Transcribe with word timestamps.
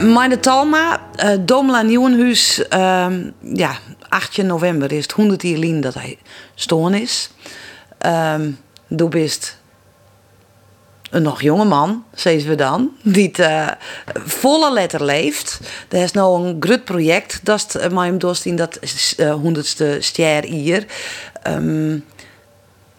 Mijn 0.00 0.40
Talma, 0.40 1.00
uh, 1.16 1.30
Domela 1.40 1.82
Nieuwenhuis, 1.82 2.64
uh, 2.72 3.06
ja, 3.54 3.78
8 4.08 4.36
november 4.42 4.92
is 4.92 5.02
het 5.02 5.12
100 5.12 5.42
jaar 5.42 5.80
dat 5.80 5.94
hij 5.94 6.18
stoorn 6.54 6.94
is. 6.94 7.30
Um, 8.06 8.58
bist 9.08 9.58
een 11.10 11.22
nog 11.22 11.42
jonge 11.42 11.64
man, 11.64 12.04
zeggen 12.14 12.48
we 12.48 12.54
dan, 12.54 12.90
die 13.02 13.32
uh, 13.40 13.68
volle 14.24 14.72
letter 14.72 15.04
leeft. 15.04 15.60
Er 15.88 16.02
is 16.02 16.12
nou 16.12 16.46
een 16.46 16.56
groot 16.60 16.84
project, 16.84 17.40
dat 17.42 17.76
uh, 17.76 18.12
in 18.44 18.56
dat 18.56 18.78
uh, 19.16 19.34
honderdste 19.34 19.96
ster 20.00 20.44
hier. 20.44 20.86
Um, 21.48 22.04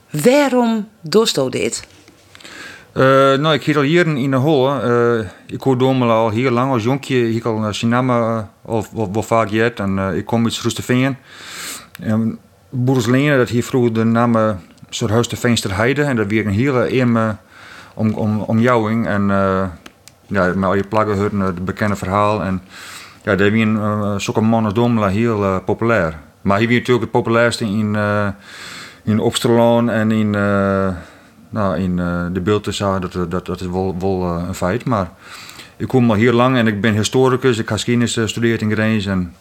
waarom 0.09 0.89
doest 1.01 1.37
u 1.37 1.49
dit? 1.49 1.83
Uh, 2.93 3.03
nou, 3.37 3.53
ik 3.53 3.63
hier 3.63 3.77
al 3.77 3.83
hier 3.83 4.07
in 4.17 4.31
de 4.31 4.37
hol. 4.37 4.85
Uh, 4.85 5.27
ik 5.45 5.61
hoor 5.61 5.77
Domela 5.77 6.13
al 6.13 6.29
heel 6.29 6.51
lang 6.51 6.71
als 6.71 6.83
jonkje. 6.83 7.33
Ik 7.33 7.43
al 7.43 7.73
Sinama 7.73 8.49
of 8.61 8.89
wel 8.91 9.23
vaak 9.23 9.49
jet 9.49 9.79
en 9.79 9.97
uh, 9.97 10.15
ik 10.15 10.25
kom 10.25 10.43
uit 10.43 10.59
Roesteveen. 10.59 11.17
En 11.99 12.39
Boers 12.69 13.05
Lene, 13.05 13.37
dat 13.37 13.49
hier 13.49 13.63
vroeger 13.63 13.93
de 13.93 14.03
naam 14.03 14.57
de 15.27 15.35
Veensterheide 15.35 16.03
en 16.03 16.15
dat 16.15 16.27
weer 16.27 16.45
een 16.45 16.53
hele 16.53 16.87
eerme 16.87 17.35
om, 17.93 18.13
om, 18.13 18.39
om 18.39 18.59
jouwing. 18.59 19.07
En 19.07 19.27
ja, 20.27 20.53
met 20.55 20.63
al 20.63 20.75
je 20.75 20.83
hoort 20.89 21.31
het 21.31 21.65
bekende 21.65 21.95
verhaal. 21.95 22.43
En 22.43 22.61
ja, 23.23 23.35
daar 23.35 23.51
wie 23.51 23.65
een 23.65 24.21
zulke 24.21 24.41
man 24.41 24.65
als 24.65 24.73
Domela 24.73 25.07
heel 25.07 25.61
populair. 25.61 26.19
Maar 26.41 26.57
hij 26.57 26.67
wie 26.67 26.77
natuurlijk 26.77 27.03
het 27.03 27.23
populairste 27.23 27.65
in, 27.65 27.97
in 29.03 29.19
Opsterlaan 29.19 29.89
en 29.89 30.11
in, 30.11 30.35
nou, 31.51 31.77
in 31.77 31.95
de 32.33 32.41
beeldtezaal. 32.43 32.99
Dat, 32.99 33.31
dat, 33.31 33.45
dat 33.45 33.61
is 33.61 33.67
wel, 33.67 33.95
wel 33.99 34.23
een 34.23 34.55
feit. 34.55 34.85
Maar 34.85 35.11
ik 35.77 35.87
kom 35.87 36.09
al 36.09 36.15
hier 36.15 36.33
lang 36.33 36.57
en 36.57 36.67
ik 36.67 36.81
ben 36.81 36.93
historicus. 36.93 37.51
Ik 37.51 37.57
heb 37.57 37.67
geschiedenis 37.67 38.13
gestudeerd 38.13 38.61
in 38.61 38.71
Grijns. 38.71 39.05
En 39.05 39.33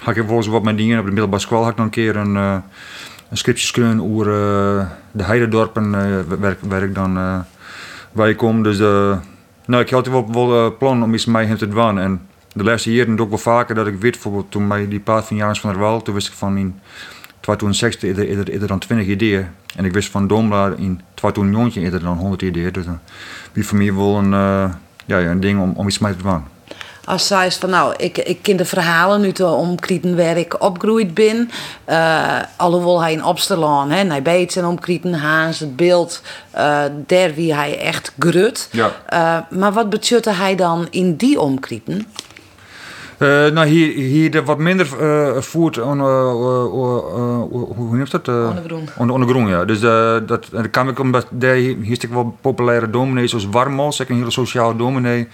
ga 0.00 0.10
ik 0.10 0.24
volgens 0.26 0.46
wat 0.46 0.62
mijn 0.62 0.76
dingen 0.76 0.98
op 0.98 1.04
de 1.04 1.10
middelbare 1.10 1.42
school. 1.42 1.62
Had 1.62 1.70
ik 1.70 1.76
nog 1.76 1.86
een 1.86 1.92
keer 1.92 2.16
een, 2.16 2.34
een 2.34 2.62
scriptje 3.32 4.02
over 4.02 4.24
de 5.10 5.22
heidedorpen 5.22 5.90
waar, 6.40 6.56
waar 6.60 6.82
ik 6.82 6.94
dan 6.94 7.44
waar 8.12 8.28
ik 8.28 8.36
kom. 8.36 8.62
Dus 8.62 8.78
nou, 9.66 9.82
ik 9.82 9.90
had 9.90 10.06
wel, 10.06 10.32
wel 10.32 10.76
plan 10.76 11.02
om 11.02 11.14
iets 11.14 11.24
mee 11.24 11.46
hem 11.46 11.56
te 11.56 11.68
doen. 11.68 11.98
En 11.98 12.20
de 12.52 12.64
laatste 12.64 12.92
jaren 12.92 13.20
ook 13.20 13.28
wel 13.28 13.38
vaker 13.38 13.74
dat 13.74 13.86
ik 13.86 14.00
weet, 14.00 14.12
bijvoorbeeld 14.12 14.50
toen 14.50 14.66
mij 14.66 14.88
die 14.88 15.00
paard 15.00 15.24
van 15.24 15.36
Jans 15.36 15.60
van 15.60 15.70
der 15.70 15.78
Wal, 15.78 16.02
toen 16.02 16.14
wist 16.14 16.28
ik 16.28 16.34
van 16.34 16.56
in 16.56 16.80
2006 17.42 18.02
eerder, 18.02 18.28
eerder, 18.28 18.48
eerder 18.48 18.68
dan 18.68 18.78
20 18.78 19.06
ideeën. 19.06 19.46
En 19.76 19.84
ik 19.84 19.92
wist 19.92 20.10
van 20.10 20.26
Domla 20.26 20.74
in 20.76 21.00
2009 21.14 21.82
eerder 21.82 22.00
dan 22.00 22.16
100 22.16 22.42
ideeën. 22.42 22.72
Dus 22.72 22.84
wie 23.52 23.66
voor 23.66 23.78
mij 23.78 23.94
wel 23.94 24.16
een, 24.16 24.32
uh, 24.32 24.70
ja, 25.06 25.20
een 25.20 25.40
ding 25.40 25.60
om, 25.60 25.72
om 25.76 25.88
iets 25.88 25.98
mee 25.98 26.16
te 26.16 26.22
doen 26.22 26.44
als 27.04 27.26
zij 27.26 27.46
is 27.46 27.56
van 27.56 27.70
nou, 27.70 27.94
ik, 27.96 28.18
ik 28.18 28.42
ken 28.42 28.56
de 28.56 28.64
verhalen 28.64 29.20
nu 29.20 29.32
te 29.32 29.46
omkrieten 29.46 30.16
waar 30.16 30.36
ik 30.36 30.62
opgegroeid 30.62 31.14
ben. 31.14 31.50
Uh, 31.88 32.38
alhoewel 32.56 33.02
hij 33.02 33.12
in 33.12 33.24
Opsterlaan, 33.24 33.90
hè, 33.90 34.06
hij 34.06 34.22
beet 34.22 34.56
en 34.56 34.64
omkrieten, 34.64 35.14
Haans, 35.14 35.58
het 35.58 35.76
beeld, 35.76 36.22
uh, 36.56 36.84
daar 37.06 37.34
wie 37.34 37.54
hij 37.54 37.78
echt 37.78 38.12
grut. 38.18 38.68
Ja. 38.70 39.46
Maar 39.50 39.72
wat 39.72 39.90
betutte 39.90 40.30
hij 40.30 40.54
dan 40.54 40.86
in 40.90 41.16
die 41.16 41.40
omkrieten? 41.40 42.06
Uh, 43.22 43.50
nou, 43.50 43.66
hier, 43.66 43.94
hier 43.94 44.44
wat 44.44 44.58
minder 44.58 44.86
uh, 45.00 45.40
voert 45.40 45.78
on, 45.78 45.98
uh, 45.98 46.04
hoe 47.50 47.96
noemt 47.96 48.10
dat? 48.10 48.28
ondergroen. 48.28 48.88
On, 48.96 49.10
ondergroen, 49.10 49.48
ja. 49.48 49.64
Dus 49.64 49.80
dat, 49.80 50.28
dat 50.28 50.70
kan 50.70 50.88
ik 50.88 50.98
omdat 50.98 51.26
daar 51.30 51.54
hier 51.54 51.76
is 51.90 52.08
wel 52.10 52.36
populaire 52.40 52.90
dominees 52.90 53.30
zoals 53.30 53.46
Warmals, 53.50 53.98
een 53.98 54.16
hele 54.16 54.30
sociale 54.30 54.76
dominee, 54.76 55.28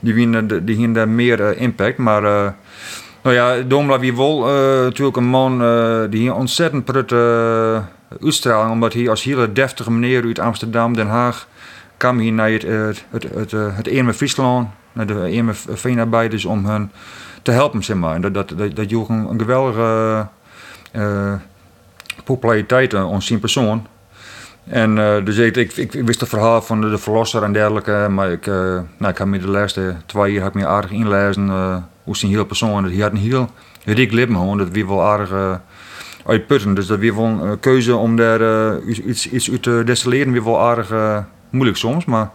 die 0.00 0.28
hebben 0.28 0.64
die 0.64 0.92
daar 0.92 1.08
meer 1.08 1.56
impact. 1.56 1.98
Maar 1.98 2.22
nou 3.22 3.34
ja, 3.34 3.62
Domela 3.62 3.98
wie 3.98 4.16
wel 4.16 4.38
natuurlijk 4.82 5.16
een 5.16 5.24
man 5.24 5.58
die 6.10 6.20
hier 6.20 6.34
ontzettend 6.34 6.84
prut 6.84 7.12
uitstraling, 8.22 8.72
omdat 8.72 8.92
hij 8.92 9.08
als 9.08 9.22
hele 9.22 9.52
deftige 9.52 9.90
meneer 9.90 10.24
uit 10.24 10.38
Amsterdam, 10.38 10.94
Den 10.94 11.08
Haag, 11.08 11.48
kwam 11.96 12.18
hier 12.18 12.32
naar 12.32 12.50
het, 12.50 12.62
het, 13.10 13.26
het, 13.34 13.50
het, 13.50 14.16
Friesland, 14.16 14.68
naar 14.92 15.06
de 15.06 15.28
Eerme 15.28 15.52
veenarbeiders 15.54 16.44
om 16.44 16.66
hun 16.66 16.90
te 17.44 17.50
helpen, 17.50 17.82
zeg 17.82 17.96
maar. 17.96 18.14
En 18.14 18.20
dat, 18.20 18.34
dat, 18.34 18.48
dat, 18.56 18.76
dat 18.76 18.90
joeg 18.90 19.08
een, 19.08 19.28
een 19.30 19.38
geweldige 19.38 20.26
uh, 20.92 21.34
populariteit 22.24 22.94
aan 22.94 23.22
zijn 23.22 23.40
persoon. 23.40 23.86
En 24.64 24.96
uh, 24.96 25.24
dus 25.24 25.36
ik, 25.36 25.56
ik, 25.56 25.72
ik, 25.76 26.06
wist 26.06 26.20
het 26.20 26.28
verhaal 26.28 26.62
van 26.62 26.80
de, 26.80 26.90
de 26.90 26.98
verlosser 26.98 27.42
en 27.42 27.52
dergelijke, 27.52 28.06
maar 28.10 28.30
ik, 28.30 28.46
uh, 28.46 28.54
nou, 28.98 29.12
ik 29.12 29.18
heb 29.18 29.26
me 29.26 29.38
de 29.38 29.48
laatste 29.48 29.96
twee 30.06 30.32
jaar 30.32 30.42
heb 30.42 30.54
me 30.54 30.66
aardig 30.66 30.90
inlezen 30.90 31.46
uh, 31.46 31.76
hoe 32.02 32.16
zijn 32.16 32.30
heel 32.30 32.44
persoon. 32.44 32.84
Hij 32.84 33.02
had 33.02 33.10
een 33.10 33.16
heel 33.16 33.50
rik 33.84 34.12
lippen, 34.12 34.36
gewoon, 34.36 34.58
dat 34.58 34.68
weer 34.68 34.86
wel 34.86 35.02
aardig 35.02 35.60
uitputten. 36.26 36.74
Dus 36.74 36.86
dat 36.86 36.98
weer 36.98 37.16
wel 37.16 37.24
een 37.24 37.60
keuze 37.60 37.96
om 37.96 38.16
daar 38.16 38.80
iets, 38.82 39.28
iets 39.28 39.50
uit 39.50 39.62
te 39.62 39.82
destilleren, 39.84 40.32
weer 40.32 40.44
wel 40.44 40.60
aardig 40.60 40.92
moeilijk 41.50 41.78
soms. 41.78 42.04
Maar 42.04 42.30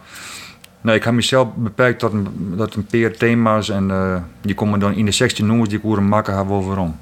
Nee, 0.80 0.96
ik 0.96 1.04
heb 1.04 1.14
mezelf 1.14 1.48
beperkt 1.54 1.98
tot 1.98 2.12
een, 2.12 2.54
tot 2.56 2.74
een 2.74 2.86
paar 2.86 3.10
thema's 3.10 3.68
en 3.68 3.88
uh, 3.88 4.16
die 4.40 4.54
komen 4.54 4.80
dan 4.80 4.94
in 4.94 5.04
de 5.04 5.10
16 5.10 5.46
nummers 5.46 5.68
die 5.68 5.78
ik 5.78 5.84
horen 5.84 6.08
maken 6.08 6.34
hebben 6.34 6.54
over 6.54 6.68
waarom. 6.68 6.98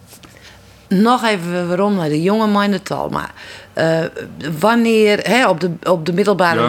Nog 0.88 1.24
even 1.24 1.68
waarom 1.68 1.94
naar 1.94 2.08
de 2.08 2.22
jonge 2.22 2.46
man 2.46 2.82
Talma. 2.82 3.30
Uh, 3.74 4.04
wanneer 4.58 5.18
hè, 5.18 5.48
op, 5.48 5.60
de, 5.60 5.70
op, 5.82 6.06
de 6.06 6.12
middelbare, 6.12 6.60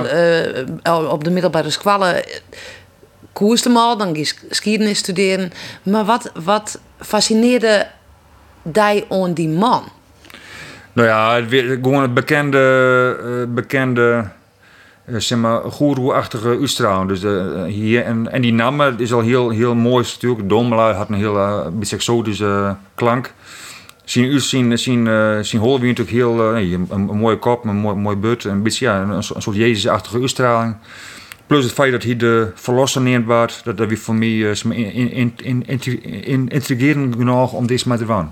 ja. 0.84 1.02
uh, 1.02 1.12
op 1.12 1.24
de 1.24 1.30
middelbare 1.30 1.70
squallen 1.70 2.24
koerste 3.34 3.70
mal, 3.70 3.98
dan 3.98 4.14
ging 4.14 4.34
geschiedenis 4.48 4.98
studeren. 4.98 5.52
Maar 5.84 6.06
wat, 6.06 6.32
wat 6.44 6.80
fascineerde 7.00 7.88
die 8.64 9.06
aan 9.10 9.34
die 9.34 9.50
man? 9.50 9.84
Nou 10.94 11.08
ja, 11.08 11.42
gewoon 11.82 12.02
het 12.02 12.14
bekende, 12.14 13.48
bekende 13.50 14.26
zeg 15.18 15.38
maar, 15.38 15.62
goeroe-achtige 15.62 16.48
uitstraling. 16.48 17.10
Dus 17.10 17.24
uh, 17.24 17.64
hier, 17.64 18.04
en, 18.04 18.32
en 18.32 18.42
die 18.42 18.54
naam 18.54 18.82
is 18.82 19.14
al 19.14 19.22
heel, 19.22 19.50
heel 19.50 19.76
mooi 19.76 20.06
natuurlijk. 20.14 20.50
Domela 20.50 20.94
had 20.94 21.10
een 21.10 21.16
heel 21.16 21.36
uh, 21.36 21.68
beetje 21.72 21.96
exotische 21.96 22.76
klank. 22.96 23.34
Zien 24.04 24.42
zien, 24.42 24.78
zien, 24.78 25.06
uh, 25.06 25.40
zien 25.42 25.60
natuurlijk 25.88 26.18
heel 26.18 26.56
een, 26.90 27.06
mooie 27.18 27.38
kop, 27.38 27.66
een 27.66 27.76
mooi, 27.76 27.96
mooi 27.96 28.16
but, 28.16 28.44
een 28.44 28.64
beetje 28.64 28.86
ja, 28.86 29.02
een, 29.02 29.24
soort 29.24 29.56
Jezus-achtige 29.56 30.20
uitstraling. 30.20 30.76
Plus 31.48 31.64
het 31.64 31.74
feit 31.74 31.92
dat 31.92 32.04
hij 32.04 32.16
de 32.16 32.52
verlosser 32.56 33.02
neemt 33.02 33.26
dat 33.64 33.78
dat 33.78 33.88
voor 33.98 34.16
mij 34.16 34.28
uh, 34.28 34.56
in, 34.64 35.12
in, 35.12 35.34
in, 35.38 35.64
in, 36.24 36.48
intrigerend 36.48 37.16
genoeg 37.16 37.54
om 37.54 37.68
maar 37.84 37.98
te 37.98 38.06
doen. 38.06 38.32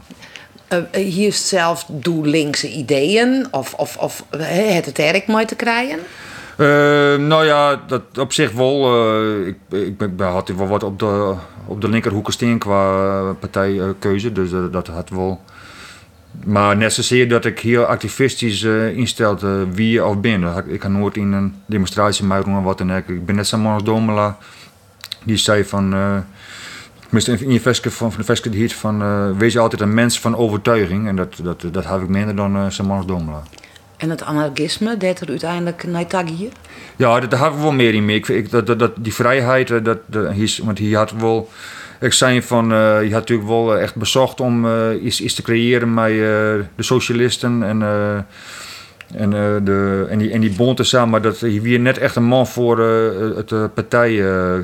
Uh, 0.73 1.03
hier 1.03 1.33
zelf 1.33 1.85
doe 1.87 2.27
linkse 2.27 2.71
ideeën 2.71 3.47
of, 3.51 3.73
of, 3.73 3.97
of 3.97 4.23
het 4.29 4.85
het 4.85 4.99
erg 4.99 5.25
mooi 5.25 5.45
te 5.45 5.55
krijgen? 5.55 5.99
Uh, 6.57 6.67
nou 7.17 7.45
ja, 7.45 7.81
dat 7.87 8.01
op 8.19 8.33
zich 8.33 8.51
wel. 8.51 9.05
Uh, 9.09 9.47
ik, 9.47 9.55
ik, 9.69 10.01
ik 10.01 10.19
had 10.19 10.49
wel 10.49 10.67
wat 10.67 10.83
op 10.83 10.99
de, 10.99 11.33
op 11.65 11.81
de 11.81 11.89
linkerhoek 11.89 12.31
steen 12.31 12.57
qua 12.57 13.33
partijkeuze, 13.39 14.31
dus 14.31 14.49
dat 14.71 14.87
had 14.87 15.09
wel. 15.09 15.41
Maar 16.45 16.77
net 16.77 16.93
zozeer 16.93 17.29
dat 17.29 17.45
ik 17.45 17.59
heel 17.59 17.83
activistisch 17.83 18.63
instelde 18.95 19.71
wie 19.71 20.05
of 20.05 20.19
ben. 20.19 20.65
Ik 20.67 20.81
ga 20.81 20.87
nooit 20.87 21.17
in 21.17 21.31
een 21.31 21.55
demonstratie 21.65 22.25
meedoen 22.25 22.57
of 22.57 22.63
wat 22.63 22.77
dan 22.77 22.95
ook. 22.95 23.07
Ik 23.07 23.25
ben 23.25 23.35
net 23.35 23.53
als 23.53 23.83
Domela, 23.83 24.37
die 25.23 25.37
zei 25.37 25.63
van. 25.63 25.93
In 27.25 27.51
je 27.51 27.59
veske 27.59 27.91
van, 27.91 28.11
de 28.99 29.33
wees 29.37 29.57
altijd 29.57 29.81
een 29.81 29.93
mens 29.93 30.19
van 30.19 30.35
overtuiging. 30.35 31.07
En 31.07 31.15
dat, 31.15 31.39
dat, 31.43 31.65
dat 31.71 31.85
heb 31.85 32.01
ik 32.01 32.09
minder 32.09 32.35
dan 32.35 32.55
uh, 32.55 33.01
Domela. 33.05 33.43
En 33.97 34.09
het 34.09 34.23
anarchisme, 34.23 34.97
dat 34.97 35.19
er 35.19 35.29
uiteindelijk 35.29 35.83
hier? 36.27 36.51
Ja, 36.95 37.19
daar 37.19 37.39
hebben 37.39 37.59
we 37.59 37.65
wel 37.65 37.73
meer 37.73 37.93
in 37.93 38.05
mee. 38.05 38.19
Ik, 38.19 38.51
dat, 38.51 38.79
dat, 38.79 38.91
die 38.99 39.13
vrijheid, 39.13 39.71
eh, 39.71 39.83
dat, 39.83 39.97
want 40.63 40.79
hij 40.79 40.89
had 40.89 41.11
wel... 41.11 41.49
Ik 41.99 42.13
zei 42.13 42.41
van, 42.41 42.71
uh, 42.71 42.77
je 43.03 43.11
had 43.11 43.19
natuurlijk 43.19 43.47
wel 43.47 43.75
eh, 43.75 43.81
echt 43.81 43.95
bezocht 43.95 44.39
om 44.39 44.67
iets, 45.03 45.33
te 45.33 45.41
creëren 45.41 45.93
met 45.93 46.09
de 46.75 46.83
socialisten 46.83 47.63
en, 47.63 47.81
en, 49.13 49.29
de, 49.63 50.05
en, 50.09 50.17
die, 50.17 50.31
en 50.31 50.41
die 50.41 50.55
bond 50.55 50.87
samen. 50.87 51.09
Maar 51.09 51.21
dat 51.21 51.39
hij 51.39 51.61
weer 51.61 51.79
net 51.79 51.97
echt 51.97 52.15
een 52.15 52.23
man 52.23 52.47
voor 52.47 52.79
het 53.35 53.73
partij. 53.73 54.13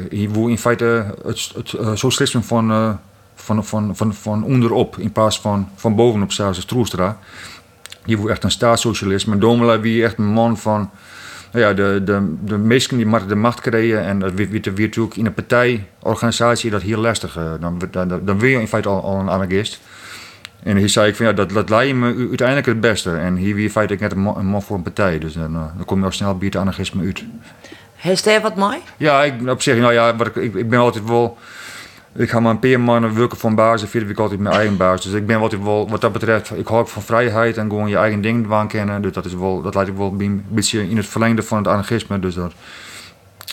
hij 0.10 0.30
in 0.34 0.58
feite 0.58 1.06
het, 1.26 1.52
het 1.56 2.00
socialisme 2.00 2.42
van, 2.42 3.00
van, 3.36 3.66
van, 3.66 3.96
van, 3.96 4.14
van 4.14 4.44
onderop 4.44 4.98
in 4.98 5.12
plaats 5.12 5.40
van 5.40 5.70
van 5.76 5.96
bovenop, 5.96 6.32
zoals 6.32 6.66
Troestra 6.66 7.18
die 8.06 8.18
was 8.18 8.30
echt 8.30 8.44
een 8.44 8.52
staatssocialist. 8.52 9.28
Maar 9.28 9.40
Domela 9.40 9.80
wie 9.80 10.04
echt 10.04 10.18
een 10.18 10.34
man 10.34 10.58
van 10.58 10.90
nou 11.52 11.66
ja, 11.66 11.74
de, 11.74 12.02
de, 12.04 12.36
de 12.42 12.58
meesten 12.58 12.98
die 12.98 13.26
de 13.28 13.36
macht 13.36 13.62
kregen. 13.62 14.04
En 14.04 14.20
dat 14.20 14.34
werd 14.34 14.66
natuurlijk 14.66 15.16
in 15.16 15.26
een 15.26 15.34
partijorganisatie 15.34 16.72
dat 16.72 16.82
heel 16.82 17.00
lastig. 17.00 17.38
Eh, 17.38 17.52
dan, 17.60 17.82
dan, 17.92 18.22
dan 18.26 18.40
wil 18.40 18.50
je 18.50 18.60
in 18.60 18.68
feite 18.68 18.90
al, 18.90 19.04
al 19.04 19.20
een 19.20 19.30
anarchist. 19.30 19.80
En 20.64 20.78
hier 20.78 20.90
zei 20.90 21.10
ik 21.10 21.16
van 21.16 21.26
ja, 21.26 21.34
dat, 21.34 21.50
dat 21.50 21.70
lijkt 21.70 21.96
me 21.96 22.06
uiteindelijk 22.30 22.68
het 22.68 22.80
beste. 22.80 23.12
En 23.12 23.36
hier 23.36 23.56
wie 23.56 23.64
in 23.64 23.70
feite 23.70 23.98
net 24.00 24.12
een 24.12 24.20
man, 24.20 24.62
voor 24.62 24.76
een 24.76 24.84
partij. 24.84 25.20
Dus 25.20 25.34
dan, 25.34 25.56
eh, 25.56 25.62
dan 25.76 25.86
kom 25.86 26.00
je 26.00 26.06
al 26.06 26.12
snel 26.12 26.38
bij 26.38 26.48
het 26.48 26.56
anarchisme 26.56 27.06
uit. 27.06 27.24
Heeft 27.96 28.26
hij 28.26 28.42
wat 28.42 28.56
mooi? 28.56 28.78
Ja, 28.98 29.24
ik, 29.24 29.50
op 29.50 29.62
zich, 29.62 29.78
nou 29.78 29.94
ja, 29.94 30.16
wat 30.16 30.28
ik, 30.28 30.36
ik, 30.36 30.54
ik 30.54 30.70
ben 30.70 30.80
altijd 30.80 31.06
wel 31.06 31.38
ik 32.16 32.30
ga 32.30 32.40
maar 32.40 32.52
een 32.52 32.60
paar 32.60 32.80
maanden 32.80 33.16
werken 33.16 33.38
van 33.38 33.56
baas 33.56 33.82
en 33.82 33.88
verder 33.88 34.10
ik 34.10 34.20
altijd 34.20 34.40
mijn 34.40 34.56
eigen 34.56 34.78
baas. 34.78 35.04
Dus 35.04 35.14
ik 35.14 35.26
ben 35.26 35.40
wat, 35.40 35.54
ik 35.54 35.62
wel, 35.62 35.90
wat 35.90 36.02
dat 36.02 36.12
betreft, 36.12 36.52
ik 36.58 36.68
hou 36.68 36.80
ook 36.80 36.88
van 36.88 37.02
vrijheid 37.02 37.58
en 37.58 37.70
gewoon 37.70 37.90
je 37.90 37.98
eigen 37.98 38.22
ding 38.22 38.48
waan 38.48 38.68
kennen. 38.68 39.02
Dus 39.02 39.12
dat, 39.12 39.26
is 39.26 39.34
wel, 39.34 39.62
dat 39.62 39.76
lijkt 39.76 39.90
ik 39.90 39.98
wel 39.98 40.16
een 40.18 40.46
beetje 40.50 40.90
in 40.90 40.98
het 40.98 41.08
verlengde 41.08 41.44
van 41.44 41.58
het 41.58 41.68
anarchisme. 41.68 42.20
Dus 42.20 42.36
dat, 42.36 42.54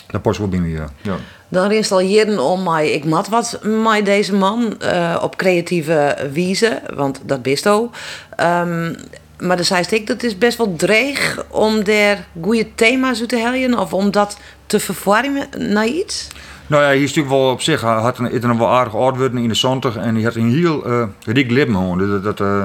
dat 0.07 0.21
past 0.21 0.39
wel 0.39 0.47
bij 0.47 0.59
me, 0.59 0.69
ja. 0.69 0.89
ja. 1.01 1.15
Dan 1.47 1.71
is 1.71 1.91
al 1.91 2.01
jaren 2.01 2.39
om 2.39 2.63
mij, 2.63 2.91
ik 2.91 3.05
mat 3.05 3.27
wat 3.27 3.59
met 3.63 4.05
deze 4.05 4.35
man 4.35 4.73
uh, 4.83 5.17
op 5.21 5.37
creatieve 5.37 6.29
wijze, 6.33 6.81
want 6.93 7.21
dat 7.25 7.41
bist 7.41 7.67
ook. 7.67 7.95
Um, 8.39 8.95
maar 9.41 9.55
dan 9.55 9.65
zei 9.65 9.85
ik, 9.89 10.07
dat 10.07 10.23
is 10.23 10.37
best 10.37 10.57
wel 10.57 10.75
dreig 10.75 11.45
om 11.49 11.83
daar 11.83 12.25
goede 12.41 12.75
thema's 12.75 13.19
uit 13.19 13.29
te 13.29 13.37
helpen 13.37 13.79
of 13.79 13.93
om 13.93 14.11
dat 14.11 14.37
te 14.65 14.79
verwarren 14.79 15.47
naar 15.57 15.87
iets. 15.87 16.27
Nou 16.71 16.83
ja, 16.83 16.89
hij 16.89 17.01
is 17.01 17.13
natuurlijk 17.13 17.35
wel 17.35 17.51
op 17.51 17.61
zich, 17.61 17.81
hij 17.81 17.93
had 17.93 18.17
een, 18.17 18.43
een 18.43 18.57
wel 18.57 18.69
aardig 18.69 18.95
oud 18.95 19.19
in 19.19 19.47
de 19.47 19.53
70 19.53 19.95
en 19.95 20.15
hij 20.15 20.23
had 20.23 20.35
een 20.35 20.49
heel 20.49 20.87
uh, 20.87 21.03
rijk 21.25 21.51
leven 21.51 21.73
gewoon. 21.73 21.97
Dat, 21.97 22.23
dat, 22.23 22.39
uh, 22.39 22.63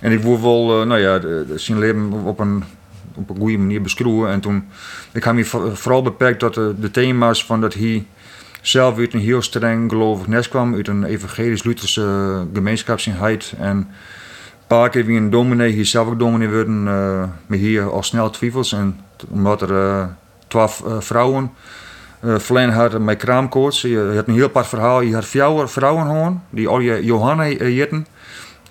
en 0.00 0.12
ik 0.12 0.20
wil 0.20 0.42
wel, 0.42 0.80
uh, 0.80 0.86
nou 0.86 1.00
ja, 1.00 1.20
zijn 1.58 1.78
leven 1.78 2.12
op 2.12 2.38
een, 2.38 2.64
op 3.14 3.30
een 3.30 3.36
goede 3.36 3.58
manier 3.58 3.82
beschroeven. 3.82 4.30
En 4.30 4.40
toen, 4.40 4.68
ik 5.12 5.24
heb 5.24 5.34
me 5.34 5.44
vooral 5.74 6.02
beperkt 6.02 6.38
tot 6.38 6.54
de, 6.54 6.90
thema's 6.90 7.44
van 7.44 7.60
dat 7.60 7.74
hij 7.74 8.06
zelf 8.60 8.98
uit 8.98 9.14
een 9.14 9.20
heel 9.20 9.42
streng 9.42 9.90
gelovig 9.90 10.26
nest 10.26 10.48
kwam, 10.48 10.74
uit 10.74 10.88
een 10.88 11.04
evangelisch-Lutherse 11.04 12.46
gemeenschapseenheid. 12.52 13.54
En 13.58 13.76
een 13.76 13.86
paar 14.66 14.90
keer 14.90 15.04
wie 15.04 15.16
een 15.16 15.30
dominee, 15.30 15.72
hier 15.72 15.86
zelf 15.86 16.08
ook 16.08 16.18
dominee 16.18 16.48
worden, 16.48 16.82
maar 16.82 17.58
hier 17.58 17.90
al 17.90 18.02
snel 18.02 18.30
twijfels. 18.30 18.72
En 18.72 19.00
omdat 19.30 19.62
er 19.62 20.08
twaalf 20.48 20.82
vrouwen 20.98 21.50
uh, 22.24 22.38
Verleen 22.38 22.70
had 22.70 22.98
met 22.98 23.18
kraamkoorts. 23.18 23.82
Je 23.82 24.12
had 24.14 24.28
een 24.28 24.34
heel 24.34 24.44
apart 24.44 24.66
verhaal. 24.66 25.00
Je 25.00 25.14
had 25.14 25.24
vier 25.24 25.68
vrouwen 25.68 26.06
gewoon, 26.06 26.42
die 26.50 26.68
al 26.68 26.80
je 26.80 27.04
Johanna 27.04 27.46
jitten. 27.48 28.06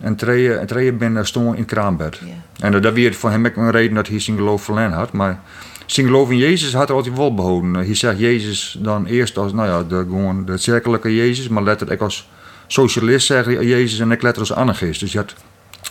En 0.01 0.15
twee 0.15 0.94
ben 0.94 1.25
stonden 1.25 1.57
in 1.57 1.65
kraambed. 1.65 2.19
En 2.59 2.81
dat 2.81 2.94
werd 2.94 3.15
voor 3.15 3.30
hem 3.30 3.45
ook 3.45 3.56
een 3.56 3.71
reden 3.71 3.95
dat 3.95 4.07
hij 4.07 4.19
zijn 4.19 4.38
geloof 4.38 4.63
verleen 4.63 4.92
had. 4.92 5.12
Maar 5.12 5.39
zijn 5.86 6.06
geloof 6.06 6.31
in 6.31 6.38
Jezus 6.38 6.74
had 6.74 6.88
hij 6.88 6.97
altijd 6.97 7.18
wel 7.18 7.33
behouden. 7.33 7.74
Hij 7.74 7.95
zegt 7.95 8.19
Jezus 8.19 8.77
dan 8.80 9.06
eerst 9.06 9.38
als 9.38 9.53
nou 9.53 9.68
ja, 9.68 9.83
de, 9.83 9.95
gewoon 9.95 10.45
de 10.45 11.15
Jezus, 11.15 11.48
maar 11.48 11.63
letterlijk 11.63 12.01
als 12.01 12.30
socialist 12.68 13.25
zeggen 13.25 13.68
Jezus 13.68 14.00
en 14.00 14.12
ik 14.12 14.21
letter 14.21 14.41
als 14.41 14.53
anarchist. 14.53 15.00
Dus 15.00 15.12
je 15.12 15.18
had 15.18 15.36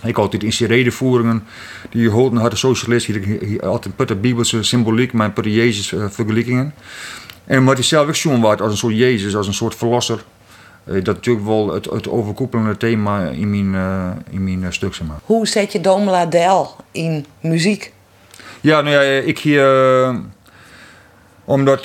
ik 0.02 0.18
altijd 0.18 0.42
in 0.42 0.52
zijn 0.52 0.68
redenvoeringen 0.68 1.44
die 1.90 2.02
je 2.02 2.10
hoorde 2.10 2.40
had 2.40 2.50
de 2.50 2.56
socialist, 2.56 3.06
hier, 3.06 3.66
altijd 3.66 3.96
putte 3.96 4.14
bibelse 4.14 4.62
symboliek, 4.62 5.12
maar 5.12 5.30
putte 5.30 5.52
Jezus 5.52 5.92
uh, 5.92 6.04
vergelijkingen. 6.08 6.74
En 7.46 7.58
omdat 7.58 7.74
hij 7.74 7.84
zelf 7.84 8.08
ook 8.08 8.14
zo'n 8.14 8.40
wordt 8.40 8.60
als 8.60 8.70
een 8.70 8.78
soort 8.78 8.96
Jezus, 8.96 9.36
als 9.36 9.46
een 9.46 9.54
soort 9.54 9.74
verlosser. 9.74 10.24
Eh, 10.84 10.94
dat 10.94 11.14
natuurlijk 11.14 11.46
wel 11.46 11.72
het, 11.72 11.84
het 11.84 12.08
overkoepelende 12.08 12.76
thema 12.76 13.28
in 13.28 13.50
mijn, 13.50 13.74
uh, 13.74 14.10
in 14.30 14.44
mijn 14.44 14.62
uh, 14.62 14.66
stuk. 14.70 14.94
Zeg 14.94 15.06
maar. 15.06 15.16
Hoe 15.24 15.46
zet 15.46 15.72
je 15.72 15.80
Domela 15.80 16.26
Del 16.26 16.76
in 16.90 17.26
muziek? 17.40 17.92
Ja, 18.60 18.80
nou 18.80 18.94
ja, 18.94 19.00
ik 19.00 19.38
hier. 19.38 20.22
omdat 21.44 21.84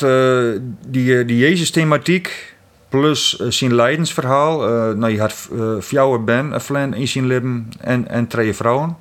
die, 0.88 1.26
die 1.26 1.38
Jezus-thematiek 1.38 2.56
plus 2.90 3.34
zijn 3.34 3.76
leidensverhaal. 3.76 4.58
nou, 4.96 5.12
je 5.12 5.20
had 5.20 5.50
uh, 5.92 6.24
Ben, 6.26 6.62
Flan 6.62 6.94
in 6.94 7.08
zijn 7.08 7.28
leven 7.28 7.70
en, 7.80 8.08
en 8.08 8.28
twee 8.28 8.54
vrouwen. 8.54 8.98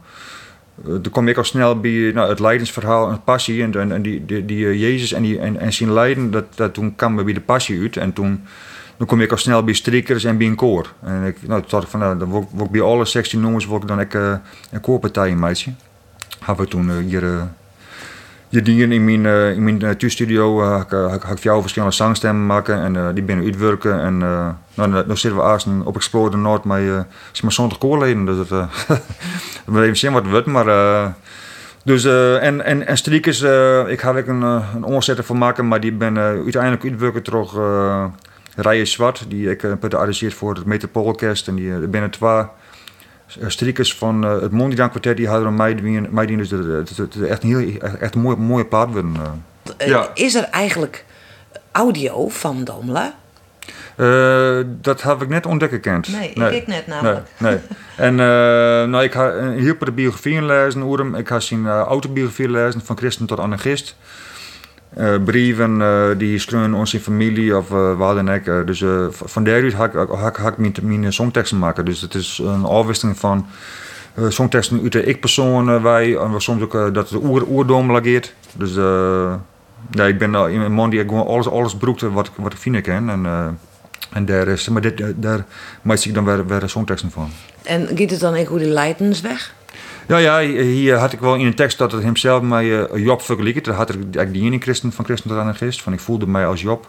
Uh, 0.86 0.92
dan 1.02 1.10
kom 1.10 1.28
ik 1.28 1.36
al 1.36 1.44
snel 1.44 1.80
bij 1.80 2.10
nou, 2.14 2.28
het 2.28 2.38
leidensverhaal 2.38 3.10
en 3.10 3.22
passie. 3.25 3.62
En, 3.62 3.92
en, 3.92 4.02
die, 4.02 4.25
die, 4.44 4.64
uh, 4.64 4.80
Jezus 4.80 5.12
en, 5.12 5.22
die, 5.22 5.38
en, 5.38 5.72
zijn 5.72 5.92
lijden, 5.92 6.30
dat, 6.30 6.44
dat 6.54 6.75
toen 6.75 6.94
kwam 6.94 7.16
we 7.16 7.25
bij 7.25 7.32
de 7.32 7.40
passie 7.40 7.80
uit. 7.80 7.96
En 7.96 8.12
toen 8.12 8.44
dan 8.96 9.06
kom 9.06 9.20
ik 9.20 9.30
al 9.30 9.36
snel 9.36 9.64
bij 9.64 9.75
strikers 9.75 10.25
en 10.25 10.38
bij 10.38 10.46
een 10.46 10.54
koor. 10.54 10.92
En 11.02 11.25
ik, 11.25 11.36
nou, 11.46 11.60
toen 11.60 11.70
dacht 11.70 11.84
ik 11.84 11.90
van, 11.90 12.00
nou, 12.00 12.19
dan 12.19 12.28
word, 12.28 12.46
ik 12.60 12.70
bij 12.70 12.80
alle 12.80 13.04
16 13.04 13.40
nummers 13.40 13.64
word 13.64 13.82
ik 13.82 13.88
dan 13.88 14.00
ik, 14.00 14.14
uh, 14.14 14.34
een 14.70 14.80
koorpartij 14.80 15.30
een 15.30 15.38
meisje. 15.38 15.72
Hebben 16.44 16.64
we 16.64 16.70
toen 16.70 16.90
hier 18.48 18.64
dingen 18.64 18.92
in 18.92 19.04
mijn, 19.04 19.25
uh, 19.25 19.50
in 19.50 19.64
mijn 19.64 19.82
uh, 19.82 19.88
heb 21.26 21.38
ik 21.38 21.60
verschillende 21.60 21.94
zangstemmen 21.94 22.46
maken 22.46 22.96
en 22.96 23.14
die 23.14 23.25
binnen 23.25 23.44
uitwerken. 23.44 24.00
En 24.00 24.22
nou, 24.86 25.06
dan 25.06 25.16
zitten 25.16 25.40
we 25.40 25.50
eerst 25.50 25.66
op 25.84 25.96
Explode 25.96 26.36
Noord 26.36 26.64
met 26.64 26.80
uh, 26.80 27.00
maar 27.42 27.52
zonder 27.52 27.78
koorleden. 27.78 28.25
Dus 28.25 28.48
dat, 28.48 28.48
we 29.64 29.82
even 29.82 29.96
zien 29.96 30.12
wat 30.12 30.22
het 30.22 30.30
wordt. 30.30 30.46
Maar, 30.46 31.14
dus, 31.84 32.04
en, 32.40 32.64
en, 32.64 32.86
en 32.86 32.96
striekers, 32.96 33.40
ik 33.88 34.00
ga 34.00 34.14
er 34.14 34.28
een, 34.28 34.42
een 34.42 34.84
omzetter 34.84 35.25
van 35.25 35.38
maken, 35.38 35.69
maar 35.69 35.80
die 35.80 35.92
ben 35.92 36.19
uiteindelijk 36.19 36.84
uitwerken 36.84 37.22
terug 37.22 37.52
Rijen 38.56 38.86
Zwart, 38.86 39.25
die 39.28 39.50
ik 39.50 39.60
heb 39.60 39.84
gearrangeerd 39.88 40.34
voor 40.34 40.54
het 40.54 40.64
Metropoolorkest. 40.64 41.48
En 41.48 41.54
die 41.54 41.70
er 41.70 41.90
binnen 41.90 42.10
twee 42.10 42.44
eh, 43.40 43.48
strikkers 43.48 43.94
van 43.94 44.25
uh, 44.25 44.40
het 44.40 44.52
Mondriaan 44.52 44.90
kwartet 44.90 45.16
die 45.16 45.28
hadden 45.28 45.54
mij, 45.54 45.75
mij 46.10 46.26
dus 46.26 46.50
het, 46.50 46.96
het, 46.96 47.22
echt 47.22 47.42
een 47.42 47.48
heel 47.48 47.80
echt 47.80 48.14
een 48.14 48.20
mooie, 48.20 48.36
mooie 48.36 48.64
plaat 48.64 48.92
worden. 48.92 49.16
Uh. 49.78 49.86
Ja. 49.86 50.10
Is 50.14 50.34
er 50.34 50.44
eigenlijk 50.44 51.04
audio 51.72 52.28
van 52.28 52.64
Domla? 52.64 53.14
Uh, 53.99 54.59
dat 54.81 55.03
heb 55.03 55.23
ik 55.23 55.29
net 55.29 55.47
ontdekken 55.47 55.81
kent. 55.81 56.09
Nee, 56.09 56.33
nee, 56.35 56.56
ik 56.56 56.67
net 56.67 56.87
namelijk. 56.87 57.27
Nee, 57.39 57.53
nee. 57.53 57.61
en 58.06 58.12
uh, 58.12 58.19
nou, 58.91 59.03
ik 59.03 59.12
ga 59.12 59.50
heel 59.50 59.75
de 59.79 59.93
biografieën 59.93 60.47
lezen, 60.47 61.15
Ik 61.15 61.29
ga 61.29 61.41
zijn 61.41 61.67
autobiografie 61.67 62.50
lezen, 62.50 62.81
van 62.85 62.97
christen 62.97 63.27
tot 63.27 63.41
anarchist. 63.41 63.97
Uh, 64.99 65.15
brieven 65.25 66.19
die 66.19 66.39
schreeuwen 66.39 66.75
onze 66.75 67.00
familie 67.00 67.56
of 67.56 67.69
waar 67.69 68.15
dan 68.15 68.31
ook. 68.31 68.67
dus 68.67 68.85
van 69.11 69.45
daaruit 69.45 69.75
ga 69.75 69.85
ik, 69.85 69.93
ga, 69.93 70.31
ga 70.31 70.49
ik 70.49 70.59
mijn, 70.59 71.00
mijn 71.00 71.12
songteksten 71.12 71.59
maken. 71.59 71.85
Dus 71.85 72.00
het 72.00 72.15
is 72.15 72.41
een 72.45 72.65
afwisseling 72.65 73.19
van 73.19 73.47
songteksten 74.29 74.81
uit 74.83 74.93
de 74.93 75.05
ik-persoon 75.05 75.83
wij 75.83 76.17
en 76.17 76.41
soms 76.41 76.62
ook 76.62 76.73
dat 76.73 77.11
het 77.11 77.23
oer, 77.23 77.47
oerdom 77.49 77.93
lageert. 77.93 78.35
Dus 78.53 78.75
ja, 79.91 80.05
ik 80.05 80.19
ben 80.19 80.35
een 80.35 80.73
man 80.73 80.91
die 80.91 81.00
gewoon 81.00 81.27
alles, 81.27 81.49
alles 81.49 81.77
broekt 81.77 82.00
wat, 82.00 82.31
wat 82.35 82.53
ik 82.53 82.59
vinden 82.59 82.83
kan. 82.83 83.11
En, 83.11 83.27
en 84.12 84.25
daar, 84.25 84.49
is, 84.49 84.69
maar 84.69 84.82
dit, 84.82 85.02
daar 85.16 85.44
maak 85.82 85.99
ik 85.99 86.14
dan 86.14 86.25
weer, 86.25 86.46
weer 86.46 86.69
songteksten 86.69 87.10
van. 87.10 87.31
En 87.62 87.88
gaat 87.94 88.10
het 88.10 88.20
dan 88.20 88.37
ook 88.37 88.49
hoe 88.49 88.58
die 88.58 88.69
leidens 88.69 89.20
weg? 89.20 89.55
Ja, 90.08 90.16
ja, 90.16 90.40
hier 90.40 90.96
had 90.96 91.12
ik 91.12 91.20
wel 91.20 91.34
in 91.34 91.46
een 91.46 91.55
tekst 91.55 91.78
dat 91.78 91.93
het 91.93 92.02
hemzelf 92.02 92.43
met 92.43 92.62
uh, 92.62 92.84
Job 92.94 93.22
vergelijkt. 93.22 93.64
Dat 93.64 93.75
had 93.75 93.88
ik 93.88 93.96
eigenlijk 93.96 94.32
die 94.32 94.43
ene 94.43 94.58
christen 94.58 94.93
van 94.93 95.05
christen 95.05 95.31
tot 95.31 95.38
anarchist. 95.38 95.82
Van 95.82 95.93
ik 95.93 96.00
voelde 96.00 96.26
mij 96.26 96.46
als 96.46 96.60
Job. 96.60 96.88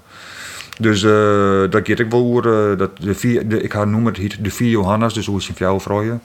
Dus 0.80 1.01
uh, 1.01 1.69
dat 1.69 1.86
geeft 1.86 2.00
ik 2.00 2.12
wel 2.12 2.21
hoor. 2.21 2.45
Uh, 2.45 2.77
dat 2.77 2.98
de 2.98 3.16
vier, 3.16 3.48
de, 3.48 3.62
ik 3.62 3.74
ga 3.74 3.86
noemen 3.86 4.13
het 4.13 4.38
de 4.39 4.51
vier 4.51 4.69
Johannes, 4.69 5.13
dus 5.13 5.25
hoe 5.25 5.38
is 5.38 5.48
een 5.48 5.55
vrouw 5.55 5.79
vrouwen. 5.79 6.22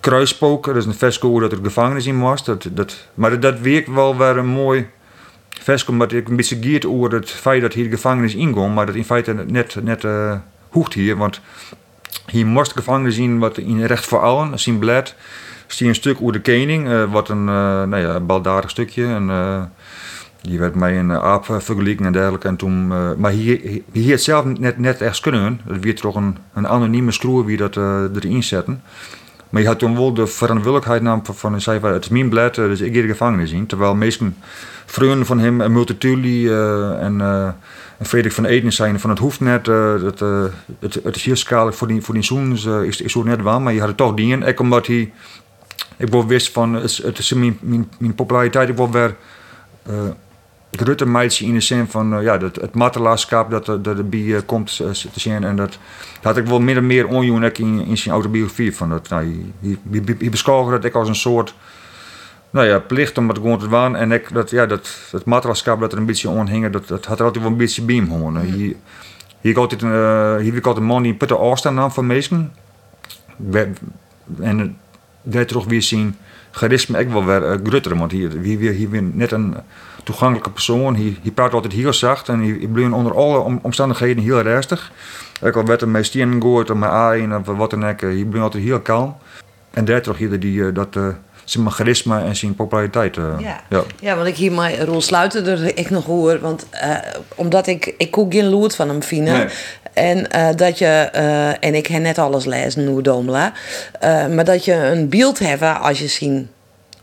Kruispook, 0.00 0.64
dat 0.64 0.76
is 0.76 0.84
een 0.84 0.94
vesco 0.94 1.40
dat 1.40 1.52
er 1.52 1.58
gevangenis 1.62 2.06
in 2.06 2.20
was. 2.20 2.44
Dat, 2.44 2.68
dat, 2.72 3.06
maar 3.14 3.30
dat, 3.30 3.42
dat 3.42 3.60
werkt 3.60 3.88
wel 3.88 4.16
weer 4.16 4.36
een 4.36 4.46
mooi 4.46 4.86
vesco, 5.62 5.92
omdat 5.92 6.12
ik 6.12 6.28
een 6.28 6.36
beetje 6.36 6.58
geert 6.60 6.86
over 6.86 7.12
het 7.12 7.30
feit 7.30 7.60
dat 7.60 7.72
hier 7.72 7.84
de 7.84 7.96
gevangenis 7.96 8.34
inkomt, 8.34 8.74
maar 8.74 8.86
dat 8.86 8.94
in 8.94 9.04
feite 9.04 9.32
net, 9.32 9.76
net 9.82 10.04
uh, 10.04 10.34
hoeft 10.68 10.94
hier. 10.94 11.16
Want 11.16 11.40
hier 12.26 12.46
moest 12.46 12.70
de 12.70 12.76
gevangenis 12.76 13.16
in 13.18 13.38
wat 13.38 13.58
in 13.58 13.84
recht 13.84 14.06
voor 14.06 14.20
allen, 14.20 14.58
zien 14.58 14.78
blad 14.78 15.14
zie 15.66 15.88
een 15.88 15.94
stuk 15.94 16.20
over 16.20 16.32
de 16.32 16.40
kening, 16.40 16.88
uh, 16.88 17.12
wat 17.12 17.28
een 17.28 17.46
uh, 17.46 17.82
nou 17.82 17.96
ja, 17.96 18.20
baldadig 18.20 18.70
stukje. 18.70 19.06
En, 19.06 19.70
die 20.40 20.58
werd 20.58 20.74
mij 20.74 20.98
een 20.98 21.12
aap 21.12 21.44
vergeleken 21.44 22.06
en 22.06 22.12
dergelijke. 22.12 22.48
En 22.48 22.56
toen, 22.56 22.86
maar 23.18 23.30
hier, 23.30 23.82
hier 23.92 24.10
het 24.10 24.22
zelf 24.22 24.44
net, 24.44 24.78
net 24.78 25.00
echt 25.00 25.20
kunnen. 25.20 25.60
Het 25.66 25.84
werd 25.84 25.96
toch 25.96 26.14
een, 26.14 26.36
een 26.54 26.68
anonieme 26.68 27.12
screw 27.12 27.44
wie 27.44 27.56
dat 27.56 27.76
erin 27.76 28.42
zetten. 28.42 28.82
Maar 29.52 29.62
je 29.62 29.68
had 29.68 29.78
toen 29.78 29.94
wel 29.94 30.14
de 30.14 30.26
verantwoordelijkheid 30.26 31.02
nam 31.02 31.22
van, 31.24 31.60
zei 31.60 31.80
van 31.80 31.92
het 31.92 32.04
is 32.04 32.10
mijn 32.10 32.28
blad, 32.28 32.54
dus 32.54 32.80
ik 32.80 32.94
ga 32.94 33.00
de 33.00 33.06
gevangenis. 33.06 33.54
Terwijl 33.66 33.94
meesten 33.94 34.36
vrienden 34.86 35.26
van 35.26 35.38
hem, 35.38 35.60
en 35.60 35.72
Multatuli 35.72 36.48
en, 36.48 37.20
en 37.98 38.06
Frederik 38.06 38.32
van 38.32 38.44
Eden 38.44 38.72
zijn 38.72 39.00
van 39.00 39.10
het 39.10 39.18
hoeft 39.18 39.40
net, 39.40 39.64
dat, 39.64 40.18
het, 40.78 40.94
het 41.04 41.26
is 41.26 41.40
schadelijk 41.40 41.76
voor 41.76 41.88
die, 41.88 42.02
voor 42.02 42.14
die 42.14 42.52
is, 42.52 42.64
is, 42.64 43.00
is 43.00 43.12
zo 43.12 43.22
net 43.22 43.42
wel. 43.42 43.60
Maar 43.60 43.72
je 43.72 43.78
had 43.78 43.88
het 43.88 43.96
toch 43.96 44.14
die 44.14 44.32
in, 44.32 44.58
omdat 44.58 44.86
hij 44.86 45.12
ik 45.96 46.08
word 46.08 46.26
wist 46.26 46.52
van, 46.52 46.74
het 46.74 47.18
is 47.18 47.32
mijn, 47.32 47.58
mijn, 47.60 47.90
mijn 47.98 48.14
populariteit, 48.14 48.68
ik 48.68 48.76
weer 48.92 49.16
uh, 49.90 49.94
grote 50.78 51.06
meidje 51.06 51.46
in 51.46 51.54
de 51.54 51.60
zin 51.60 51.86
van, 51.86 52.14
uh, 52.14 52.22
ja, 52.22 52.38
dat, 52.38 52.56
het 52.56 52.74
matelaarschap 52.74 53.50
dat, 53.50 53.66
dat 53.66 53.86
erbij 53.98 54.20
uh, 54.20 54.38
komt 54.46 54.76
te 55.12 55.20
zien. 55.20 55.44
En 55.44 55.56
dat, 55.56 55.78
had 56.22 56.36
ik 56.36 56.46
wel 56.46 56.60
meer 56.60 56.76
en 56.76 56.86
meer 56.86 57.06
onjoen 57.06 57.44
in, 57.44 57.86
in 57.86 57.98
zijn 57.98 58.14
autobiografie. 58.14 58.76
Van 58.76 58.88
dat, 58.88 59.08
nou, 59.08 59.46
je, 59.60 59.76
je 60.18 60.30
beschouwde 60.30 60.70
dat 60.70 60.84
ik 60.84 60.94
als 60.94 61.08
een 61.08 61.14
soort 61.14 61.54
nou 62.50 62.66
ja, 62.66 62.78
plicht 62.78 63.18
om 63.18 63.28
het 63.28 63.36
gewoon 63.36 63.58
te 63.58 63.68
doen. 63.68 63.96
En 63.96 64.12
ik, 64.12 64.32
dat, 64.32 64.50
ja, 64.50 64.66
dat, 64.66 64.98
dat 65.10 65.24
matelaarschap 65.24 65.80
dat 65.80 65.92
er 65.92 65.98
een 65.98 66.06
beetje 66.06 66.28
onhing, 66.28 66.70
dat, 66.70 66.88
dat 66.88 67.04
had 67.04 67.18
er 67.18 67.24
altijd 67.24 67.44
wel 67.44 67.52
een 67.52 67.58
beetje 67.58 67.82
bij 67.82 67.94
hem. 67.94 68.36
Hier, 68.36 68.76
hier, 69.40 69.56
uh, 69.82 70.36
hier 70.36 70.56
ik 70.56 70.66
altijd 70.66 70.76
een 70.76 70.84
man 70.84 71.02
die 71.02 71.14
putte 71.14 71.36
afstand 71.36 71.76
nam 71.76 71.90
van 71.90 72.06
mensen. 72.06 72.52
En 74.40 74.76
daar 75.22 75.46
toch 75.46 75.64
weer 75.64 75.82
zien 75.82 76.16
charisma 76.50 76.98
ook 76.98 77.10
wel 77.10 77.24
weer 77.24 77.42
uh, 77.42 77.56
grutter. 77.64 77.98
Want 77.98 78.12
hier, 78.12 78.30
hier, 78.30 78.58
hier, 78.58 78.72
hier 78.72 78.90
weer 78.90 79.02
net 79.02 79.32
een 79.32 79.56
toegankelijke 80.02 80.50
persoon. 80.50 80.96
Hij, 80.96 81.16
hij 81.22 81.30
praat 81.30 81.52
altijd 81.52 81.72
heel 81.72 81.92
zacht 81.92 82.28
en 82.28 82.40
hij, 82.40 82.68
hij 82.72 82.86
onder 82.86 83.14
alle 83.14 83.58
omstandigheden 83.62 84.22
heel 84.22 84.40
rustig. 84.40 84.92
Ik 85.42 85.56
al 85.56 85.64
werd 85.64 85.80
hem 85.80 85.90
met 85.90 86.06
stenen 86.06 86.40
gehoord 86.40 86.70
of 86.70 86.76
met 86.76 86.90
aaien 86.90 87.36
of 87.36 87.56
wat 87.56 87.70
dan 87.70 87.88
ook. 87.88 88.00
Hij 88.00 88.26
bleef 88.30 88.42
altijd 88.42 88.64
heel 88.64 88.80
kalm. 88.80 89.16
En 89.70 89.84
daar 89.84 90.02
toch 90.02 90.18
hier 90.18 90.40
die, 90.40 90.72
dat 90.72 90.96
zijn 91.44 91.70
charisma 91.70 92.24
en 92.24 92.36
zijn 92.36 92.54
populariteit. 92.54 93.16
Uh, 93.16 93.34
ja. 93.38 93.60
ja. 93.68 93.82
Ja. 94.00 94.16
want 94.16 94.28
ik 94.28 94.36
hier 94.36 94.52
mijn 94.52 94.84
rol 94.84 95.00
sluiten 95.00 95.46
er 95.46 95.78
ik 95.78 95.90
nog 95.90 96.04
hoor. 96.04 96.40
Want 96.40 96.66
uh, 96.72 96.96
omdat 97.34 97.66
ik, 97.66 97.94
ik 97.98 98.10
koek 98.10 98.32
geen 98.32 98.48
loert 98.48 98.74
van 98.74 98.88
hem 98.88 99.02
vinden. 99.02 99.34
Nee. 99.34 99.46
En 99.92 100.26
uh, 100.36 100.48
dat 100.56 100.78
je, 100.78 100.86
en 101.60 101.74
ik 101.74 101.86
heb 101.86 102.02
net 102.02 102.18
alles 102.18 102.44
lezen, 102.44 102.94
nu 102.94 103.02
Domela. 103.02 103.52
maar 104.30 104.44
dat 104.44 104.64
je 104.64 104.74
een 104.74 105.08
beeld 105.08 105.38
hebt 105.38 105.80
als 105.80 105.98
je 105.98 106.08
zien 106.08 106.50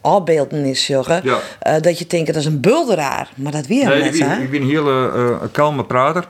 afbeelden 0.02 0.66
is 0.66 0.86
zeggen. 0.86 1.22
Ja. 1.24 1.80
dat 1.80 2.00
je 2.00 2.08
denkt 2.08 2.28
dat 2.28 2.36
is 2.36 2.46
een 2.46 2.60
bulderaar. 2.60 3.30
Maar 3.36 3.52
dat 3.52 3.68
weer 3.68 3.86
nee, 3.86 4.04
net, 4.04 4.14
ik, 4.14 4.28
ben, 4.28 4.42
ik 4.42 4.52
ben 4.52 4.62
een 4.62 4.68
hele 4.68 5.40
kalme 5.52 5.86
prater. 5.86 6.28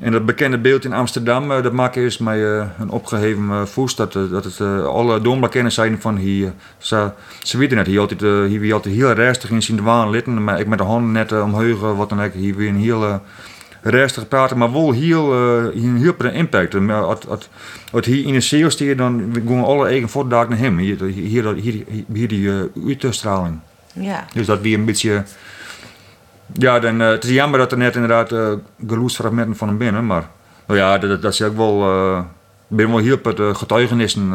En 0.00 0.12
dat 0.12 0.26
bekende 0.26 0.58
beeld 0.58 0.84
in 0.84 0.92
Amsterdam, 0.92 1.50
uh, 1.50 1.62
dat 1.62 1.72
maakt 1.72 1.96
eerst 1.96 2.20
mij 2.20 2.38
uh, 2.38 2.64
een 2.78 2.90
opgeheven 2.90 3.68
voest. 3.68 3.96
Dat, 3.96 4.12
dat 4.12 4.44
het 4.44 4.60
alle 4.84 5.20
doombekenden 5.20 5.72
zijn 5.72 6.00
van 6.00 6.16
hier. 6.16 6.52
Ze, 6.78 7.10
ze 7.42 7.58
weten 7.58 7.76
net, 7.76 7.86
hier 7.86 8.00
altijd, 8.00 8.20
hier 8.20 8.74
altijd 8.74 8.94
heel 8.94 9.12
rustig 9.12 9.50
in 9.50 9.62
zien 9.62 9.82
waan 9.82 10.10
litten. 10.10 10.44
Maar 10.44 10.60
ik 10.60 10.66
met 10.66 10.78
de 10.78 10.84
handen 10.84 11.12
net 11.12 11.32
omheugen, 11.32 11.96
wat 11.96 12.08
dan 12.08 12.22
ook. 12.22 12.32
Hier 12.32 12.56
weer 12.56 12.68
een 12.68 12.76
heel 12.76 13.20
rustig 13.82 14.28
praten, 14.28 14.58
maar 14.58 14.72
wel 14.72 14.92
heel, 14.92 15.32
een 15.32 15.96
heel 15.96 16.30
impact. 16.32 16.74
Als, 16.90 17.48
als, 17.92 18.06
hier 18.06 18.26
in 18.26 18.34
een 18.34 18.42
CEO 18.42 18.68
steer, 18.68 18.96
dan 18.96 19.34
gaan 19.46 19.64
alle 19.64 19.88
eigen 19.88 20.08
voortdagen 20.08 20.50
naar 20.50 20.58
hem. 20.58 20.78
Hier, 20.78 21.04
hier, 21.04 21.54
hier, 21.54 21.84
hier 22.12 22.28
die 22.28 22.50
uitstraling. 23.04 23.58
Ja. 23.92 24.24
Dus 24.34 24.46
dat 24.46 24.60
weer 24.60 24.78
een 24.78 24.84
beetje 24.84 25.24
ja, 26.52 26.78
dan, 26.78 27.00
uh, 27.00 27.08
het 27.08 27.24
is 27.24 27.30
jammer 27.30 27.58
dat 27.58 27.72
er 27.72 27.78
net 27.78 27.94
inderdaad 27.94 28.32
uh, 28.32 28.52
geluidsfragmenten 28.86 29.56
van 29.56 29.68
hem 29.68 29.78
binnen, 29.78 30.06
maar 30.06 30.28
nou 30.66 30.78
ja, 30.78 30.98
dat, 30.98 31.22
dat 31.22 31.32
is 31.32 31.42
ook 31.42 31.56
wel. 31.56 31.82
Uh, 31.82 32.20
ik 32.70 32.76
ben 32.76 32.88
wel 32.88 32.98
heel 32.98 33.18
met 33.22 33.56
getuigenissen 33.56 34.32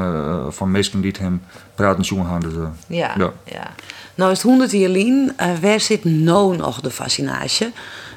van 0.49 0.71
mensen 0.71 1.01
die 1.01 1.13
hem 1.19 1.41
praten 1.75 2.05
zoeken 2.05 2.27
gaan. 2.27 2.39
Dus, 2.39 2.53
ja, 2.87 3.13
ja, 3.17 3.31
ja. 3.43 3.71
Nou 4.15 4.31
is 4.31 4.37
het 4.37 4.47
100 4.47 4.71
jaar 4.71 4.89
Lien, 4.89 5.35
waar 5.61 5.79
zit 5.79 6.03
nou 6.03 6.57
nog 6.57 6.81
de 6.81 6.89
fascinatie? 6.89 7.71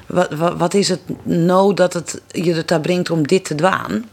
Wat, 0.07 0.33
wat, 0.57 0.73
is 0.73 0.89
het 0.89 1.01
nou 1.23 1.73
dat 1.73 1.93
het 1.93 2.21
je 2.27 2.53
er 2.53 2.65
daar 2.65 2.81
brengt 2.81 3.09
om 3.09 3.27
dit 3.27 3.45
te 3.45 3.55
dwaan? 3.55 4.05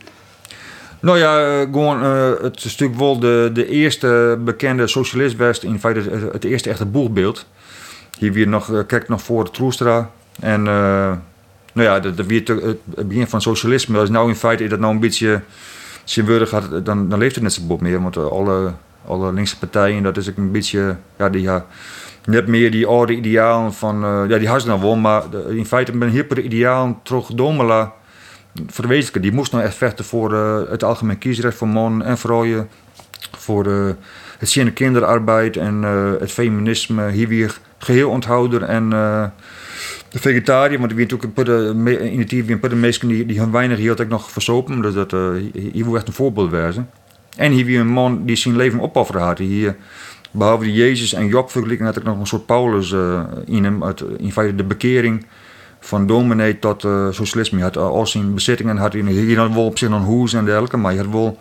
Nou 1.01 1.19
ja, 1.19 1.61
gewoon 1.61 2.03
het 2.43 2.57
is 2.57 2.65
natuurlijk 2.65 2.99
wel 2.99 3.19
de, 3.19 3.51
de 3.53 3.69
eerste 3.69 4.39
bekende 4.45 4.87
socialist 4.87 5.37
west, 5.37 5.63
in 5.63 5.81
feite 5.81 6.11
het, 6.11 6.33
het 6.33 6.45
eerste 6.45 6.71
echte 6.71 6.87
boegbeeld. 6.87 7.47
Hier 8.19 8.33
weer 8.33 8.49
nog, 8.49 8.73
eh, 8.73 8.81
kijk 8.87 9.09
nog 9.09 9.23
voor 9.23 9.51
Troestra. 9.51 10.11
En 10.41 10.61
uh, 10.61 11.13
nou 11.73 11.89
ja, 11.89 12.01
dat, 12.01 12.17
dat 12.17 12.27
het 12.95 13.09
begin 13.09 13.27
van 13.27 13.41
socialisme. 13.41 13.95
Dat 13.95 14.05
is 14.05 14.11
nou 14.11 14.29
in 14.29 14.37
feite 14.37 14.67
dat 14.67 14.79
nou 14.79 14.95
een 14.95 15.01
beetje 15.01 15.41
zinwürdig 16.05 16.49
gaat, 16.49 16.85
dan, 16.85 17.09
dan 17.09 17.19
leeft 17.19 17.35
het 17.35 17.45
net 17.45 17.53
zo 17.53 17.63
boek 17.67 17.81
meer. 17.81 18.03
Want 18.03 18.17
alle, 18.17 18.73
alle 19.07 19.33
linkse 19.33 19.59
partijen, 19.59 20.03
dat 20.03 20.17
is 20.17 20.31
ook 20.31 20.37
een 20.37 20.53
beetje, 20.53 20.97
ja, 21.19 21.29
die 21.29 21.43
ja, 21.43 21.67
net 22.25 22.47
meer 22.47 22.71
die 22.71 22.87
oude 22.87 23.15
idealen 23.15 23.75
van, 23.75 24.05
uh, 24.05 24.23
ja, 24.29 24.39
die 24.39 24.49
hadden 24.49 24.69
nou 24.69 24.81
wel, 24.81 24.97
maar 24.97 25.23
in 25.49 25.67
feite 25.67 25.93
ben 25.93 26.09
hier 26.09 26.29
de 26.29 26.43
idealen 26.43 26.99
terug 27.03 27.27
domela 27.27 27.93
wezenlijke. 28.77 29.21
Die 29.21 29.33
moest 29.33 29.53
nou 29.53 29.65
echt 29.65 29.75
vechten 29.75 30.05
voor 30.05 30.33
uh, 30.33 30.61
het 30.69 30.85
algemeen 30.85 31.19
kiesrecht 31.19 31.57
voor 31.57 31.69
mannen 31.69 32.07
en 32.07 32.19
vrouwen, 32.19 32.69
voor 33.37 33.63
de, 33.63 33.95
het 34.39 34.49
zien 34.49 34.73
kinderarbeid 34.73 35.57
en 35.57 35.83
uh, 35.83 36.11
het 36.19 36.33
feminisme 36.33 37.11
hier 37.11 37.29
weer 37.29 37.59
geheel 37.79 38.11
onthouder 38.11 38.63
en 38.63 38.85
uh, 38.85 39.25
de 40.09 40.19
vegetariër, 40.19 40.79
want 40.79 40.91
ik 40.91 40.97
weet 40.97 41.13
ook 41.13 41.23
in 41.23 42.19
het 42.19 42.29
team 42.29 42.61
een 42.63 42.95
die, 43.09 43.27
die 43.27 43.41
hun 43.41 43.51
weinig 43.51 43.79
hield 43.79 44.01
ik 44.01 44.09
nog 44.09 44.31
versopen, 44.31 44.83
dus 44.83 44.95
dat 44.95 45.13
uh, 45.13 45.29
hier 45.53 45.85
wil 45.85 45.97
echt 45.97 46.09
een 46.09 46.15
voorbeeld 46.15 46.51
wezen. 46.51 46.91
En 47.37 47.53
hier 47.53 47.65
weer 47.65 47.81
een 47.81 47.87
man 47.87 48.27
die 48.27 48.37
zijn 48.37 48.57
leven 48.57 48.81
opofferen 48.81 49.23
had. 49.23 49.39
Hier, 49.39 49.77
behalve 50.35 50.65
die 50.65 50.73
Jezus 50.73 51.13
en 51.13 51.27
Job 51.27 51.51
vergelijken 51.51 51.87
had 51.87 51.97
ik 51.97 52.05
nog 52.05 52.19
een 52.19 52.27
soort 52.27 52.47
Paulus 52.47 52.91
uh, 52.91 53.21
in 53.45 53.65
hem, 53.65 53.85
uit, 53.85 54.05
in 54.17 54.33
feite 54.33 54.55
de 54.55 54.65
bekering 54.65 55.27
van 55.81 56.07
dominee 56.07 56.59
tot 56.59 56.85
uh, 56.85 57.07
socialisme. 57.11 57.59
Hij 57.59 57.67
had 57.67 57.77
al 57.77 58.07
zijn 58.07 58.35
bezittingen, 58.35 58.77
had 58.77 58.93
hier 58.93 59.37
dan 59.37 59.55
wel 59.55 59.65
op 59.67 59.79
zich 59.79 59.91
een 59.91 60.03
hoes 60.03 60.33
en 60.33 60.45
dergelijke, 60.45 60.77
maar 60.77 60.93
je 60.93 60.99
had 60.99 61.11
wel 61.11 61.39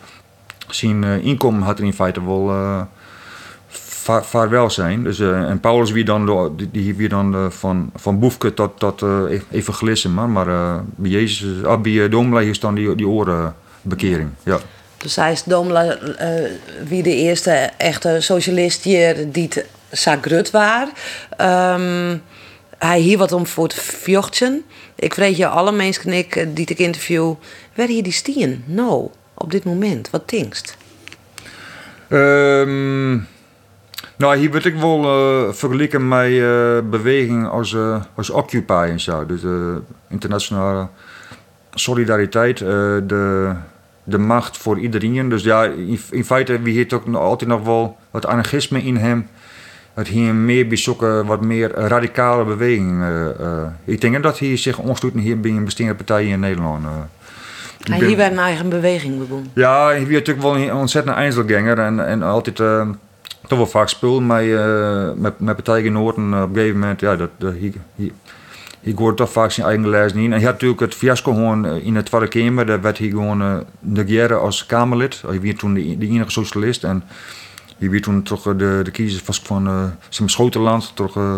zijn 0.68 1.04
inkomen 1.04 1.62
had 1.62 1.80
in 1.80 1.92
feite 1.92 2.24
wel 2.24 2.86
vaarwel 4.22 4.70
zijn. 4.70 5.04
Dus, 5.04 5.20
en 5.20 5.60
Paulus 5.60 5.90
wie 5.90 6.04
dan, 6.04 6.52
die, 6.56 6.68
die 6.70 6.94
wie 6.94 7.08
dan 7.08 7.52
van, 7.52 7.90
van 7.94 8.18
boefke 8.18 8.54
tot, 8.54 8.78
tot 8.78 9.02
uh, 9.02 9.40
evangelisme. 9.50 10.26
Maar 10.26 10.48
uh, 10.48 10.74
bij 10.96 11.10
Jezus, 11.10 11.62
uh, 11.62 11.80
bij 11.80 12.08
Domela 12.08 12.40
is 12.40 12.60
dan 12.60 12.74
die, 12.74 12.94
die 12.94 13.08
orenbekering. 13.08 14.28
Ja. 14.42 14.58
Hij 15.14 15.32
is 15.32 15.42
Domela 15.42 15.98
wie 16.84 17.02
de 17.02 17.14
eerste 17.14 17.70
echte 17.76 18.16
socialist 18.20 18.82
hier 18.82 19.32
die 19.32 19.48
het 19.48 19.66
zagrut 19.90 20.50
was. 20.50 20.88
Um, 21.38 22.22
hij 22.78 23.00
hier 23.00 23.18
wat 23.18 23.32
om 23.32 23.46
voor 23.46 23.64
het 23.64 23.74
vjochtje. 23.74 24.62
Ik 24.94 25.14
vreet 25.14 25.36
je 25.36 25.48
alle 25.48 25.72
mensen 25.72 26.12
ik, 26.12 26.46
die 26.54 26.66
ik 26.66 26.78
interview. 26.78 27.34
Waar 27.74 27.86
hier 27.86 28.02
die 28.02 28.12
stien? 28.12 28.64
Nou, 28.66 29.08
op 29.34 29.50
dit 29.50 29.64
moment. 29.64 30.10
Wat 30.10 30.28
denkst? 30.28 30.76
Um, 32.08 33.28
nou, 34.16 34.36
hier 34.36 34.50
word 34.50 34.64
ik 34.64 34.76
wel 34.76 35.04
uh, 35.04 35.52
vergelijken 35.52 36.08
met 36.08 36.30
uh, 36.30 36.78
beweging 36.90 37.48
als, 37.48 37.72
uh, 37.72 38.02
als 38.14 38.30
Occupy 38.30 38.88
en 38.90 39.00
zo. 39.00 39.26
Dus 39.26 39.40
de 39.40 39.80
internationale 40.08 40.88
solidariteit, 41.74 42.58
de, 42.58 43.52
de 44.04 44.18
macht 44.18 44.56
voor 44.56 44.78
iedereen. 44.78 45.28
Dus 45.28 45.42
ja, 45.42 45.64
in, 45.64 46.00
in 46.10 46.24
feite, 46.24 46.60
wie 46.60 46.76
heeft 46.76 46.92
ook 46.92 47.14
altijd 47.14 47.50
nog 47.50 47.62
wel 47.62 47.96
wat 48.10 48.26
anarchisme 48.26 48.82
in 48.82 48.96
hem. 48.96 49.26
Dat 49.94 50.06
hier 50.06 50.34
meer 50.34 50.66
bezoeken, 50.66 51.26
wat 51.26 51.40
meer 51.40 51.70
radicale 51.74 52.44
bewegingen. 52.44 53.36
ik 53.84 54.00
denk 54.00 54.22
dat 54.22 54.38
hij 54.38 54.56
zich 54.56 54.78
ontsluiten 54.78 55.22
hier 55.22 55.40
bij 55.40 55.50
een 55.50 55.64
bestaande 55.64 55.94
partij 55.94 56.26
in 56.26 56.40
Nederland. 56.40 56.84
Hij 57.80 58.06
hier 58.06 58.16
werd 58.16 58.32
een 58.32 58.38
eigen 58.38 58.68
beweging 58.68 59.18
begonnen. 59.18 59.50
Ja, 59.54 59.86
hij 59.86 60.00
is 60.02 60.08
natuurlijk 60.08 60.42
wel 60.42 60.56
een 60.56 60.74
ontzettend 60.74 61.16
einzelganger 61.16 61.78
en, 61.78 62.06
en 62.06 62.22
altijd 62.22 62.60
toch 63.46 63.58
wel 63.58 63.66
vaak 63.66 63.88
spul 63.88 64.20
met, 64.20 64.44
uh, 64.44 65.10
met, 65.16 65.40
met 65.40 65.54
partijgenoten. 65.54 66.34
Op 66.34 66.48
een 66.48 66.54
gegeven 66.54 66.78
moment, 66.78 67.00
ja, 67.00 67.16
dat, 67.16 67.30
dat, 67.36 67.54
hij, 67.96 68.12
hij, 68.84 68.92
hoorde 68.96 69.16
toch 69.16 69.32
vaak 69.32 69.50
zijn 69.50 69.66
eigen 69.66 69.88
les 69.88 70.12
niet. 70.12 70.24
En 70.24 70.30
hij 70.30 70.42
had 70.42 70.52
natuurlijk 70.52 70.80
het 70.80 70.94
fiasco 70.94 71.32
gewoon 71.32 71.66
eh, 71.66 71.86
in 71.86 71.96
het 71.96 72.06
Tweede 72.06 72.28
Kamer. 72.28 72.66
Daar 72.66 72.80
werd 72.80 72.98
hij 72.98 73.08
gewoon 73.08 73.42
uh, 73.42 73.56
negeren 73.80 74.40
als 74.40 74.66
Kamerlid. 74.66 75.22
Hij 75.26 75.40
was 75.40 75.52
toen 75.56 75.74
de, 75.74 75.98
de 75.98 76.06
enige 76.06 76.30
socialist. 76.30 76.84
En 76.84 77.04
hij 77.78 77.90
werd 77.90 78.02
toen 78.02 78.22
toch 78.22 78.42
de, 78.42 78.80
de 78.82 78.90
kiezers 78.90 79.40
van 79.42 79.66
uh, 79.66 79.84
zijn 80.08 80.28
Schotenland, 80.28 80.92
toch 80.94 81.16
uh, 81.16 81.36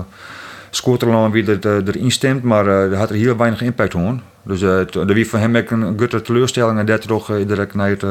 Skoterland 0.70 1.32
weer 1.32 1.66
er, 1.66 1.88
erin 1.88 2.10
stemt. 2.10 2.42
Maar 2.42 2.66
uh, 2.66 2.90
dat 2.90 2.98
had 2.98 3.10
er 3.10 3.16
heel 3.16 3.36
weinig 3.36 3.62
impact 3.62 3.92
gewoon. 3.92 4.22
Dus 4.42 4.62
uh, 4.62 4.76
dat 4.76 4.94
was 4.94 5.26
voor 5.26 5.38
hem 5.38 5.56
ook 5.56 5.70
een 5.70 5.98
gutte 5.98 6.22
teleurstelling. 6.22 6.78
En 6.78 6.86
dat 6.86 7.06
toch 7.06 7.26
direct 7.26 7.74
naar 7.74 7.88
het, 7.88 8.02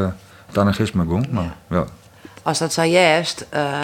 het 0.45 0.57
anarchisme 0.57 1.05
ging. 1.09 1.31
Maar, 1.31 1.55
ja 1.69 1.85
als 2.45 2.59
dat 2.59 2.73
zojuist 2.73 3.45
uh, 3.53 3.83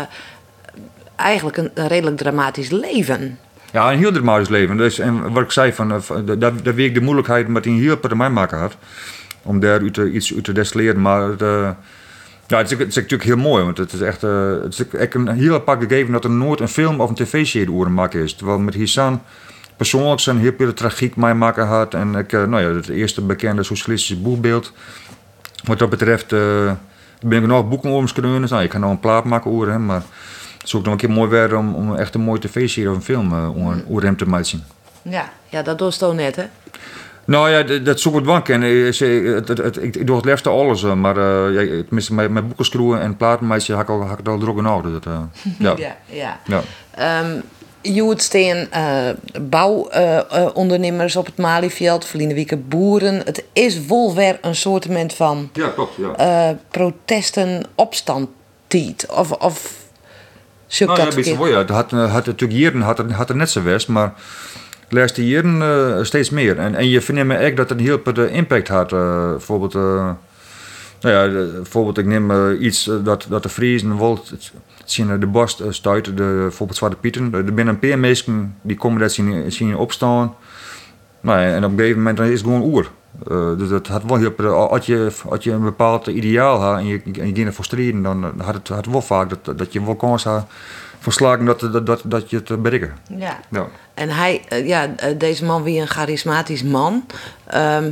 eigenlijk 1.15 1.57
een, 1.57 1.71
redelijk 1.73 2.17
dramatisch 2.17 2.69
leven. 2.69 3.39
Ja, 3.71 3.91
een 3.91 3.97
heel 3.97 4.11
dramatisch 4.11 4.49
leven. 4.49 4.77
Dus, 4.77 4.99
en 4.99 5.33
wat 5.33 5.43
ik 5.43 5.51
zei, 5.51 5.73
van, 5.73 5.91
uh, 5.91 5.99
dat, 6.39 6.39
dat 6.39 6.75
week 6.75 6.93
de 6.93 7.01
moeilijkheid 7.01 7.47
met 7.47 7.65
een 7.65 7.79
heel 7.79 7.99
termijn 7.99 8.33
maken 8.33 8.57
had. 8.57 8.77
Om 9.41 9.59
daar 9.59 9.83
iets 9.83 10.33
uit 10.35 10.43
te 10.43 10.53
destilleren. 10.53 11.01
Maar 11.01 11.21
het, 11.21 11.41
uh, 11.41 11.69
ja, 12.47 12.57
het 12.57 12.71
is, 12.71 12.77
het, 12.77 12.87
is, 12.87 12.95
natuurlijk 12.95 13.23
heel 13.23 13.37
mooi. 13.37 13.63
Want 13.63 13.77
het 13.77 13.93
is 13.93 14.01
echt, 14.01 14.23
uh, 14.23 14.61
het 14.61 14.73
is 14.79 14.87
echt 14.87 15.13
een 15.13 15.27
heel 15.27 15.53
apart 15.53 15.83
gegeven 15.83 16.11
dat 16.11 16.23
er 16.23 16.29
nooit 16.29 16.59
een 16.59 16.67
film 16.67 17.01
of 17.01 17.09
een 17.09 17.15
tv-serie 17.15 17.71
over 17.71 17.91
maken 17.91 18.23
is. 18.23 18.33
Terwijl 18.33 18.59
met 18.59 18.73
Hissan 18.73 19.21
persoonlijk 19.77 20.21
zijn 20.21 20.37
heel 20.37 20.53
veel 20.57 20.73
tragiek 20.73 21.15
mij 21.15 21.35
maken 21.35 21.67
had. 21.67 21.93
En 21.93 22.15
ik, 22.15 22.31
nou 22.31 22.61
ja, 22.61 22.73
het 22.73 22.89
eerste 22.89 23.21
bekende 23.21 23.63
socialistische 23.63 24.21
boekbeeld. 24.21 24.73
Wat 25.63 25.79
dat 25.79 25.89
betreft 25.89 26.29
ben 27.21 27.41
ik 27.41 27.47
nog 27.47 27.69
boeken 27.69 27.89
over 27.89 28.13
kunnen 28.13 28.41
nou, 28.49 28.63
ik 28.63 28.69
kan 28.69 28.81
nog 28.81 28.91
een 28.91 28.99
plaat 28.99 29.25
maken 29.25 29.51
over 29.51 29.69
hem, 29.69 29.85
maar 29.85 30.03
het 30.61 30.75
ook 30.75 30.83
nog 30.83 30.93
een 30.93 30.99
keer 30.99 31.09
mooi 31.09 31.29
werden 31.29 31.57
om, 31.57 31.75
om 31.75 31.95
echt 31.95 32.15
een 32.15 32.21
mooie 32.21 32.39
tv-serie 32.39 32.89
of 32.89 32.95
een 32.95 33.01
film 33.01 33.33
uh, 33.33 33.89
over 33.89 34.03
hem 34.03 34.17
te 34.17 34.25
maken. 34.25 34.65
Ja, 35.01 35.29
ja 35.49 35.61
dat 35.61 35.77
doe 35.77 35.91
je 35.99 36.13
net, 36.13 36.35
hè? 36.35 36.45
Nou 37.25 37.49
ja, 37.49 37.63
dat, 37.63 37.85
dat 37.85 37.99
zoek 37.99 38.17
ik 38.17 38.25
wel 38.25 38.41
kennen. 38.41 38.87
Ik, 38.87 39.95
ik 39.95 40.07
doe 40.07 40.15
het 40.15 40.25
liefst 40.25 40.47
alles, 40.47 40.83
eh, 40.83 40.93
maar 40.93 41.17
uh, 41.17 41.53
ja, 41.53 41.83
tenminste 41.83 42.13
schroeven 42.57 43.01
en 43.01 43.17
platen 43.17 43.47
maken, 43.47 43.77
heb 43.77 43.83
ik 43.83 43.89
al, 43.89 44.11
ik 44.19 44.27
al 44.27 44.37
druk 44.37 44.57
in 44.57 44.67
orde. 44.67 44.91
Dat, 44.91 45.05
uh, 45.05 45.19
ja. 45.59 45.73
ja, 45.77 45.97
ja. 46.05 46.39
ja. 46.45 47.19
Um, 47.19 47.41
je 47.81 48.01
hoort 48.01 48.21
steen 48.21 48.67
uh, 48.73 49.09
bouwondernemers 49.41 51.13
uh, 51.13 51.19
op 51.19 51.25
het 51.25 51.37
Malieveld, 51.37 52.05
Verliene 52.05 52.33
boeren. 52.57 53.21
Het 53.25 53.43
is 53.53 53.85
wel 53.85 54.15
weer 54.15 54.37
een 54.41 54.55
soort 54.55 54.87
van 55.13 55.49
ja, 55.53 55.67
klopt, 55.67 55.95
ja. 56.17 56.57
protesten, 56.69 57.63
opstand 57.75 58.29
Of, 59.09 59.31
of 59.31 59.80
Zoek 60.71 60.87
Nou 60.87 60.99
ja, 60.99 61.05
dat 61.05 61.13
een 61.13 61.23
beetje 61.23 61.37
ja. 61.51 61.57
Het 61.57 61.69
had, 61.69 61.93
eh, 61.93 62.11
had 62.13 62.25
natuurlijk 62.25 62.59
jaren 62.59 62.81
had 62.81 62.97
had 63.11 63.27
het 63.27 63.37
net 63.37 63.49
zo 63.49 63.61
best, 63.61 63.87
maar 63.87 64.13
de 64.87 64.95
laatste 64.95 65.27
jaren 65.27 65.61
eh, 65.97 66.03
steeds 66.03 66.29
meer. 66.29 66.57
En, 66.57 66.75
en 66.75 66.89
je 66.89 67.01
vindt 67.01 67.23
me 67.23 67.33
echt 67.35 67.57
dat 67.57 67.69
het 67.69 67.79
een 67.79 67.85
heel 67.85 67.99
veel 68.03 68.25
impact 68.25 68.67
had. 68.67 68.93
eh, 68.93 69.29
bijvoorbeeld, 69.29 69.75
eh, 69.75 69.81
nou 71.01 71.15
ja, 71.15 71.27
de- 71.27 71.51
bijvoorbeeld 71.55 71.97
ik 71.97 72.05
neem 72.05 72.31
eh, 72.31 72.61
iets 72.61 72.87
eh, 72.87 72.95
dat, 73.03 73.25
dat 73.29 73.43
de 73.43 73.49
Friesen 73.49 73.97
het 74.29 74.51
zien 74.85 75.19
de 75.19 75.27
borst 75.27 75.59
uh, 75.61 75.67
stuiten, 75.69 76.15
de, 76.15 76.37
bijvoorbeeld 76.41 76.77
Zwarte 76.77 76.95
Pieten. 76.97 77.33
Er 77.33 77.43
zijn 77.55 77.67
een 77.67 77.79
paar 77.79 77.99
mensen 77.99 78.55
die 78.61 78.77
komen 78.77 78.99
dat 78.99 79.11
zien, 79.11 79.51
zien 79.51 79.75
opstaan. 79.75 80.35
Nou, 81.21 81.39
ja, 81.39 81.45
en 81.55 81.63
op 81.65 81.71
een 81.71 81.77
gegeven 81.77 81.97
moment 81.97 82.17
dan 82.17 82.25
is 82.25 82.31
het 82.31 82.41
gewoon 82.41 82.61
oer. 82.61 82.89
Eh, 83.29 83.57
dus 83.57 83.69
dat 83.69 83.87
had 83.87 84.03
wel 84.03 84.17
heel 84.17 84.69
als 84.69 84.85
je, 84.85 85.11
als 85.29 85.43
je 85.43 85.51
een 85.51 85.63
bepaald 85.63 86.07
ideaal 86.07 86.59
had 86.59 86.77
en 86.77 86.85
je, 86.85 87.01
en 87.03 87.27
je 87.27 87.33
ging 87.33 87.47
ervoor 87.47 87.65
strijden, 87.65 88.01
dan 88.01 88.23
eh, 88.23 88.45
had 88.45 88.53
het, 88.53 88.67
had 88.67 88.85
wel 88.85 89.01
vaak 89.01 89.29
dat, 89.29 89.57
dat 89.57 89.73
je 89.73 89.85
wel 89.85 89.95
kans 89.95 90.23
had 90.23 90.45
voor 91.01 91.13
slagen 91.13 91.45
dat, 91.45 91.59
dat, 91.59 91.85
dat, 91.85 92.01
dat 92.05 92.29
je 92.29 92.41
het 92.43 92.61
bereiken. 92.61 92.93
Ja. 93.17 93.39
Ja. 93.49 93.67
En 93.93 94.09
hij, 94.09 94.41
eh, 94.47 94.67
ja, 94.67 94.95
eh, 94.95 95.17
deze 95.17 95.45
man 95.45 95.63
wie 95.63 95.81
een 95.81 95.87
charismatisch 95.87 96.63
man. 96.63 97.05
Ehm, 97.45 97.91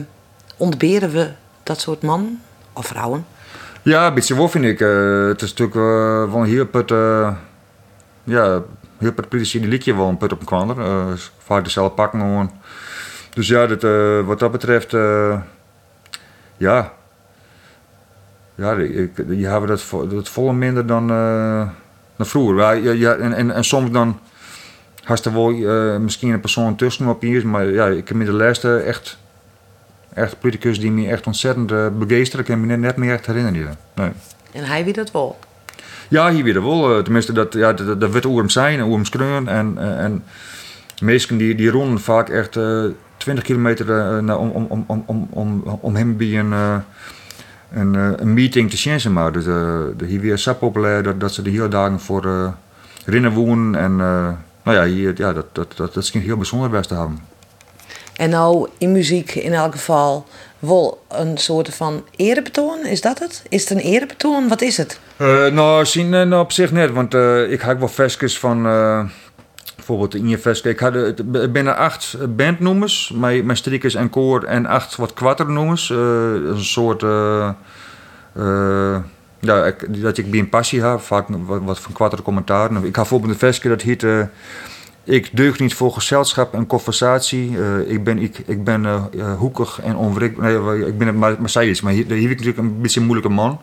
ontberen 0.57 1.11
we 1.11 1.31
dat 1.63 1.79
soort 1.79 2.01
man 2.01 2.39
of 2.73 2.85
vrouwen? 2.85 3.25
Ja, 3.81 4.07
een 4.07 4.13
beetje 4.13 4.35
wel 4.35 4.49
vind 4.49 4.65
ik. 4.65 4.81
Eh, 4.81 5.27
het 5.27 5.41
is 5.41 5.53
natuurlijk 5.53 5.75
eh, 5.77 6.33
wel 6.33 6.41
een 6.41 6.49
heel 6.49 6.65
put, 6.65 6.91
eh, 6.91 7.33
ja, 8.23 8.61
heel 8.97 9.13
put 9.13 9.29
politici 9.29 9.69
die 9.69 9.95
wel 9.95 10.07
een 10.07 10.17
put 10.17 10.31
op 10.31 10.39
een 10.39 10.45
kwander. 10.45 10.79
Eh, 10.79 11.05
vaak 11.37 11.63
dezelfde 11.63 11.95
pakken 11.95 12.19
gewoon. 12.19 12.51
Dus 13.33 13.47
ja, 13.47 13.67
dat, 13.67 13.83
eh, 13.83 14.25
wat 14.25 14.39
dat 14.39 14.51
betreft, 14.51 14.93
eh, 14.93 15.39
ja. 16.57 16.93
Ja, 18.55 18.73
ik, 18.73 19.11
je 19.29 19.47
hebben 19.47 19.69
dat, 19.69 19.85
dat 20.09 20.29
volle 20.29 20.53
minder 20.53 20.85
dan, 20.85 21.09
eh, 21.09 21.67
dan 22.15 22.25
vroeger. 22.25 22.81
Ja, 22.81 22.91
ja, 22.91 23.15
en, 23.15 23.33
en, 23.33 23.51
en 23.51 23.63
soms 23.63 23.91
dan 23.91 24.19
had 25.03 25.25
er 25.25 25.33
wel 25.33 25.49
misschien 25.99 26.33
een 26.33 26.39
persoon 26.39 26.75
tussen 26.75 27.07
op 27.07 27.21
hier, 27.21 27.47
maar 27.47 27.65
ja, 27.65 27.87
ik 27.87 28.07
heb 28.07 28.17
me 28.17 28.25
de 28.25 28.31
laatste 28.31 28.77
echt, 28.77 29.17
echt 30.13 30.39
politicus 30.39 30.79
die 30.79 30.91
me 30.91 31.07
echt 31.07 31.27
ontzettend 31.27 31.71
uh, 31.71 31.87
begeesteren, 31.97 32.45
kan 32.45 32.59
ik 32.59 32.65
me 32.65 32.75
net, 32.75 32.95
meer 32.95 33.13
echt 33.13 33.25
herinneren. 33.25 33.77
Nee. 33.95 34.11
En 34.51 34.63
hij 34.63 34.83
wie 34.83 34.93
dat 34.93 35.11
wel. 35.11 35.39
Ja, 36.09 36.31
hier 36.31 36.43
weer 36.43 36.63
wel. 36.63 37.03
Tenminste, 37.03 37.31
dat, 37.31 37.53
ja, 37.53 37.73
dat, 37.73 38.01
dat 38.01 38.11
werd 38.11 38.25
oerum 38.25 38.49
zijn 38.49 38.79
en 38.79 39.05
skreun. 39.05 39.47
En, 39.47 39.77
eh, 39.77 40.03
en 40.03 40.23
mensen 41.01 41.37
die, 41.37 41.55
die 41.55 41.69
ronden 41.69 41.99
vaak 41.99 42.29
echt 42.29 42.59
20 43.19 43.43
kilometer 43.43 43.89
eh, 43.89 44.17
naar, 44.19 44.37
om, 44.37 44.49
om, 44.49 44.67
om, 44.69 44.83
om, 44.87 45.03
om, 45.05 45.27
om, 45.29 45.79
om 45.81 45.95
hem 45.95 46.17
bij 46.17 46.39
een, 46.39 46.53
eh, 46.53 46.77
een, 47.73 47.95
eh, 47.95 48.11
een 48.15 48.33
meeting 48.33 48.69
te 48.69 48.77
chansen. 48.77 49.13
Maar 49.13 49.31
dus, 49.31 49.43
de, 49.43 50.05
hier 50.05 50.19
weer 50.19 50.37
zo 50.37 50.53
populair 50.53 51.03
dat, 51.03 51.19
dat 51.19 51.33
ze 51.33 51.41
de 51.41 51.49
hele 51.49 51.67
dagen 51.67 51.99
voor 51.99 52.25
eh 52.25 52.47
rennen 53.05 53.31
wonen. 53.31 53.75
En 53.75 53.95
nou 54.63 54.77
ja, 54.77 54.83
hier, 54.83 55.13
ja 55.15 55.33
dat, 55.33 55.45
dat, 55.51 55.73
dat, 55.75 55.93
dat 55.93 56.03
is 56.03 56.11
heel 56.11 56.37
bijzonder 56.37 56.69
best 56.69 56.87
te 56.87 56.95
hebben. 56.95 57.19
En 58.15 58.29
nou 58.29 58.69
in 58.77 58.91
muziek 58.91 59.35
in 59.35 59.53
elk 59.53 59.71
geval 59.71 60.25
wel 60.59 61.05
een 61.07 61.37
soort 61.37 61.75
van 61.75 62.03
erebetoon, 62.15 62.85
is 62.85 63.01
dat 63.01 63.19
het? 63.19 63.43
Is 63.49 63.61
het 63.61 63.69
een 63.69 63.85
erebetoon? 63.85 64.47
Wat 64.47 64.61
is 64.61 64.77
het? 64.77 64.99
Nou, 65.53 65.85
zien 65.85 66.09
nou 66.09 66.39
op 66.39 66.51
zich 66.51 66.71
net, 66.71 66.91
want 66.91 67.13
eh, 67.13 67.51
ik 67.51 67.61
had 67.61 67.77
wel 67.77 67.87
vestjes 67.87 68.39
van, 68.39 68.65
bijvoorbeeld 69.89 70.23
in 70.23 70.29
je 70.29 70.37
vestje. 70.37 70.69
Ik 70.69 70.79
had 70.79 70.95
eh, 70.95 71.01
het 71.01 71.31
b- 71.31 71.53
binnen 71.53 71.77
acht 71.77 72.17
bandnoemers, 72.35 73.11
mijn, 73.15 73.45
mijn 73.45 73.57
strikers 73.57 73.95
en 73.95 74.09
koor 74.09 74.43
en 74.43 74.65
acht 74.65 74.95
wat 74.95 75.13
kwarternoemers. 75.13 75.89
Eh, 75.91 75.97
dat 76.31 76.53
is 76.53 76.59
een 76.59 76.63
soort, 76.63 77.03
eh, 77.03 77.49
eh, 78.33 78.97
ja, 79.39 79.65
ik, 79.65 80.01
dat 80.01 80.17
ik 80.17 80.31
bij 80.31 80.39
een 80.39 80.49
passie 80.49 80.81
heb, 80.83 80.99
vaak 80.99 81.25
wat, 81.45 81.79
van 81.79 81.93
kwarter 81.93 82.21
commentaar. 82.21 82.71
Ik 82.71 82.75
had 82.83 82.93
bijvoorbeeld 82.93 83.31
een 83.31 83.37
vestje 83.39 83.69
dat 83.69 83.81
heet... 83.81 84.03
eh, 84.03 84.21
ik 85.03 85.37
deug 85.37 85.59
niet 85.59 85.73
voor 85.73 85.91
gezelschap 85.91 86.53
en 86.53 86.67
conversatie. 86.67 87.57
Eh, 87.57 87.91
ik 87.91 88.03
ben, 88.03 88.17
ik, 88.17 88.37
ik 88.45 88.63
ben 88.63 88.85
eh, 88.85 89.03
eh, 89.17 89.37
hoekig 89.37 89.79
en 89.83 89.95
onwrikbaar. 89.95 90.61
Nee, 90.61 90.85
ik 90.85 90.97
ben 90.97 91.07
het 91.07 91.15
maar, 91.15 91.35
maar 91.39 91.91
hier, 91.93 92.05
hier 92.05 92.05
heb 92.07 92.09
ik 92.11 92.29
natuurlijk 92.29 92.57
een 92.57 92.81
beetje 92.81 92.99
een 92.99 93.05
moeilijke 93.05 93.33
man. 93.33 93.61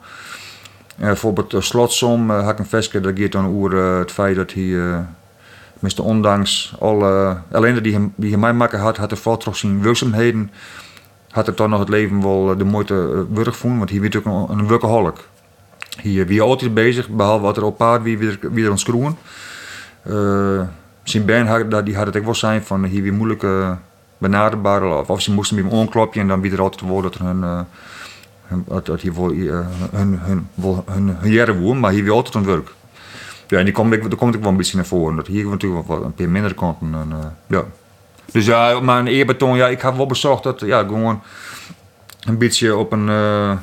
Uh, 1.01 1.07
bijvoorbeeld 1.07 1.55
uh, 1.55 1.61
Slotsom 1.61 2.31
uh, 2.31 2.49
ik 2.49 2.59
een 2.59 2.67
vestje, 2.67 3.01
dat 3.01 3.19
gaat 3.19 3.33
dan 3.33 3.47
over 3.47 3.73
uh, 3.73 3.99
het 3.99 4.13
feit 4.13 4.37
dat 4.37 4.53
hij, 4.53 4.63
ondanks 5.95 6.75
alle 6.79 7.37
ellende 7.51 7.81
die 7.81 7.95
hij, 7.95 8.11
die 8.15 8.31
hij 8.31 8.39
mij 8.39 8.53
maken 8.53 8.79
had, 8.79 8.97
had 8.97 9.11
hij 9.11 9.19
vooral 9.19 9.41
toch 9.41 9.57
zijn 9.57 9.83
werkzaamheden, 9.83 10.51
had 11.31 11.47
het 11.47 11.57
dan 11.57 11.71
nog 11.71 11.79
het 11.79 11.89
leven 11.89 12.23
wel 12.23 12.53
uh, 12.53 12.59
de 12.59 12.65
moeite 12.65 12.95
uh, 12.95 13.37
werk 13.37 13.55
vonden, 13.55 13.79
want 13.79 13.91
hij 13.91 14.01
werd 14.01 14.17
ook 14.17 14.25
een, 14.25 14.59
een 14.59 14.69
workaholic. 14.69 15.29
Hier 16.01 16.27
wie 16.27 16.43
altijd 16.43 16.75
bezig, 16.75 17.09
behalve 17.09 17.43
wat 17.43 17.57
er 17.57 17.65
op 17.65 17.77
paard 17.77 18.03
wie 18.03 18.19
weer, 18.19 18.39
weer 18.53 18.71
aan 18.71 18.79
schroeven. 18.79 19.17
Uh, 20.07 20.61
zijn 21.03 21.25
band 21.25 21.49
had, 21.49 21.85
die 21.87 21.97
had 21.97 22.07
het 22.07 22.17
ook 22.17 22.25
wel 22.25 22.35
zijn 22.35 22.65
van 22.65 22.85
hier 22.85 23.03
weer 23.03 23.15
moeilijke 23.15 23.77
benaderbaar, 24.19 25.09
of, 25.09 25.23
ze 25.23 25.33
moesten 25.33 25.57
met 25.57 25.65
hem 25.65 25.75
onklopje 25.75 26.21
en 26.21 26.29
dan 26.29 26.41
weer 26.41 26.53
er 26.53 26.61
altijd 26.61 26.81
worden 26.81 27.11
dat 27.11 27.21
er 27.21 27.27
hun 27.27 27.67
dat, 28.85 29.01
hier 29.01 29.15
wel 29.15 29.33
hun, 29.33 29.67
hun, 29.93 30.19
hun, 30.23 30.49
hun, 30.87 31.17
hun 31.19 31.31
jaren 31.31 31.61
woon, 31.61 31.81
maar 31.81 31.93
hier 31.93 32.03
weer 32.03 32.13
altijd 32.13 32.37
aan 32.37 32.45
werk. 32.45 32.73
Ja, 33.49 33.59
en 33.59 33.65
die 33.65 33.75
komt, 33.75 33.91
daar 33.91 34.17
komt 34.17 34.35
ik 34.35 34.41
wel 34.41 34.51
een 34.51 34.57
beetje 34.57 34.77
naar 34.77 34.87
voren. 34.87 35.17
Dat 35.17 35.27
hier 35.27 35.47
natuurlijk 35.47 35.89
wel 35.89 36.05
een 36.05 36.15
paar 36.15 36.29
minder 36.29 36.55
kanten. 36.55 36.95
En, 36.95 37.09
uh, 37.11 37.27
ja. 37.47 37.65
Dus 38.33 38.47
ja, 38.47 38.81
maar 38.81 38.99
een 38.99 39.07
eerbetoon, 39.07 39.57
ja, 39.57 39.69
ik 39.69 39.81
heb 39.81 39.97
wel 39.97 40.07
bezocht 40.07 40.43
dat, 40.43 40.61
ja, 40.61 40.79
gewoon 40.79 41.23
een 42.21 42.39
beetje 42.39 42.77
op 42.77 42.93
een, 42.93 43.09
uh, 43.09 43.57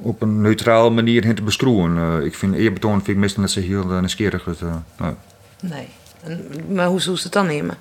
op 0.00 0.22
een 0.22 0.40
neutrale 0.40 0.90
manier 0.90 1.24
in 1.24 1.34
te 1.34 1.42
beschroeven. 1.42 1.96
Uh, 1.96 2.24
ik 2.24 2.34
vind 2.34 2.54
eerbetoon 2.54 2.94
vind 2.94 3.08
ik 3.08 3.16
meestal 3.16 3.42
net 3.42 3.50
zo 3.50 3.60
heel 3.60 3.84
nieuwsgierig. 3.84 4.44
Dat, 4.44 4.60
nee. 4.96 5.14
nee. 5.60 5.88
En, 6.22 6.50
maar 6.74 6.86
hoe 6.86 7.00
zou 7.00 7.16
ze 7.16 7.22
het 7.22 7.32
dan 7.32 7.46
nemen? 7.46 7.76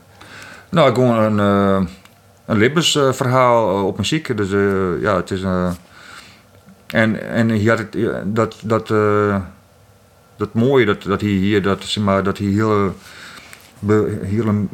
Nou, 0.69 0.93
gewoon 0.93 1.39
een 1.39 1.89
een 2.45 2.57
levensverhaal 2.57 3.85
op 3.85 3.97
muziek. 3.97 4.37
Dus 4.37 4.49
ja, 5.01 5.15
het 5.15 5.31
is. 5.31 5.41
En, 6.87 7.29
en 7.29 7.49
hier 7.49 7.69
had 7.69 7.79
het, 7.79 7.95
dat, 8.35 8.55
dat, 8.63 8.89
dat 10.37 10.53
mooie 10.53 10.85
dat, 10.85 11.03
dat 11.03 11.21
hij 11.21 11.29
hier, 11.29 11.61
dat, 11.61 11.83
zeg 11.83 12.03
maar, 12.03 12.23
dat 12.23 12.37
hij 12.37 12.47
heel, 12.47 12.95
hele 14.21 14.65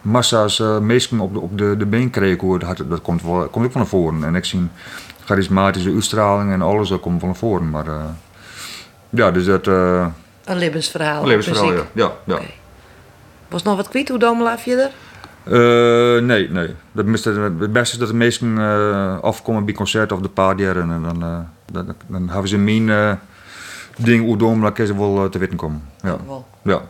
massa's 0.00 0.62
mensen 0.80 1.20
op 1.20 1.32
de, 1.32 1.40
op 1.40 1.58
de, 1.58 1.76
de 1.76 1.86
been 1.86 2.10
kreeg, 2.10 2.40
hoor, 2.40 2.58
dat, 2.58 2.84
dat 2.88 3.02
komt, 3.02 3.22
wel, 3.22 3.48
komt 3.48 3.64
ook 3.66 3.72
van 3.72 3.86
voren. 3.86 4.24
En 4.24 4.34
ik 4.34 4.44
zie 4.44 4.68
charismatische 5.24 5.92
uitstraling 5.92 6.52
en 6.52 6.62
alles, 6.62 6.88
dat 6.88 7.00
komt 7.00 7.20
van 7.20 7.36
voren. 7.36 7.70
Maar 7.70 7.86
ja, 9.10 9.30
dus 9.30 9.44
dat. 9.44 9.66
een 9.66 10.12
levensverhaal. 10.44 11.22
Een 11.22 11.28
levensverhaal, 11.28 11.72
ja. 11.72 11.82
ja, 11.92 12.12
ja. 12.24 12.34
Okay. 12.34 12.54
Was 13.48 13.62
nog 13.62 13.76
wat 13.76 13.88
kwijt, 13.88 14.08
hoe 14.08 14.18
domela 14.18 14.58
verder? 14.58 14.90
Uh, 15.44 16.22
nee, 16.22 16.50
nee. 16.50 16.74
Dat 16.92 17.04
miste, 17.04 17.30
het 17.30 17.72
beste 17.72 17.94
is 17.94 17.98
dat 17.98 18.08
de 18.08 18.14
meesten 18.14 18.48
uh, 18.48 19.18
afkomen 19.20 19.64
bij 19.64 19.74
concerten 19.74 20.16
of 20.16 20.22
de 20.22 20.28
paardjaren. 20.28 20.90
En 20.90 21.02
dan, 21.02 21.22
uh, 21.22 21.38
dan, 21.72 21.94
dan, 22.06 22.28
hebben 22.28 22.48
ze 22.48 22.58
mijn 22.58 22.88
uh, 22.88 23.12
ding 23.98 24.24
hoe 24.24 24.36
dom, 24.36 24.60
dan 24.60 24.72
ze 24.86 24.98
wel 24.98 25.28
te 25.28 25.38
weten 25.38 25.56
komen. 25.56 25.82
Ja. 26.02 26.16
Wel. 26.26 26.46
ja. 26.62 26.82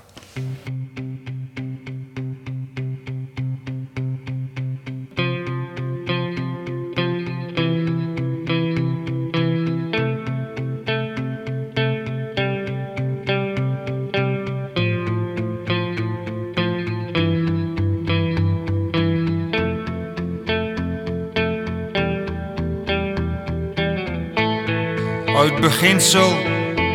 Uit 25.37 25.61
beginsel 25.61 26.52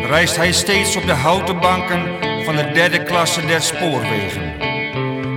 reist 0.08 0.36
hij 0.36 0.52
steeds 0.52 0.96
op 0.96 1.06
de 1.06 1.12
houten 1.12 1.60
banken 1.60 2.02
van 2.44 2.56
de 2.56 2.70
derde 2.72 3.02
klasse 3.02 3.46
der 3.46 3.62
spoorwegen. 3.62 4.52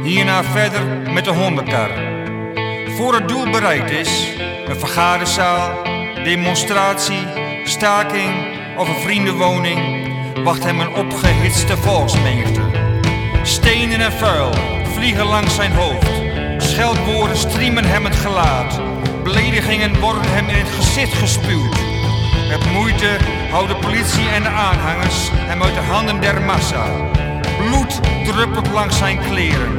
Hierna 0.03 0.43
verder 0.43 1.12
met 1.13 1.25
de 1.25 1.31
hondenkar. 1.31 1.89
Voor 2.95 3.13
het 3.13 3.27
doel 3.27 3.49
bereikt 3.49 3.91
is, 3.91 4.27
een 4.67 4.79
vergaderzaal, 4.79 5.84
demonstratie, 6.23 7.27
staking 7.63 8.57
of 8.77 8.88
een 8.88 9.01
vriendenwoning, 9.01 10.07
wacht 10.43 10.63
hem 10.63 10.79
een 10.79 10.95
opgehitste 10.95 11.77
volksmenigte. 11.77 12.62
Stenen 13.43 13.99
en 13.99 14.12
vuil 14.12 14.53
vliegen 14.93 15.25
langs 15.25 15.55
zijn 15.55 15.71
hoofd. 15.71 16.12
Scheldwoorden 16.57 17.38
striemen 17.38 17.86
hem 17.86 18.05
het 18.05 18.15
gelaat. 18.15 18.81
Beledigingen 19.23 19.99
worden 19.99 20.31
hem 20.31 20.49
in 20.49 20.55
het 20.55 20.69
gezicht 20.69 21.13
gespuwd. 21.13 22.01
Met 22.48 22.72
moeite 22.72 23.17
houden 23.52 23.80
politie 23.80 24.30
en 24.30 24.44
de 24.44 24.50
aanhangers 24.50 25.30
hem 25.34 25.63
uit 25.63 25.74
de 25.74 25.80
handen 25.80 26.22
der 26.22 26.41
massa. 26.41 26.86
Bloed 27.58 28.00
druppelt 28.26 28.72
langs 28.72 28.98
zijn 28.98 29.20
kleren. 29.20 29.78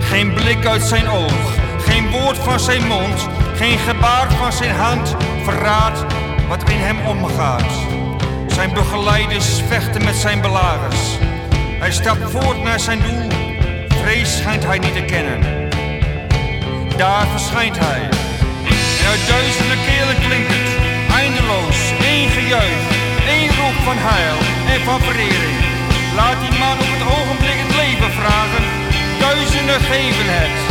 Geen 0.00 0.34
blik 0.34 0.66
uit 0.66 0.82
zijn 0.82 1.08
oog, 1.08 1.54
geen 1.78 2.10
woord 2.10 2.38
van 2.38 2.60
zijn 2.60 2.86
mond, 2.86 3.28
geen 3.54 3.78
gebaar 3.78 4.32
van 4.32 4.52
zijn 4.52 4.74
hand 4.74 5.16
verraadt 5.44 6.04
wat 6.48 6.68
in 6.68 6.78
hem 6.78 7.06
omgaat. 7.06 7.72
Zijn 8.46 8.72
begeleiders 8.72 9.62
vechten 9.68 10.04
met 10.04 10.16
zijn 10.16 10.40
belagers. 10.40 11.18
Hij 11.78 11.92
stapt 11.92 12.30
voort 12.30 12.62
naar 12.62 12.80
zijn 12.80 12.98
doel. 13.00 13.28
Vrees 13.88 14.36
schijnt 14.36 14.64
hij 14.64 14.78
niet 14.78 14.94
te 14.94 15.04
kennen. 15.04 15.40
Daar 16.96 17.26
verschijnt 17.26 17.78
hij. 17.78 18.08
En 19.00 19.06
uit 19.08 19.28
duizenden 19.28 19.78
kelen 19.86 20.28
klinkt 20.28 20.48
het. 20.48 20.67
Eindeloos, 22.48 22.96
één 23.26 23.48
roep 23.48 23.74
van 23.84 23.96
heil 23.98 24.38
en 24.74 24.80
van 24.84 25.00
verering. 25.00 25.58
Laat 26.14 26.40
die 26.40 26.58
man 26.58 26.78
op 26.78 26.90
het 26.94 27.04
ogenblik 27.18 27.58
het 27.64 27.74
leven 27.76 28.12
vragen. 28.12 28.64
Duizenden 29.18 29.80
geven 29.80 30.26
het. 30.26 30.67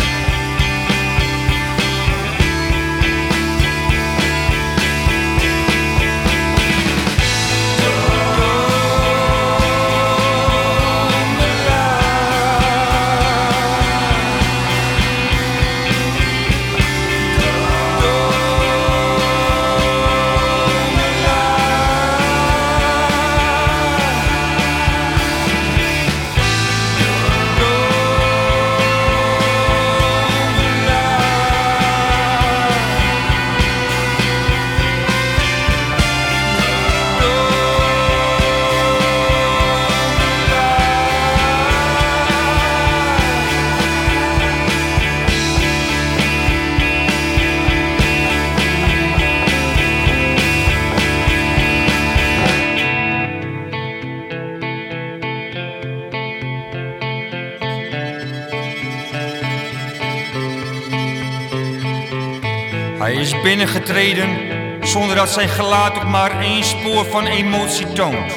Binnengetreden 63.57 64.37
zonder 64.81 65.15
dat 65.15 65.29
zijn 65.29 65.49
gelaat 65.49 65.95
ook 65.95 66.07
maar 66.07 66.39
één 66.39 66.63
spoor 66.63 67.05
van 67.05 67.25
emotie 67.25 67.93
toont. 67.93 68.33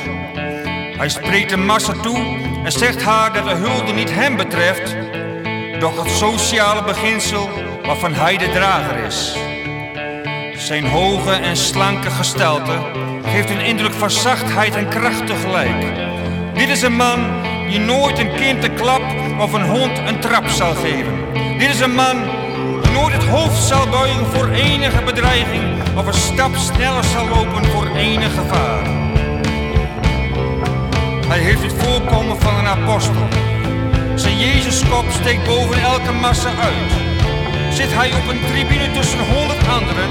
Hij 0.97 1.09
spreekt 1.09 1.51
de 1.51 1.57
massa 1.57 1.93
toe 1.93 2.19
en 2.65 2.73
zegt 2.73 3.03
haar 3.03 3.33
dat 3.33 3.45
de 3.45 3.55
hulde 3.55 3.93
niet 3.93 4.15
hem 4.15 4.37
betreft, 4.37 4.97
doch 5.81 6.05
het 6.05 6.13
sociale 6.13 6.83
beginsel 6.83 7.51
waarvan 7.83 8.15
hij 8.15 8.37
de 8.37 8.51
drager 8.51 9.05
is. 9.05 9.37
Zijn 10.67 10.87
hoge 10.87 11.33
en 11.33 11.57
slanke 11.57 12.11
gestalte 12.11 12.79
geeft 13.25 13.51
een 13.51 13.65
indruk 13.65 13.93
van 13.93 14.11
zachtheid 14.11 14.75
en 14.77 14.89
kracht 14.89 15.27
tegelijk. 15.27 15.85
Dit 16.55 16.69
is 16.69 16.83
een 16.83 16.97
man 16.97 17.21
die 17.69 17.79
nooit 17.79 18.19
een 18.19 18.35
kind 18.35 18.65
een 18.65 18.75
klap 18.75 19.03
of 19.39 19.53
een 19.53 19.69
hond 19.69 19.99
een 19.99 20.21
trap 20.21 20.49
zal 20.49 20.75
geven. 20.75 21.19
Dit 21.59 21.69
is 21.69 21.81
een 21.81 21.95
man 21.95 22.40
nooit 22.93 23.15
het 23.15 23.25
hoofd 23.25 23.63
zal 23.63 23.89
buigen 23.89 24.27
voor 24.27 24.49
enige 24.49 25.03
bedreiging 25.03 25.65
of 25.97 26.07
een 26.07 26.21
stap 26.31 26.57
sneller 26.57 27.05
zal 27.05 27.29
lopen 27.29 27.65
voor 27.65 27.87
enig 27.97 28.35
gevaar. 28.35 28.85
Hij 31.27 31.39
heeft 31.39 31.63
het 31.63 31.73
voorkomen 31.73 32.41
van 32.41 32.59
een 32.59 32.67
apostel. 32.67 33.29
Zijn 34.15 34.39
Jezuskop 34.39 35.05
steekt 35.11 35.47
boven 35.47 35.83
elke 35.83 36.13
massa 36.13 36.49
uit. 36.49 36.93
Zit 37.75 37.95
hij 37.95 38.13
op 38.13 38.29
een 38.29 38.41
tribune 38.51 38.91
tussen 38.93 39.19
honderd 39.19 39.69
anderen, 39.69 40.11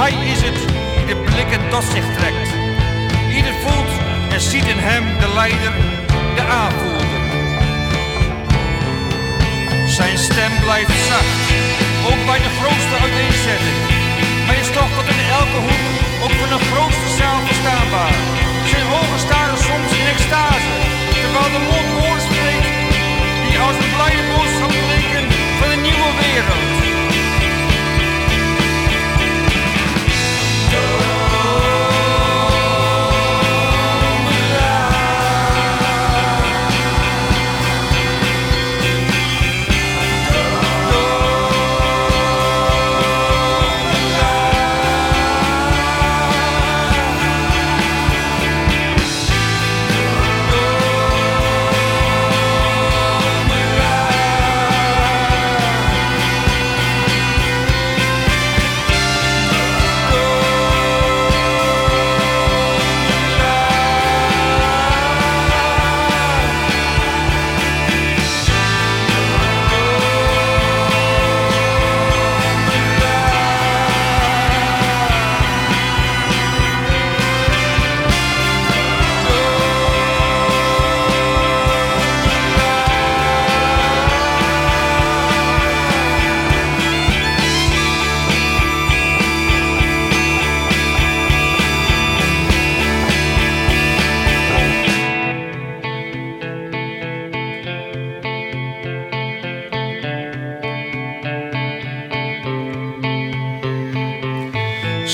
hij 0.00 0.12
is 0.32 0.40
het 0.42 0.58
die 0.96 1.06
de 1.06 1.16
blikken 1.16 1.68
tot 1.70 1.84
zich 1.84 2.04
trekt. 2.16 2.48
Ieder 3.36 3.54
voelt 3.64 3.92
en 4.32 4.40
ziet 4.40 4.66
in 4.66 4.78
hem 4.78 5.04
de 5.20 5.28
leider, 5.34 5.72
de 6.34 6.42
aanvoerder. 6.42 7.18
Zijn 9.88 10.18
stem 10.18 10.52
blijft 10.64 10.90
zacht, 11.08 11.40
ook 12.12 12.26
bij 12.26 12.38
de 12.38 12.50
grootste 12.58 12.96
uiteenzetting. 13.02 14.07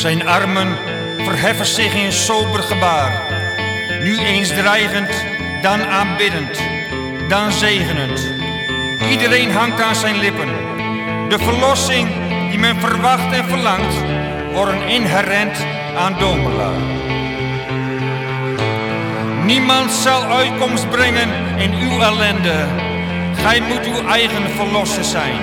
Zijn 0.05 0.29
armen 0.29 0.77
verheffen 1.17 1.67
zich 1.67 1.95
in 1.95 2.13
sober 2.13 2.63
gebaar. 2.63 3.23
Nu 4.03 4.19
eens 4.19 4.49
dreigend, 4.49 5.25
dan 5.63 5.85
aanbiddend, 5.85 6.63
dan 7.29 7.53
zegenend. 7.53 8.33
Iedereen 9.11 9.51
hangt 9.51 9.81
aan 9.81 9.95
zijn 9.95 10.19
lippen. 10.19 10.49
De 11.29 11.39
verlossing 11.39 12.09
die 12.51 12.59
men 12.59 12.81
verwacht 12.81 13.33
en 13.33 13.45
verlangt, 13.45 13.95
worden 14.53 14.89
inherent 14.89 15.67
aan 15.97 16.19
Domela. 16.19 16.71
Niemand 19.45 19.91
zal 19.93 20.25
uitkomst 20.25 20.91
brengen 20.91 21.29
in 21.59 21.73
uw 21.73 22.01
ellende. 22.01 22.67
Gij 23.35 23.61
moet 23.61 23.87
uw 23.87 24.09
eigen 24.09 24.51
verlosser 24.51 25.05
zijn. 25.05 25.37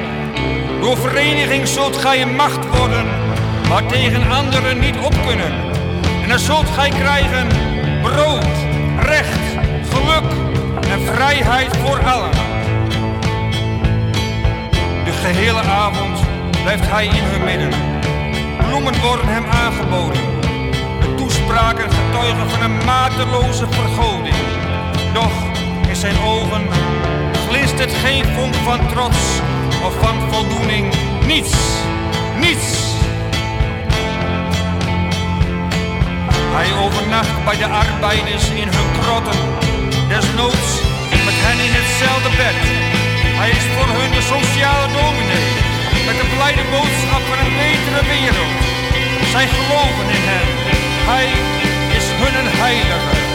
Door 0.82 0.98
vereniging 0.98 1.68
zult 1.68 1.98
gij 1.98 2.22
een 2.22 2.36
macht 2.36 2.78
worden 2.78 3.31
waar 3.72 3.86
tegen 3.86 4.32
anderen 4.32 4.80
niet 4.80 4.98
op 4.98 5.14
kunnen. 5.28 5.52
En 6.24 6.30
dan 6.30 6.40
zult 6.40 6.70
gij 6.70 6.90
krijgen 6.90 7.48
brood, 8.02 8.46
recht, 9.00 9.40
geluk 9.90 10.32
en 10.90 11.02
vrijheid 11.06 11.78
voor 11.78 12.04
allen. 12.04 12.32
De 15.06 15.12
gehele 15.12 15.62
avond 15.62 16.20
blijft 16.64 16.90
hij 16.90 17.06
in 17.06 17.24
hun 17.24 17.44
midden. 17.44 17.70
Bloemen 18.68 19.02
worden 19.02 19.28
hem 19.28 19.46
aangeboden. 19.46 20.22
De 21.00 21.16
toespraken 21.16 21.92
getuigen 21.92 22.50
van 22.50 22.62
een 22.62 22.86
mateloze 22.86 23.66
vergoding. 23.70 24.36
Doch 25.14 25.34
in 25.88 25.96
zijn 25.96 26.20
ogen 26.20 26.68
glinstert 27.48 27.94
geen 27.94 28.26
vonk 28.26 28.56
van 28.56 28.88
trots 28.88 29.40
of 29.86 29.94
van 30.00 30.32
voldoening. 30.32 30.94
Niets, 31.26 31.56
niets. 32.40 32.91
Hij 36.58 36.70
overnam 36.84 37.10
nacht 37.10 37.44
bij 37.46 37.58
de 37.58 37.70
arbeiders 37.84 38.46
in 38.62 38.70
hun 38.76 38.90
krotten. 39.02 39.40
Desnoods 40.12 40.72
met 41.28 41.38
hen 41.46 41.60
in 41.68 41.74
hetzelfde 41.80 42.32
bed. 42.42 42.58
Hij 43.40 43.50
is 43.58 43.66
voor 43.74 43.90
hun 43.98 44.12
de 44.18 44.24
sociale 44.34 44.88
dominee. 45.00 45.50
Met 46.08 46.18
de 46.22 46.28
blijde 46.36 46.64
boodschap 46.74 47.24
van 47.30 47.40
een 47.44 47.56
betere 47.62 48.04
wereld. 48.16 48.56
Zij 49.34 49.48
geloven 49.56 50.08
in 50.18 50.26
hem. 50.32 50.48
Hij 51.12 51.28
is 51.98 52.06
hun 52.22 52.36
een 52.42 52.52
heilige. 52.64 53.31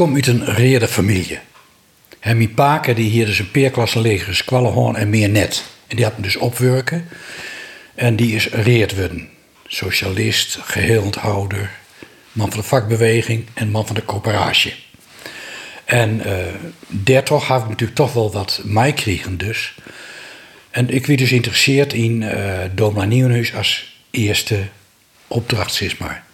Kom 0.00 0.14
uit 0.14 0.26
een 0.26 0.44
reële 0.44 0.88
familie. 0.88 1.38
En 2.20 2.36
paken 2.48 2.94
die 2.94 3.10
hier 3.10 3.26
dus 3.26 3.38
een 3.38 3.50
peerklasse 3.50 4.00
leger 4.00 4.28
is, 4.28 4.44
en 4.96 5.10
meer 5.10 5.28
net. 5.28 5.64
En 5.86 5.96
die 5.96 6.04
had 6.04 6.16
me 6.16 6.22
dus 6.22 6.36
opwerken. 6.36 7.08
En 7.94 8.16
die 8.16 8.34
is 8.34 8.48
reerd 8.48 8.96
worden. 8.96 9.28
Socialist, 9.66 10.58
geheelhouder, 10.62 11.70
man 12.32 12.50
van 12.50 12.60
de 12.60 12.66
vakbeweging 12.66 13.46
en 13.54 13.70
man 13.70 13.86
van 13.86 13.94
de 13.94 14.04
coöperatie. 14.04 14.74
En 15.84 16.22
uh, 17.04 17.22
toch 17.22 17.46
had 17.46 17.62
ik 17.62 17.68
natuurlijk 17.68 17.98
toch 17.98 18.12
wel 18.12 18.32
wat 18.32 18.60
mij 18.64 18.92
kregen 18.92 19.38
dus. 19.38 19.74
En 20.70 20.90
ik 20.90 21.06
werd 21.06 21.18
dus 21.18 21.28
geïnteresseerd 21.28 21.92
in 21.92 22.22
uh, 22.22 22.58
Domla 22.74 23.04
Nieuwenhuis 23.04 23.54
als 23.54 24.00
eerste 24.10 24.58
opdracht, 25.26 25.74
zeg 25.74 25.98
maar. 25.98 26.28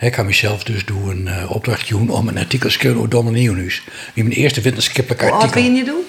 Ik 0.00 0.14
ga 0.14 0.22
mezelf 0.22 0.64
dus 0.64 0.84
doen 0.84 1.08
een 1.08 1.26
uh, 1.26 1.50
opdracht 1.50 1.88
doen 1.88 2.10
om 2.10 2.28
een 2.28 2.38
artikel 2.38 2.68
te 2.68 2.74
schrijven 2.74 2.98
over 2.98 3.10
Domla 3.10 3.30
Nieuwenhuis. 3.30 3.82
Wie 4.14 4.24
mijn 4.24 4.36
eerste 4.36 4.60
wetenschappelijk 4.60 5.20
Hoe 5.20 5.30
artikel. 5.30 5.56
oud 5.56 5.66
ben 5.66 5.74
je 5.74 5.84
doen? 5.84 6.04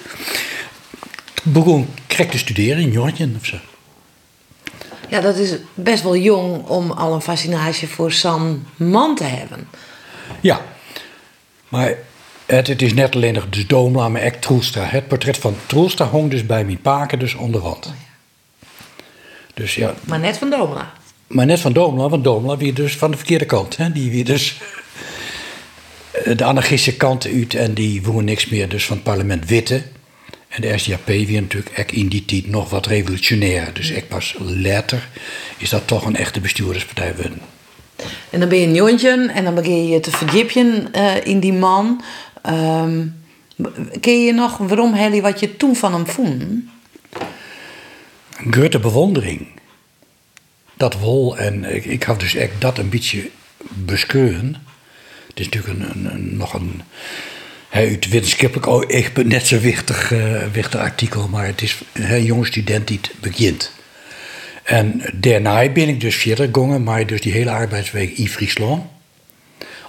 Begon 1.42 1.88
krek 2.06 2.30
te 2.30 2.38
studeren 2.38 2.82
in 2.82 2.90
Jortje 2.90 3.28
of 3.38 3.46
zo. 3.46 3.56
Ja, 5.08 5.20
dat 5.20 5.36
is 5.36 5.56
best 5.74 6.02
wel 6.02 6.16
jong 6.16 6.66
om 6.66 6.90
al 6.90 7.14
een 7.14 7.20
fascinatie 7.20 7.88
voor 7.88 8.12
San 8.12 8.66
Man 8.76 9.14
te 9.16 9.24
hebben. 9.24 9.68
Ja, 10.40 10.60
maar 11.68 11.94
het, 12.46 12.66
het 12.66 12.82
is 12.82 12.94
net 12.94 13.14
alleen 13.14 13.34
nog 13.34 13.48
de 13.48 13.66
Domla, 13.66 14.08
maar 14.08 14.24
ook 14.24 14.34
Troelstra. 14.34 14.84
Het 14.84 15.08
portret 15.08 15.38
van 15.38 15.56
Troelstra 15.66 16.06
hong 16.06 16.30
dus 16.30 16.46
bij 16.46 16.64
mijn 16.64 16.80
paken 16.80 17.18
dus 17.18 17.34
onder 17.34 17.60
wand. 17.60 17.92
Dus 19.54 19.74
ja, 19.74 19.94
Maar 20.04 20.18
net 20.18 20.38
van 20.38 20.50
Domela. 20.50 20.92
Maar 21.32 21.46
net 21.46 21.60
van 21.60 21.72
Domla, 21.72 22.08
want 22.08 22.24
Domla 22.24 22.56
weer 22.56 22.74
dus 22.74 22.96
van 22.96 23.10
de 23.10 23.16
verkeerde 23.16 23.44
kant. 23.44 23.76
Hè? 23.76 23.92
Die 23.92 24.10
weer 24.10 24.24
dus 24.24 24.60
eh, 26.10 26.36
de 26.36 26.44
anarchistische 26.44 26.96
kant 26.96 27.26
uit 27.26 27.54
en 27.54 27.74
die 27.74 28.02
woeren 28.02 28.24
niks 28.24 28.48
meer 28.48 28.68
dus 28.68 28.86
van 28.86 28.96
het 28.96 29.04
parlement 29.04 29.46
witte. 29.46 29.82
En 30.48 30.60
de 30.60 30.78
SDAP 30.78 31.06
weer 31.06 31.40
natuurlijk 31.40 31.78
ook 31.78 31.90
in 31.92 32.08
die 32.08 32.24
tijd 32.24 32.46
nog 32.46 32.70
wat 32.70 32.86
revolutionair. 32.86 33.70
Dus 33.72 33.90
ik 33.90 34.08
pas 34.08 34.36
later 34.38 35.08
is 35.56 35.70
dat 35.70 35.86
toch 35.86 36.06
een 36.06 36.16
echte 36.16 36.40
bestuurderspartij 36.40 37.14
worden. 37.16 37.40
En 38.30 38.40
dan 38.40 38.48
ben 38.48 38.58
je 38.58 38.66
een 38.66 38.74
jontje 38.74 39.30
en 39.34 39.44
dan 39.44 39.54
begin 39.54 39.88
je 39.88 40.00
te 40.00 40.10
verdiepen 40.10 40.92
eh, 40.92 41.14
in 41.24 41.40
die 41.40 41.52
man. 41.52 42.02
Ehm 42.42 43.00
ken 44.00 44.24
je 44.24 44.32
nog 44.32 44.56
waarom 44.56 44.92
Helly 44.94 45.20
wat 45.22 45.40
je 45.40 45.56
toen 45.56 45.76
van 45.76 45.92
hem 45.92 46.06
vond? 46.06 46.44
Grote 48.50 48.78
bewondering. 48.78 49.46
Dat 50.82 50.94
wol 50.94 51.38
en 51.38 51.74
ik, 51.74 51.84
ik 51.84 52.02
had 52.02 52.20
dus 52.20 52.34
echt 52.34 52.52
dat 52.58 52.78
een 52.78 52.88
beetje 52.88 53.30
bescheuren. 53.68 54.66
Het 55.28 55.40
is 55.40 55.48
natuurlijk 55.48 55.94
een, 55.94 56.36
nog 56.36 56.54
een. 56.54 56.82
Uit 57.70 58.08
wetenschappelijk 58.08 58.66
ook 58.66 58.84
echt 58.84 59.24
net 59.24 59.46
zo 59.46 59.56
eh, 59.56 59.62
wichtig 60.52 60.76
artikel, 60.76 61.28
maar 61.28 61.46
het 61.46 61.62
is 61.62 61.78
een 61.92 62.24
jonge 62.24 62.46
student 62.46 62.88
die 62.88 62.98
het 63.02 63.20
begint. 63.20 63.72
En 64.62 65.02
daarna 65.14 65.68
ben 65.68 65.88
ik 65.88 66.00
dus 66.00 66.16
verder 66.16 66.48
gegaan, 66.52 66.82
maar 66.82 67.06
dus 67.06 67.20
die 67.20 67.32
hele 67.32 67.50
arbeidsweek 67.50 68.16
in 68.16 68.28
Friesland. 68.28 68.84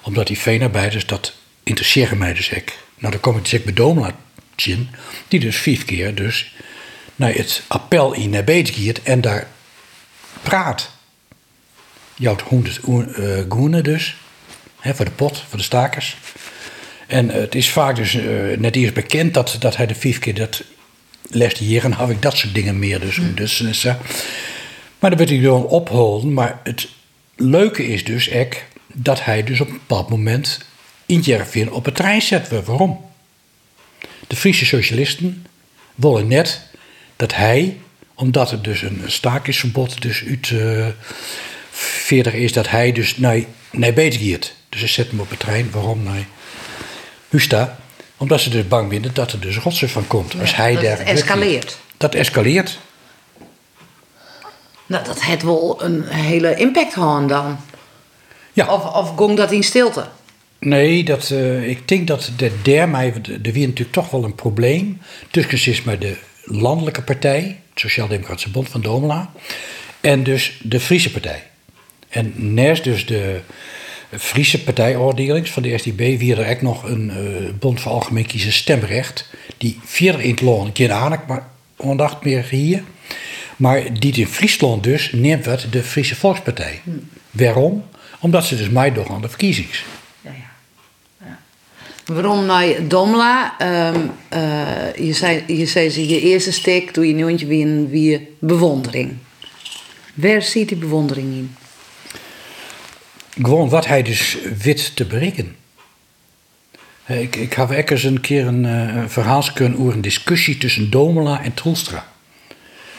Omdat 0.03 0.27
die 0.27 0.39
veenarbeiders, 0.39 1.05
dat 1.05 1.33
interesseerde 1.63 2.15
mij 2.15 2.33
dus 2.33 2.49
echt. 2.49 2.77
Nou, 2.97 3.11
dan 3.11 3.21
kom 3.21 3.37
ik 3.37 3.49
dus 3.49 3.63
bij 3.63 3.73
Domla 3.73 4.15
die 5.27 5.39
dus 5.39 5.57
vijf 5.57 5.85
keer 5.85 6.15
dus 6.15 6.55
naar 7.15 7.33
het 7.33 7.63
appel 7.67 8.13
in 8.13 8.29
naar 8.29 8.43
Beetsgiert 8.43 9.03
en 9.03 9.21
daar 9.21 9.47
praat. 10.43 10.89
Jouw 12.15 12.35
honderd 12.47 12.79
uh, 12.87 13.39
goenen 13.49 13.83
dus, 13.83 14.15
hè, 14.79 14.95
voor 14.95 15.05
de 15.05 15.11
pot, 15.11 15.43
voor 15.49 15.57
de 15.57 15.63
stakers. 15.63 16.17
En 17.07 17.29
eh, 17.29 17.39
het 17.39 17.55
is 17.55 17.69
vaak 17.69 17.95
dus 17.95 18.15
eh, 18.15 18.25
net 18.57 18.75
eerst 18.75 18.93
bekend 18.93 19.33
dat, 19.33 19.55
dat 19.59 19.77
hij 19.77 19.85
de 19.85 19.95
vijf 19.95 20.19
keer 20.19 20.35
dat 20.35 20.63
les 21.29 21.57
hier 21.57 21.83
en 21.83 21.91
had 21.91 22.09
ik 22.09 22.21
dat 22.21 22.37
soort 22.37 22.53
dingen 22.53 22.79
meer. 22.79 22.99
Dus, 22.99 23.19
dus, 23.35 23.85
eh, 23.85 23.95
maar 24.99 25.09
dan 25.09 25.19
werd 25.19 25.29
hij 25.29 25.39
gewoon 25.39 25.65
opholen. 25.65 26.33
Maar 26.33 26.59
het 26.63 26.87
leuke 27.35 27.87
is 27.87 28.03
dus 28.03 28.27
ek, 28.27 28.67
dat 28.93 29.23
hij 29.25 29.43
dus 29.43 29.59
op 29.59 29.67
een 29.67 29.73
bepaald 29.87 30.09
moment 30.09 30.59
in 31.05 31.19
Jervin 31.19 31.71
op 31.71 31.85
het 31.85 31.95
trein 31.95 32.21
zet. 32.21 32.65
Waarom? 32.65 33.05
De 34.27 34.35
Friese 34.35 34.65
socialisten 34.65 35.45
willen 35.95 36.27
net 36.27 36.61
dat 37.15 37.35
hij, 37.35 37.77
omdat 38.15 38.51
het 38.51 38.63
dus 38.63 38.81
een 38.81 39.01
stakingsverbod 39.05 40.01
dus 40.01 40.23
uit 40.27 40.49
uh, 40.49 40.87
40 41.71 42.33
is, 42.33 42.53
dat 42.53 42.69
hij 42.69 42.91
dus 42.91 43.17
naar, 43.17 43.39
naar 43.71 43.93
Beetsgiert. 43.93 44.55
Dus 44.69 44.79
ze 44.79 44.87
zetten 44.87 45.15
hem 45.15 45.23
op 45.23 45.29
het 45.29 45.39
trein. 45.39 45.71
Waarom 45.71 46.03
naar 46.03 46.25
Husta? 47.29 47.77
Omdat 48.17 48.41
ze 48.41 48.49
dus 48.49 48.67
bang 48.67 48.89
vinden 48.89 49.13
dat 49.13 49.31
er 49.31 49.39
dus 49.39 49.57
rotsen 49.57 49.89
van 49.89 50.07
komt. 50.07 50.39
als 50.39 50.55
hij 50.55 50.73
dat 50.73 50.83
daar 50.83 50.97
het 50.97 51.07
escaleert. 51.07 51.77
Dat 51.97 52.15
escaleert. 52.15 52.79
Nou, 54.85 55.05
dat 55.05 55.21
het 55.21 55.43
wel 55.43 55.83
een 55.83 56.03
hele 56.07 56.55
impact 56.55 56.93
had 56.93 57.29
dan. 57.29 57.57
Ja. 58.53 58.73
Of, 58.73 58.93
of 58.95 59.15
gong 59.15 59.37
dat 59.37 59.51
in 59.51 59.63
stilte? 59.63 60.05
Nee, 60.59 61.03
dat, 61.03 61.29
uh, 61.29 61.69
ik 61.69 61.87
denk 61.87 62.07
dat 62.07 62.31
de 62.37 62.51
dermij, 62.61 63.13
er 63.43 63.51
weer 63.51 63.67
natuurlijk 63.67 63.91
toch 63.91 64.09
wel 64.09 64.23
een 64.23 64.35
probleem 64.35 65.01
tussen 65.31 65.71
is 65.71 65.83
met 65.83 66.01
de 66.01 66.17
landelijke 66.43 67.01
partij, 67.01 67.61
Sociaal-Democratische 67.75 68.49
Bond 68.49 68.69
van 68.69 68.81
Domela, 68.81 69.31
en 70.01 70.23
dus 70.23 70.59
de 70.61 70.79
Friese 70.79 71.11
partij. 71.11 71.43
En 72.09 72.53
naast 72.53 72.83
dus 72.83 73.05
de 73.05 73.39
Friese 74.19 74.63
partijoordelings 74.63 75.51
van 75.51 75.63
de 75.63 75.77
SDB 75.77 76.19
weer 76.19 76.39
er 76.39 76.55
ook 76.55 76.61
nog 76.61 76.83
een 76.83 77.09
uh, 77.09 77.49
Bond 77.59 77.81
voor 77.81 77.91
Algemeen 77.91 78.25
Kiezen 78.25 78.53
Stemrecht, 78.53 79.29
die 79.57 79.79
verder 79.83 80.21
in 80.21 80.29
het 80.29 80.41
land, 80.41 80.77
geen 80.77 80.91
aandacht, 80.91 81.27
maar 81.27 81.47
ondacht 81.75 82.23
meer 82.23 82.45
hier, 82.49 82.83
maar 83.55 83.99
die 83.99 84.13
in 84.13 84.27
Friesland 84.27 84.83
dus 84.83 85.11
neemt 85.11 85.71
de 85.71 85.83
Friese 85.83 86.15
Volkspartij. 86.15 86.81
Hm. 86.83 86.89
Waarom? 87.31 87.85
Omdat 88.19 88.45
ze 88.45 88.55
dus 88.55 88.69
mij 88.69 88.93
aan 89.09 89.21
de 89.21 89.29
verkiezings. 89.29 89.83
Waarom 92.05 92.45
naar 92.45 92.87
Domla? 92.87 93.55
Um, 93.61 94.11
uh, 94.33 94.95
je, 94.95 95.13
zei, 95.13 95.43
je 95.47 95.65
zei 95.65 95.89
ze 95.89 96.07
je 96.07 96.21
eerste 96.21 96.51
stik 96.51 96.91
toen 96.91 97.07
je 97.07 97.13
noontje 97.13 97.45
weer, 97.45 97.89
weer 97.89 98.21
bewondering. 98.39 99.17
Waar 100.13 100.41
ziet 100.41 100.67
die 100.67 100.77
bewondering 100.77 101.33
in? 101.33 101.55
Gewoon 103.41 103.69
wat 103.69 103.85
hij 103.85 104.03
dus 104.03 104.37
wit 104.57 104.95
te 104.95 105.05
bereiken. 105.05 105.55
Eh, 107.03 107.21
Ik, 107.21 107.35
ik 107.35 107.53
heb 107.53 107.69
eens 107.69 108.03
een 108.03 108.21
keer 108.21 108.47
een 108.47 108.65
eh, 108.65 109.03
verhaal 109.07 109.43
kunnen 109.53 109.79
over 109.79 109.93
een 109.93 110.01
discussie 110.01 110.57
tussen 110.57 110.89
Domela 110.89 111.43
en 111.43 111.53
Troelstra. 111.53 112.11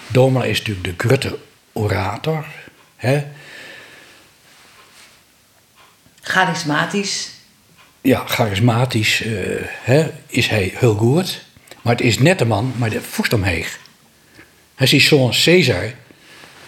Domela 0.07 0.45
is 0.45 0.59
natuurlijk 0.59 0.99
de 0.99 1.07
grutte 1.07 1.39
orator. 1.73 2.47
Hè? 2.97 3.25
Charismatisch. 6.21 7.34
Ja, 8.07 8.27
charismatisch 8.27 9.23
eh, 9.23 9.33
hè, 9.83 10.11
is 10.27 10.49
hij 10.49 10.73
heel 10.75 10.95
goed. 10.95 11.45
Maar 11.83 11.93
het 11.93 12.05
is 12.05 12.19
net 12.19 12.39
de 12.39 12.45
man, 12.45 12.73
maar 12.77 12.91
de 12.91 13.03
voest 13.03 13.33
omheen. 13.33 13.65
Hij 14.75 14.87
ziet 14.87 15.03
zo'n 15.03 15.31
Caesar, 15.31 15.93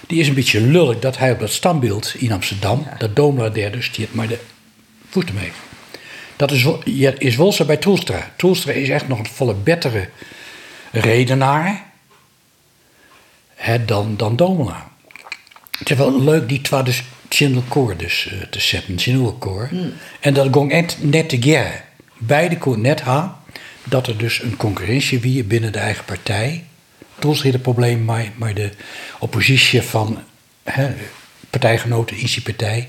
die 0.06 0.20
is 0.20 0.28
een 0.28 0.34
beetje 0.34 0.60
lullig 0.60 0.98
dat 0.98 1.18
hij 1.18 1.32
op 1.32 1.38
dat 1.38 1.50
standbeeld 1.50 2.14
in 2.18 2.32
Amsterdam, 2.32 2.86
dat 2.98 3.16
Domela 3.16 3.48
daar 3.48 3.70
dus, 3.70 3.92
die 3.92 4.04
het 4.04 4.14
maar 4.14 4.28
de 4.28 4.38
voest 5.08 5.30
omheen. 5.30 5.52
Dat 6.36 6.50
is, 6.50 6.66
is 7.18 7.34
zo 7.34 7.64
bij 7.64 7.76
Troelstra. 7.76 8.30
Troelstra 8.36 8.72
is 8.72 8.88
echt 8.88 9.08
nog 9.08 9.18
een 9.18 9.26
volle 9.26 9.54
betere 9.54 10.08
redenaar 10.92 11.84
hè, 13.54 13.84
dan, 13.84 14.16
dan 14.16 14.36
Domela. 14.36 14.90
Het 15.78 15.90
is 15.90 15.96
wel 15.96 16.22
leuk 16.22 16.48
die 16.48 16.60
twee 16.60 16.82
dus 16.82 17.02
in 17.28 17.54
elkaar 17.54 17.96
dus, 17.96 18.28
eh, 18.30 18.38
te 18.50 18.60
zetten, 18.60 18.96
in 19.04 19.24
elkaar. 19.24 19.70
En 20.20 20.34
dat 20.34 20.48
ging 20.52 20.72
echt 20.72 20.96
net 21.00 21.28
together. 21.28 21.84
Beide 22.18 22.58
kon 22.58 22.80
net 22.80 23.00
ha 23.00 23.40
dat 23.84 24.06
er 24.06 24.18
dus 24.18 24.42
een 24.42 24.56
concurrentie 24.56 25.20
wie 25.20 25.44
binnen 25.44 25.72
de 25.72 25.78
eigen 25.78 26.04
partij. 26.04 26.64
Toen 27.18 27.34
had 27.34 27.42
het 27.42 27.62
probleem 27.62 28.04
met, 28.04 28.38
met 28.38 28.56
de 28.56 28.70
oppositie 29.18 29.82
van 29.82 30.18
hè, 30.64 30.94
partijgenoten 31.50 32.16
in 32.16 32.26
die 32.26 32.42
partij. 32.42 32.88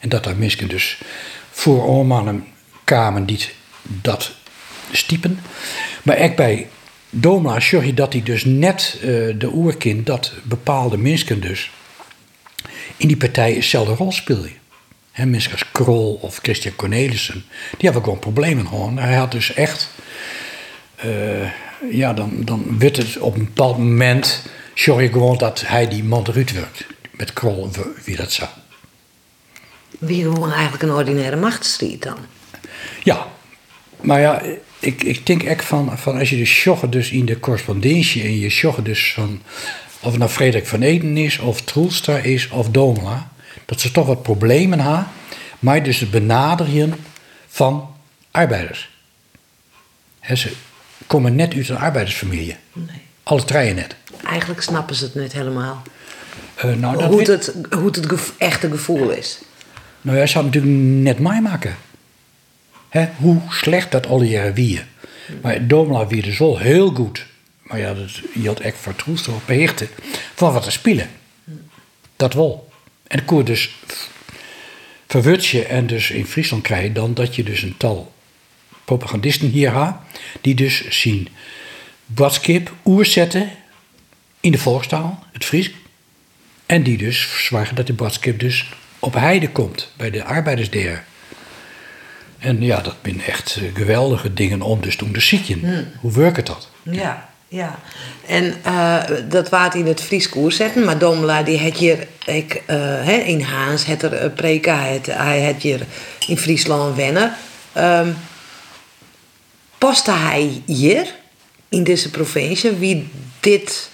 En 0.00 0.08
dat 0.08 0.24
daar 0.24 0.36
mensen 0.36 0.68
dus 0.68 0.98
voor 1.50 2.06
mannen 2.06 2.44
kwamen 2.84 3.26
die 3.26 3.48
dat 3.82 4.32
stiepen. 4.92 5.40
Maar 6.02 6.18
ook 6.18 6.36
bij 6.36 6.68
Doma 7.10 7.60
zag 7.60 7.84
je 7.84 7.94
dat 7.94 8.12
hij 8.12 8.22
dus 8.22 8.44
net 8.44 8.96
eh, 9.00 9.08
de 9.38 9.50
oerkind, 9.52 10.06
dat 10.06 10.32
bepaalde 10.42 10.98
mensen 10.98 11.40
dus 11.40 11.70
in 12.96 13.08
die 13.08 13.16
partij 13.16 13.54
eenzelfde 13.54 13.94
rol 13.94 14.12
speelde. 14.12 14.50
Hè, 15.12 15.26
mensen 15.26 15.52
als 15.52 15.72
Krol 15.72 16.18
of 16.22 16.38
Christian 16.42 16.76
Cornelissen, 16.76 17.44
die 17.70 17.78
hebben 17.80 18.02
gewoon 18.02 18.18
problemen 18.18 18.66
gewoon. 18.66 18.98
Hij 18.98 19.14
had 19.14 19.32
dus 19.32 19.54
echt, 19.54 19.90
eh, 20.96 21.50
ja, 21.90 22.12
dan, 22.12 22.32
dan 22.44 22.78
werd 22.78 22.96
het 22.96 23.18
op 23.18 23.34
een 23.34 23.44
bepaald 23.44 23.78
moment, 23.78 24.42
zorg 24.74 25.02
je 25.02 25.08
gewoon 25.08 25.38
dat 25.38 25.62
hij 25.66 25.88
die 25.88 26.04
man 26.04 26.24
eruit 26.28 26.52
werkt. 26.52 26.86
Met 27.10 27.32
Krol 27.32 27.70
en 27.74 27.82
wie 28.04 28.16
dat 28.16 28.32
zou. 28.32 28.48
Wie 29.98 30.22
gewoon 30.22 30.52
eigenlijk 30.52 30.82
een 30.82 30.92
ordinaire 30.92 31.36
machtsstrijd 31.36 32.02
dan. 32.02 32.16
Ja, 33.04 33.26
maar 34.00 34.20
ja, 34.20 34.42
ik, 34.78 35.02
ik 35.02 35.26
denk 35.26 35.42
echt 35.42 35.64
van, 35.64 35.98
van 35.98 36.18
als 36.18 36.30
je 36.30 36.36
dus 36.36 36.64
joggen 36.64 36.90
dus 36.90 37.10
in 37.10 37.24
de 37.24 37.40
correspondentie 37.40 38.22
en 38.22 38.38
je 38.38 38.48
joggen 38.48 38.84
dus 38.84 39.12
van 39.12 39.40
of 40.00 40.10
het 40.10 40.18
nou 40.18 40.30
Frederik 40.30 40.66
van 40.66 40.82
Eden 40.82 41.16
is 41.16 41.38
of 41.38 41.60
Troelstra 41.60 42.16
is 42.16 42.48
of 42.48 42.70
Domela, 42.70 43.30
dat 43.64 43.80
ze 43.80 43.90
toch 43.90 44.06
wat 44.06 44.22
problemen 44.22 44.80
hebben, 44.80 45.06
maar 45.58 45.82
dus 45.82 46.00
het 46.00 46.10
benaderen 46.10 46.94
van 47.48 47.94
arbeiders. 48.30 48.90
Ze 50.34 50.52
komen 51.06 51.34
net 51.34 51.54
uit 51.54 51.68
een 51.68 51.78
arbeidersfamilie. 51.78 52.56
Nee. 52.72 53.00
Alle 53.22 53.44
treien 53.44 53.74
net. 53.74 53.96
Eigenlijk 54.24 54.62
snappen 54.62 54.96
ze 54.96 55.04
het 55.04 55.14
niet 55.14 55.32
helemaal. 55.32 55.82
Eh, 56.54 56.74
nou, 56.74 56.98
dat 56.98 57.10
hoe, 57.10 57.30
het, 57.30 57.54
hoe 57.70 57.86
het 57.86 58.32
echte 58.38 58.70
gevoel 58.70 59.10
is. 59.10 59.38
Nou, 60.00 60.16
hij 60.16 60.26
zou 60.26 60.44
het 60.44 60.54
natuurlijk 60.54 60.82
net 61.02 61.18
meemaken. 61.18 61.76
Hè, 62.88 63.08
hoe 63.16 63.40
slecht 63.48 63.90
dat 63.90 64.06
alle 64.06 64.28
jaren 64.28 64.54
wie. 64.54 64.80
Maar 65.42 65.66
Domela 65.66 66.06
wie 66.06 66.22
dus 66.22 66.38
wel 66.38 66.58
heel 66.58 66.94
goed. 66.94 67.26
Maar 67.68 67.78
ja, 67.78 67.94
dat, 67.94 68.10
je 68.34 68.46
had 68.46 68.60
echt 68.60 68.78
voor 68.78 68.96
Troelstra 68.96 69.32
op 69.32 69.42
beheerten 69.46 69.88
van 70.34 70.52
wat 70.52 70.62
te 70.62 70.70
spelen. 70.70 71.10
Dat 72.16 72.34
wel. 72.34 72.68
En 73.06 73.24
je 73.26 73.42
dus 73.42 73.74
verwut 75.06 75.46
je 75.46 75.64
en 75.64 75.86
dus 75.86 76.10
in 76.10 76.26
Friesland 76.26 76.62
krijgen 76.62 76.92
dan 76.92 77.14
dat 77.14 77.36
je 77.36 77.42
dus 77.42 77.62
een 77.62 77.76
tal 77.76 78.12
propagandisten 78.84 79.48
hier 79.48 79.70
had, 79.70 79.96
die 80.40 80.54
dus 80.54 80.88
zien 80.88 81.28
boodschap 82.06 82.72
oerzetten 82.84 83.50
in 84.40 84.52
de 84.52 84.58
volkstaal, 84.58 85.24
het 85.32 85.44
Fries, 85.44 85.70
en 86.66 86.82
die 86.82 86.98
dus 86.98 87.44
zwagen 87.46 87.74
dat 87.74 87.86
de 87.86 87.92
boodschap 87.92 88.40
dus 88.40 88.68
op 88.98 89.14
heide 89.14 89.50
komt, 89.50 89.92
bij 89.96 90.10
de 90.10 90.24
arbeiders 90.24 90.70
daar. 90.70 91.04
En 92.38 92.62
ja, 92.62 92.80
dat 92.80 93.02
zijn 93.02 93.22
echt 93.22 93.56
eh, 93.56 93.74
geweldige 93.74 94.34
dingen 94.34 94.62
om 94.62 94.80
dus 94.80 94.96
toen 94.96 95.12
te 95.12 95.20
zien. 95.20 95.86
Hoe 96.00 96.12
werkt 96.12 96.46
dat? 96.46 96.68
Ja, 96.82 97.27
ja. 97.48 97.78
En 98.26 98.54
eh, 98.62 99.02
dat 99.28 99.48
waard 99.48 99.74
in 99.74 99.86
het 99.86 100.00
Fries 100.00 100.28
koers 100.28 100.56
zetten, 100.56 100.84
maar 100.84 100.98
Domela 100.98 101.42
die 101.42 101.58
had 101.58 101.76
hier 101.76 102.06
ik, 102.26 102.62
eh, 102.66 102.76
hè, 102.80 103.12
in 103.12 103.40
Haans 103.40 103.84
het 103.84 104.02
er 104.02 104.12
eh, 104.12 104.32
preken, 104.34 104.78
hij 104.78 104.92
had, 104.92 105.06
hij 105.06 105.44
had 105.44 105.62
hier 105.62 105.80
in 106.26 106.38
Friesland 106.38 106.96
wennen. 106.96 107.34
Ehm 107.72 108.08
paste 109.78 110.12
hij 110.12 110.62
hier 110.66 111.14
in 111.68 111.84
deze 111.84 112.10
provincie 112.10 112.70
wie 112.70 113.08
dit 113.40 113.90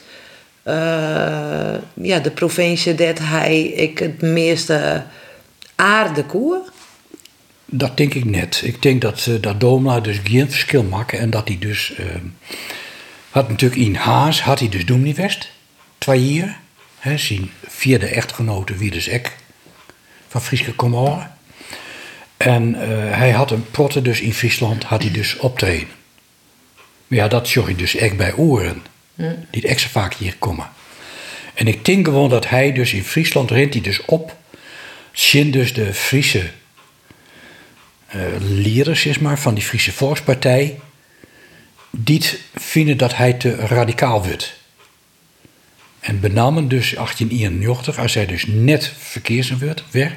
eh, 0.62 1.74
ja, 1.94 2.18
de 2.18 2.30
provincie 2.30 2.94
dat 2.94 3.18
hij 3.18 3.62
ik 3.62 3.98
het 3.98 4.22
meeste 4.22 5.02
aarde 5.74 6.24
koer? 6.24 6.72
Dat 7.64 7.96
denk 7.96 8.14
ik 8.14 8.24
net. 8.24 8.60
Ik 8.64 8.82
denk 8.82 9.00
dat, 9.00 9.26
eh, 9.26 9.34
dat 9.40 9.60
Domela 9.60 10.00
dus 10.00 10.20
geen 10.24 10.50
verschil 10.50 10.82
maken 10.82 11.18
en 11.18 11.30
dat 11.30 11.48
hij 11.48 11.58
dus... 11.60 11.92
had 13.34 13.48
natuurlijk 13.48 13.80
in 13.80 13.94
Haas, 13.94 14.42
had 14.42 14.58
hij 14.58 14.68
dus 14.68 14.86
Doemnivest, 14.86 15.50
twee 15.98 16.32
jaar. 16.32 16.60
Hè, 16.98 17.18
zijn 17.18 17.50
vierde 17.66 18.06
echtgenote, 18.06 18.76
wie 18.76 18.90
dus 18.90 19.08
ek, 19.08 19.36
van 20.28 20.42
Frieske 20.42 20.72
Komor. 20.72 21.26
En 22.36 22.74
eh, 22.74 23.16
hij 23.16 23.30
had 23.30 23.50
een 23.50 23.70
protte 23.70 24.02
dus 24.02 24.20
in 24.20 24.34
Friesland, 24.34 24.84
had 24.84 25.02
hij 25.02 25.10
dus 25.10 25.36
optreden. 25.36 25.88
Maar 27.06 27.18
ja, 27.18 27.28
dat 27.28 27.48
zag 27.48 27.68
je 27.68 27.76
dus 27.76 27.96
echt 27.96 28.16
bij 28.16 28.34
oren. 28.34 28.82
Die 29.14 29.36
het 29.50 29.64
extra 29.64 29.90
vaak 29.90 30.14
hier 30.14 30.36
komen. 30.38 30.68
En 31.54 31.66
ik 31.66 31.84
denk 31.84 32.06
gewoon 32.06 32.30
dat 32.30 32.48
hij 32.48 32.72
dus 32.72 32.92
in 32.92 33.04
Friesland 33.04 33.50
rent 33.50 33.72
hij 33.72 33.82
dus 33.82 34.04
op. 34.04 34.36
Zien 35.12 35.50
dus 35.50 35.72
de 35.72 35.94
Friese 35.94 36.50
eh 38.06 38.20
leiders, 38.38 39.00
zeg 39.00 39.20
maar, 39.20 39.38
van 39.38 39.54
die 39.54 39.64
Friese 39.64 39.92
Volkspartij. 39.92 40.78
Die 41.96 42.22
vinden 42.54 42.96
dat 42.96 43.16
hij 43.16 43.32
te 43.32 43.56
radicaal 43.56 44.24
wordt. 44.24 44.54
En 46.00 46.20
benamen 46.20 46.68
dus 46.68 46.90
1891, 46.90 47.98
als 47.98 48.14
hij 48.14 48.26
dus 48.26 48.44
net 48.46 48.92
verkeersen 48.98 49.58
werd, 49.58 49.84
werd, 49.90 50.12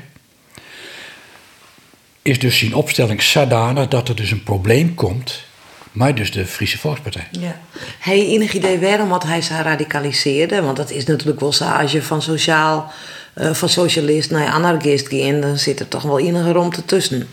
is 2.22 2.40
dus 2.40 2.58
zijn 2.58 2.74
opstelling 2.74 3.22
zodanig 3.22 3.88
dat 3.88 4.10
er 4.10 4.16
dus 4.16 4.32
een 4.32 4.44
probleem 4.44 4.96
komt, 4.96 5.44
maar 5.92 6.16
dus 6.16 6.32
de 6.32 6.46
Friese 6.46 6.78
Volkspartij. 6.78 7.28
Ja. 7.32 7.60
Heb 8.00 8.16
je 8.16 8.28
enig 8.28 8.54
idee 8.54 8.80
waarom 8.80 9.10
wat 9.10 9.24
hij 9.24 9.42
zich 9.42 9.62
radicaliseerde? 9.62 10.62
Want 10.62 10.78
dat 10.78 10.92
is 10.92 11.06
natuurlijk 11.06 11.40
wel 11.40 11.54
zo, 11.54 11.64
als 11.64 11.92
je 11.92 12.02
van, 12.02 12.22
sociaal, 12.22 12.92
eh, 13.34 13.54
van 13.54 13.70
socialist 13.70 14.32
naar 14.32 14.48
anarchist 14.48 15.08
gaat, 15.10 15.42
dan 15.42 15.58
zit 15.58 15.80
er 15.80 15.88
toch 15.88 16.04
wel 16.04 16.20
enige 16.20 16.52
romte 16.52 16.86
tussen. 16.86 17.28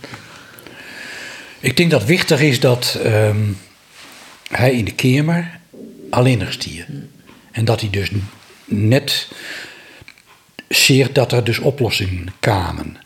Ik 1.60 1.76
denk 1.76 1.90
dat 1.90 2.04
wichtig 2.04 2.40
is 2.40 2.60
dat 2.60 2.98
ehm, 3.02 3.42
hij 4.56 4.72
in 4.72 4.84
de 4.84 4.92
Kamer 4.92 5.60
alleen 6.10 6.52
stier. 6.52 6.86
En 7.50 7.64
dat 7.64 7.80
hij 7.80 7.90
dus 7.90 8.10
net 8.64 9.28
zeer 10.68 11.12
dat 11.12 11.32
er 11.32 11.44
dus 11.44 11.58
oplossingen 11.58 12.26
kwamen. 12.40 12.96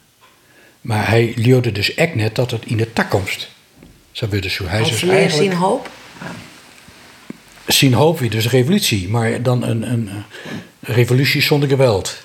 Maar 0.81 1.09
hij 1.09 1.33
leerde 1.37 1.73
dus 1.73 1.95
echt 1.95 2.15
net 2.15 2.35
dat 2.35 2.51
het 2.51 2.65
in 2.65 2.77
de 2.77 2.93
toekomst 2.93 3.51
zou 4.13 4.31
worden. 4.31 4.51
Zo 4.51 4.67
hij 4.67 4.81
is 4.81 4.89
dus 4.89 5.03
eigenlijk 5.03 5.51
zijn 5.51 5.63
hoop. 5.63 5.91
zien 7.67 7.93
hoop 7.93 8.19
weer 8.19 8.31
dus 8.31 8.49
revolutie, 8.49 9.09
maar 9.09 9.43
dan 9.43 9.63
een, 9.63 9.93
een, 9.93 10.09
een 10.09 10.25
revolutie 10.81 11.43
zonder 11.43 11.69
geweld. 11.69 12.23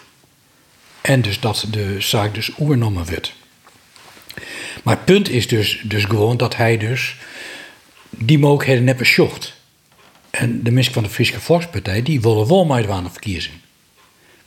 En 1.02 1.22
dus 1.22 1.39
dat 1.39 1.66
de 1.70 1.95
zaak 2.02 2.34
dus 2.34 2.52
oernomen 2.60 3.06
werd. 3.06 3.34
Maar 4.84 4.95
het 4.95 5.06
punt 5.06 5.30
is 5.30 5.47
dus, 5.47 5.82
dus 5.84 6.04
gewoon 6.04 6.38
dat 6.38 6.56
hij 6.56 6.78
dus 6.78 7.16
die 8.18 8.39
mogelijkheden 8.39 8.84
net 8.84 8.97
besjocht. 8.97 9.53
En 10.30 10.64
de 10.64 10.72
mensen 10.72 10.93
van 10.93 11.03
de 11.03 11.09
Friese 11.09 11.39
Volkspartij, 11.39 12.01
die 12.01 12.22
willen 12.22 12.47
wel 12.47 12.66
meedoen 12.66 12.91
aan 12.91 13.03
de 13.03 13.09
verkiezing. 13.09 13.53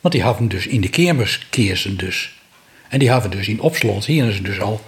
Want 0.01 0.13
die 0.13 0.23
hebben 0.23 0.47
dus 0.47 0.67
in 0.67 0.81
de 0.81 0.89
keersen 1.49 1.97
dus. 1.97 2.35
En 2.89 2.99
die 2.99 3.09
hebben 3.11 3.31
dus 3.31 3.47
in 3.47 3.59
Opsland, 3.61 4.05
hier 4.05 4.27
is 4.27 4.35
het 4.35 4.45
dus 4.45 4.59
al 4.59 4.81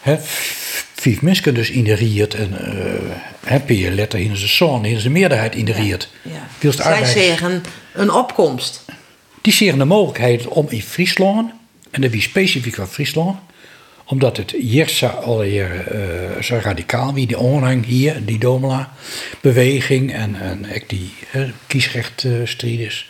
hè, 0.00 0.18
v- 0.18 0.84
vijf 0.94 1.22
mensen 1.22 1.54
dus 1.54 1.70
in 1.70 1.84
de 1.84 1.94
riet. 1.94 2.34
En 2.34 2.50
uh, 2.50 3.16
heb 3.44 3.68
je 3.68 3.90
letter 3.90 4.18
is 4.20 4.40
de 4.40 4.46
zoon, 4.46 4.84
is 4.84 5.02
de 5.02 5.10
meerderheid 5.10 5.54
in 5.54 5.64
de 5.64 5.72
riet. 5.72 6.08
Ja. 6.22 6.30
De 6.58 6.72
Zij 6.72 6.84
arbeiders- 6.84 7.12
zeggen 7.12 7.62
een 7.92 8.10
opkomst. 8.10 8.84
die 9.42 9.52
zeggen 9.52 9.78
de 9.78 9.84
mogelijkheid 9.84 10.46
om 10.46 10.66
in 10.68 10.82
Friesland, 10.82 11.52
en 11.90 12.00
dat 12.00 12.10
wie 12.10 12.22
specifiek 12.22 12.74
van 12.74 12.88
Friesland, 12.88 13.38
Omdat 14.08 14.36
het 14.36 14.50
hier 14.50 15.10
alweer 15.22 15.94
uh, 15.94 16.42
zo 16.42 16.58
radicaal 16.62 17.14
wie 17.14 17.26
die 17.26 17.38
onrang 17.38 17.84
hier, 17.84 18.24
die 18.24 18.38
Domela 18.38 18.92
beweging 19.40 20.12
en, 20.12 20.34
en 20.40 20.66
ook 20.74 20.88
die 20.88 21.12
uh, 21.34 21.42
kiesrechtstrijders. 21.66 23.08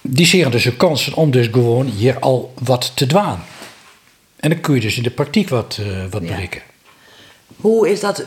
die 0.00 0.26
zien 0.26 0.50
dus 0.50 0.64
een 0.64 0.76
kans 0.76 1.10
om 1.10 1.30
dus 1.30 1.46
gewoon 1.46 1.86
hier 1.86 2.18
al 2.18 2.54
wat 2.62 2.92
te 2.94 3.06
dwaan. 3.06 3.44
En 4.36 4.50
dan 4.50 4.60
kun 4.60 4.74
je 4.74 4.80
dus 4.80 4.96
in 4.96 5.02
de 5.02 5.10
praktijk 5.10 5.48
wat, 5.48 5.78
uh, 5.80 5.86
wat 6.10 6.22
bereiken. 6.22 6.62
Hoe 7.56 7.90
is 7.90 8.00
dat, 8.00 8.24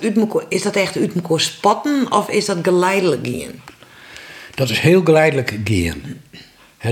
is 0.49 0.61
dat 0.61 0.75
echt 0.75 0.97
uit 0.97 1.13
elkaar 1.13 1.39
spatten 1.39 2.11
of 2.11 2.29
is 2.29 2.45
dat 2.45 2.57
geleidelijk 2.61 3.27
gaan? 3.27 3.61
Dat 4.55 4.69
is 4.69 4.79
heel 4.79 5.03
geleidelijk 5.03 5.59
gaan. 5.63 6.21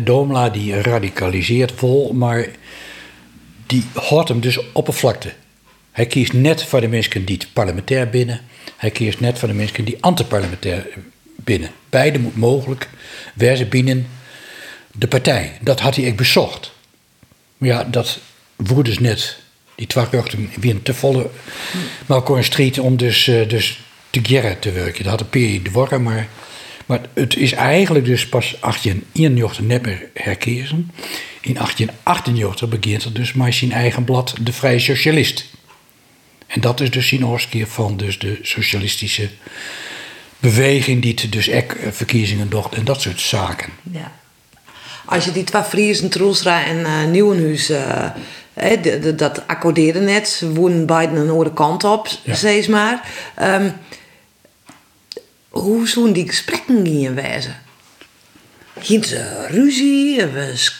Domla 0.03 0.49
die 0.49 0.81
radicaliseert 0.81 1.71
vol, 1.75 2.13
maar 2.13 2.47
die 3.74 3.84
houdt 3.93 4.30
hem 4.30 4.39
dus 4.39 4.59
oppervlakte. 4.71 5.34
Hij 5.91 6.05
kiest 6.05 6.34
net 6.34 6.63
voor 6.63 6.82
de 6.82 6.88
mensen 6.88 7.26
die 7.26 7.39
parlementair 7.53 8.09
binnen. 8.09 8.41
Hij 8.78 8.91
kiest 8.91 9.19
net 9.19 9.39
voor 9.39 9.47
de 9.47 9.53
mensen 9.53 9.86
die 9.86 9.97
antiparlementair 9.99 10.88
binnen. 11.36 11.69
Beide 11.89 12.19
moet 12.19 12.36
mogelijk 12.36 12.89
ze 13.38 13.65
binnen 13.69 14.07
de 14.91 15.07
partij. 15.07 15.57
Dat 15.61 15.80
had 15.80 15.95
hij 15.95 16.05
echt 16.05 16.15
bezocht. 16.15 16.71
Maar 17.57 17.69
ja, 17.69 17.84
dat 17.84 18.19
wordt 18.55 18.89
dus 18.89 18.99
net. 18.99 19.38
Die 19.76 19.88
twee 19.88 20.07
weer 20.59 20.82
te 20.82 20.93
volle 20.93 21.30
Malcolm 22.05 22.43
Street 22.43 22.80
om 22.80 22.97
dus, 22.97 23.28
uh, 23.28 23.49
dus 23.49 23.80
te 24.09 24.19
gerren 24.24 24.59
te 24.59 24.71
werken. 24.71 25.03
Dat 25.03 25.11
had 25.11 25.21
een 25.21 25.30
periode 25.30 25.71
worden, 25.71 26.03
maar 26.03 26.28
maar 26.86 27.01
het 27.13 27.36
is 27.36 27.51
eigenlijk 27.51 28.05
dus 28.05 28.28
pas 28.28 28.55
1891 28.59 29.65
net 29.65 29.82
meer 29.82 30.09
herkezen. 30.13 30.91
In 31.43 31.53
1888 31.53 32.69
begint 32.69 33.03
er 33.03 33.13
dus 33.13 33.33
met 33.33 33.53
zijn 33.53 33.71
eigen 33.71 34.03
blad 34.03 34.35
De 34.41 34.53
Vrije 34.53 34.79
Socialist. 34.79 35.45
En 36.47 36.61
dat 36.61 36.81
is 36.81 36.91
dus 36.91 37.07
zijn 37.07 37.25
oorskeer 37.25 37.67
van 37.67 37.97
dus 37.97 38.19
de 38.19 38.39
socialistische 38.41 39.29
beweging 40.39 41.01
die 41.01 41.29
dus 41.29 41.51
ook 41.51 41.71
eh, 41.71 41.91
verkiezingen 41.91 42.49
docht 42.49 42.73
en 42.73 42.85
dat 42.85 43.01
soort 43.01 43.19
zaken. 43.19 43.69
Ja. 43.91 44.11
Als 45.05 45.25
je 45.25 45.31
die 45.31 45.43
twee 45.43 45.63
Friesen, 45.63 46.09
Troelstra 46.09 46.65
en 46.65 46.79
uh, 46.79 47.05
Nieuwenhuis, 47.05 47.69
uh, 47.69 48.09
dat 49.15 49.47
accordeerde 49.47 49.99
net, 49.99 50.27
ze 50.27 50.53
woonden 50.53 50.85
beiden 50.85 51.17
een 51.17 51.29
andere 51.29 51.53
kant 51.53 51.83
op, 51.83 52.07
ja. 52.23 52.35
zeg 52.35 52.67
maar. 52.67 53.09
Um, 53.41 53.73
hoe 55.49 55.87
zo'n 55.87 56.13
die 56.13 56.27
gesprekken 56.27 56.85
gingen 56.85 57.15
wijzen? 57.15 57.62
Ging 58.80 59.05
ze 59.05 59.47
ruzie? 59.47 60.26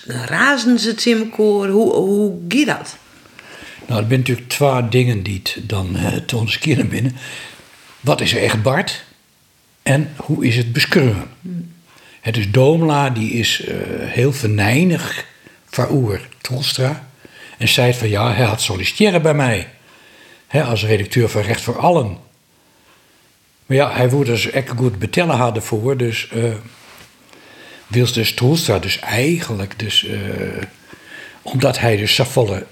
Razen 0.08 0.80
ze 0.80 0.90
het 0.90 1.06
in 1.06 1.18
elkaar? 1.18 1.70
Hoe, 1.70 1.94
hoe 1.94 2.40
gaat 2.48 2.66
dat? 2.66 2.98
Nou, 3.88 4.02
er 4.02 4.08
zijn 4.08 4.20
natuurlijk 4.20 4.50
twee 4.50 4.90
dingen 4.90 5.24
die 5.24 5.40
het 5.44 5.58
dan 5.70 5.96
uh, 5.96 6.08
te 6.08 6.38
ons 6.38 6.60
keren 6.60 6.90
binnen. 6.90 7.16
Wat 8.00 8.22
is 8.22 8.34
er 8.34 8.44
echt 8.44 8.62
Bart? 8.62 9.04
En 9.84 10.14
hoe 10.16 10.46
is 10.46 10.58
het 10.58 10.74
beschreven? 10.74 11.30
Het 12.22 12.38
is 12.38 12.52
Domla, 12.52 13.10
die 13.10 13.32
is 13.32 13.66
uh, 13.66 13.76
heel 14.00 14.34
venijnig 14.34 15.26
voor 15.66 16.22
Tolstra. 16.42 17.08
En 17.58 17.68
zei 17.68 17.94
van 17.94 18.10
ja, 18.10 18.34
hij 18.34 18.46
had 18.46 18.62
solliciteren 18.62 19.22
bij 19.22 19.34
mij. 19.34 19.68
als 20.52 20.86
redacteur 20.86 21.30
van 21.30 21.42
Recht 21.42 21.62
voor 21.62 21.80
Allen. 21.80 22.18
Maar 23.66 23.78
ja, 23.78 23.92
hij 23.92 24.10
wordt 24.10 24.30
dus 24.30 24.50
echt 24.50 24.70
goed 24.70 25.00
betellen 25.00 25.36
hadden 25.36 25.64
voor. 25.64 25.98
Dus 25.98 26.30
uh, 26.34 26.54
Wils 27.88 28.14
dus 28.14 28.34
Troelstra 28.34 28.80
dus 28.80 29.00
eigenlijk 29.00 29.80
dus... 29.80 30.04
Uh, 30.04 30.18
omdat 31.42 31.80
hij 31.80 31.98
dus 31.98 32.20
volle 32.24 32.66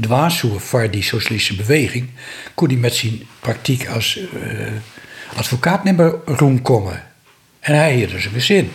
dwaashoer 0.00 0.60
voor 0.60 0.90
die 0.90 1.02
socialistische 1.02 1.62
beweging... 1.62 2.10
kon 2.54 2.68
hij 2.68 2.76
met 2.76 2.94
zijn 2.94 3.22
praktijk 3.40 3.88
als 3.88 4.18
uh, 4.18 4.66
advocaat 5.36 5.84
niet 5.84 5.96
meer 5.96 6.14
rondkomen. 6.24 7.02
En 7.60 7.74
hij 7.74 7.94
hier 7.94 8.08
dus 8.08 8.24
een 8.24 8.40
zin. 8.40 8.72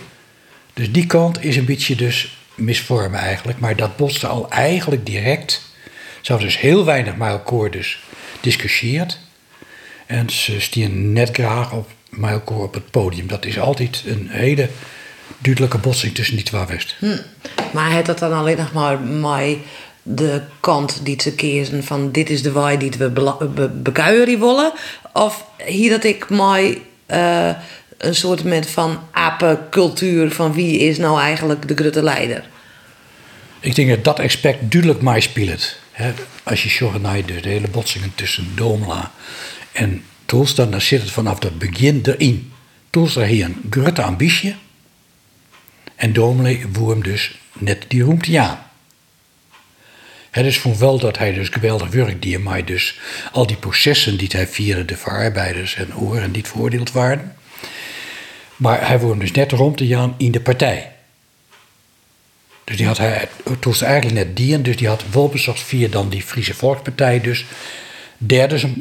Dus 0.74 0.92
die 0.92 1.06
kant 1.06 1.44
is 1.44 1.56
een 1.56 1.66
beetje 1.66 1.96
dus 1.96 2.38
misvormen 2.56 3.20
eigenlijk. 3.20 3.60
Maar 3.60 3.76
dat 3.76 3.96
botste 3.96 4.28
al 4.28 4.50
eigenlijk 4.50 5.06
direct. 5.06 5.62
Ze 6.22 6.32
hadden 6.32 6.50
dus 6.50 6.60
heel 6.60 6.86
weinig 6.86 7.16
met 7.16 7.30
elkaar 7.30 7.72
dus 7.72 8.00
discussieerd. 8.42 9.20
En 10.06 10.30
ze 10.30 10.60
stieren 10.60 11.14
net 11.14 11.30
graag 11.34 11.72
op 11.72 11.90
elkaar 12.22 12.58
op 12.58 12.74
het 12.74 12.92
podium. 12.92 13.28
Dat 13.28 13.46
is 13.46 13.60
altijd 13.60 14.04
een 14.06 14.28
hele 14.30 14.70
duidelijke 15.38 15.78
botsing 15.78 16.16
tussen 16.16 16.36
die 16.36 16.46
twee 16.46 16.66
west. 16.66 16.96
Hm. 17.00 17.18
Maar 17.74 17.92
het 17.92 18.06
dat 18.06 18.20
dan 18.20 18.34
alleen 18.34 18.58
nog 18.58 18.74
maar 18.74 19.00
mij 19.00 19.60
de 20.04 20.42
kant 20.60 21.00
die 21.04 21.16
te 21.16 21.32
kiezen 21.32 21.84
van 21.84 22.12
dit 22.12 22.30
is 22.30 22.42
de 22.42 22.52
waai 22.52 22.78
die 22.78 22.92
we 22.98 23.10
be 23.10 23.70
bekuieren 23.70 24.40
willen? 24.40 24.72
Of 25.14 25.46
hier 25.66 25.90
dat 25.90 26.04
ik 26.04 26.30
mij 26.30 26.82
uh, 27.08 27.50
een 27.98 28.16
soort 28.16 28.44
met 28.44 28.70
van 28.70 29.00
apencultuur 29.12 30.32
van 30.32 30.54
wie 30.54 30.80
is 30.80 30.98
nou 30.98 31.20
eigenlijk 31.20 31.68
de 31.68 31.76
grote 31.76 32.04
leider? 32.04 32.44
Ik 33.60 33.76
denk 33.76 33.90
dat 33.90 34.04
dat 34.04 34.20
aspect 34.20 34.72
duidelijk 34.72 35.02
mij 35.02 35.20
speelt. 35.20 35.76
Als 36.44 36.64
je 36.64 36.70
zorgt 36.70 37.02
naar 37.02 37.26
de 37.26 37.40
hele 37.42 37.68
botsingen 37.68 38.12
tussen 38.16 38.52
Domla 38.56 39.12
en 39.72 40.04
Toelstra, 40.26 40.66
dan 40.66 40.82
zit 40.82 41.02
het 41.02 41.12
vanaf 41.12 41.44
het 41.44 41.60
begin 41.60 42.02
erin. 42.04 42.52
Toelstra 42.90 43.24
hier 43.24 43.46
een 43.46 43.62
grote 43.70 44.02
ambitie. 44.02 44.56
En 45.98 46.14
Domele 46.14 46.60
woer 46.72 46.92
hem 46.92 47.04
dus 47.04 47.38
net 47.54 47.86
die 47.88 48.04
roemte 48.04 48.40
aan. 48.40 48.66
Het 50.30 50.46
is 50.46 50.60
van 50.60 50.78
wel 50.78 51.00
dat 51.00 51.18
hij 51.18 51.34
dus 51.34 51.50
geweldig 51.50 51.90
werk 51.90 52.22
die 52.22 52.40
mij 52.40 52.64
dus 52.64 53.00
al 53.32 53.48
die 53.48 53.56
processen 53.56 54.18
die 54.18 54.28
hij 54.32 54.48
vierde, 54.48 54.86
de 54.86 54.98
verarbeiders 54.98 55.76
en 55.76 55.96
oren 55.96 56.32
die 56.32 56.46
veroordeeld 56.46 56.92
waren. 56.92 57.36
Maar 58.56 58.88
hij 58.88 59.00
woonde 59.00 59.20
dus 59.20 59.32
net 59.32 59.52
rond 59.52 59.78
de 59.78 59.88
Jan 59.88 60.16
in 60.18 60.32
de 60.32 60.40
partij. 60.40 60.92
Dus 62.64 62.78
die 62.78 62.86
had 62.86 62.98
hij, 62.98 63.28
toen 63.60 63.74
eigenlijk 63.80 64.26
net 64.26 64.36
die, 64.36 64.62
dus 64.62 64.78
die 64.78 64.88
had 64.88 65.04
wel 65.12 65.30
bezocht 65.30 65.62
via 65.62 65.88
dan 65.88 66.10
die 66.10 66.22
Friese 66.22 66.54
Volkspartij, 66.54 67.22
dus 67.22 67.46
derde 68.18 68.72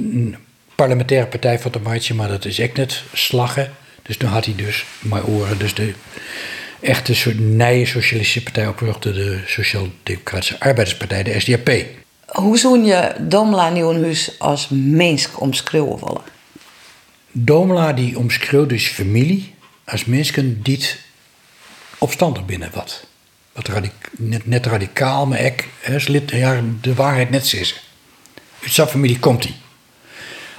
parlementaire 0.74 1.26
partij 1.26 1.58
van 1.58 1.72
de 1.72 1.80
Maatje, 1.80 2.14
maar 2.14 2.28
dat 2.28 2.44
is 2.44 2.58
echt 2.58 2.76
net 2.76 3.02
slaggen. 3.12 3.74
Dus 4.02 4.16
toen 4.16 4.28
had 4.28 4.44
hij 4.44 4.54
dus, 4.54 4.84
mijn 4.98 5.24
oren, 5.24 5.58
dus 5.58 5.74
de 5.74 5.94
echte 6.80 7.14
soort 7.14 7.38
nije 7.38 7.86
socialistische 7.86 8.42
partij 8.42 8.66
opgericht, 8.66 9.02
de 9.02 9.40
Sociaal-Democratische 9.46 10.60
Arbeiderspartij, 10.60 11.22
de 11.22 11.40
SDAP. 11.40 11.70
Hoe 12.26 12.58
zou 12.58 12.84
je 12.84 13.14
Domela 13.20 13.68
Nieuwenhuis 13.68 14.38
als 14.38 14.68
mens 14.70 15.28
omschreeuwen? 15.34 16.20
Domela 17.32 17.92
die 17.92 18.18
omschreeuwt 18.18 18.68
dus 18.68 18.86
familie 18.88 19.54
als 19.84 20.04
mensen 20.04 20.62
die 20.62 20.84
opstandig 21.98 22.44
binnen 22.44 22.70
wat. 22.74 23.06
wat 23.52 23.68
net, 24.10 24.46
net 24.46 24.66
radicaal, 24.66 25.26
maar 25.26 25.40
ik, 25.40 25.68
ja, 26.26 26.60
de 26.80 26.94
waarheid 26.94 27.30
net 27.30 27.46
zeggen. 27.46 27.80
Uit 28.62 28.72
zijn 28.72 28.88
familie 28.88 29.18
komt 29.18 29.44
hij. 29.44 29.54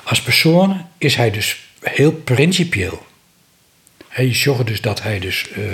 Als 0.03 0.21
persoon 0.21 0.85
is 0.97 1.15
hij 1.15 1.31
dus 1.31 1.59
heel 1.79 2.11
principieel. 2.11 3.05
Je 4.25 4.33
zorgt 4.33 4.67
dus 4.67 4.81
dat 4.81 5.01
hij 5.01 5.19
dus 5.19 5.45
uh, 5.57 5.65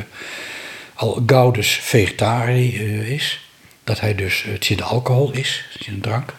al 0.93 1.23
gauw 1.25 1.53
vegetariër 1.61 2.81
uh, 2.81 3.09
is. 3.09 3.47
Dat 3.83 3.99
hij 3.99 4.15
dus 4.15 4.43
het 4.43 4.65
zin 4.65 4.83
alcohol 4.83 5.31
is, 5.31 5.65
het 5.73 5.83
zin 5.83 6.01
drank. 6.01 6.33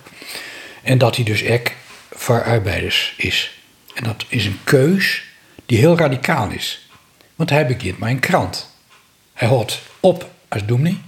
En 0.82 0.98
dat 0.98 1.16
hij 1.16 1.24
dus 1.24 1.42
ek 1.42 1.76
voor 2.11 2.44
arbeiders 2.44 3.14
is. 3.16 3.59
En 3.94 4.05
dat 4.05 4.24
is 4.28 4.46
een 4.46 4.59
keus 4.64 5.22
die 5.66 5.78
heel 5.78 5.96
radicaal 5.96 6.50
is. 6.50 6.88
Want 7.34 7.50
hij 7.50 7.66
begint 7.66 7.98
maar 7.98 8.11
een 8.11 8.20
krant. 8.20 8.70
Hij 9.32 9.48
houdt 9.48 9.80
op 10.00 10.30
als 10.48 10.64
doemnie. 10.66 11.00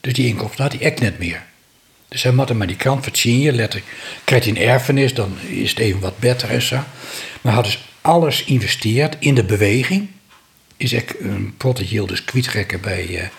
Dus 0.00 0.12
die 0.12 0.26
inkomsten 0.26 0.62
had 0.62 0.72
hij 0.72 0.82
echt 0.82 1.00
net 1.00 1.18
meer. 1.18 1.42
Dus 2.08 2.22
hij 2.22 2.32
moet 2.32 2.52
maar 2.52 2.66
die 2.66 2.76
krant 2.76 3.18
je 3.18 3.52
letterlijk. 3.52 3.92
Krijgt 4.24 4.44
hij 4.44 4.54
een 4.54 4.62
erfenis, 4.62 5.14
dan 5.14 5.38
is 5.40 5.70
het 5.70 5.78
even 5.78 6.00
wat 6.00 6.18
beter 6.18 6.50
en 6.50 6.62
zo. 6.62 6.76
Maar 6.76 6.86
hij 7.40 7.52
had 7.52 7.64
dus 7.64 7.78
alles 8.00 8.40
geïnvesteerd 8.40 9.16
in 9.18 9.34
de 9.34 9.44
beweging. 9.44 10.08
Is 10.76 10.92
echt 10.92 11.20
een 11.20 11.54
protégeel 11.56 12.06
dus 12.06 12.24
kwijtrekken 12.24 12.80
bij 12.80 13.30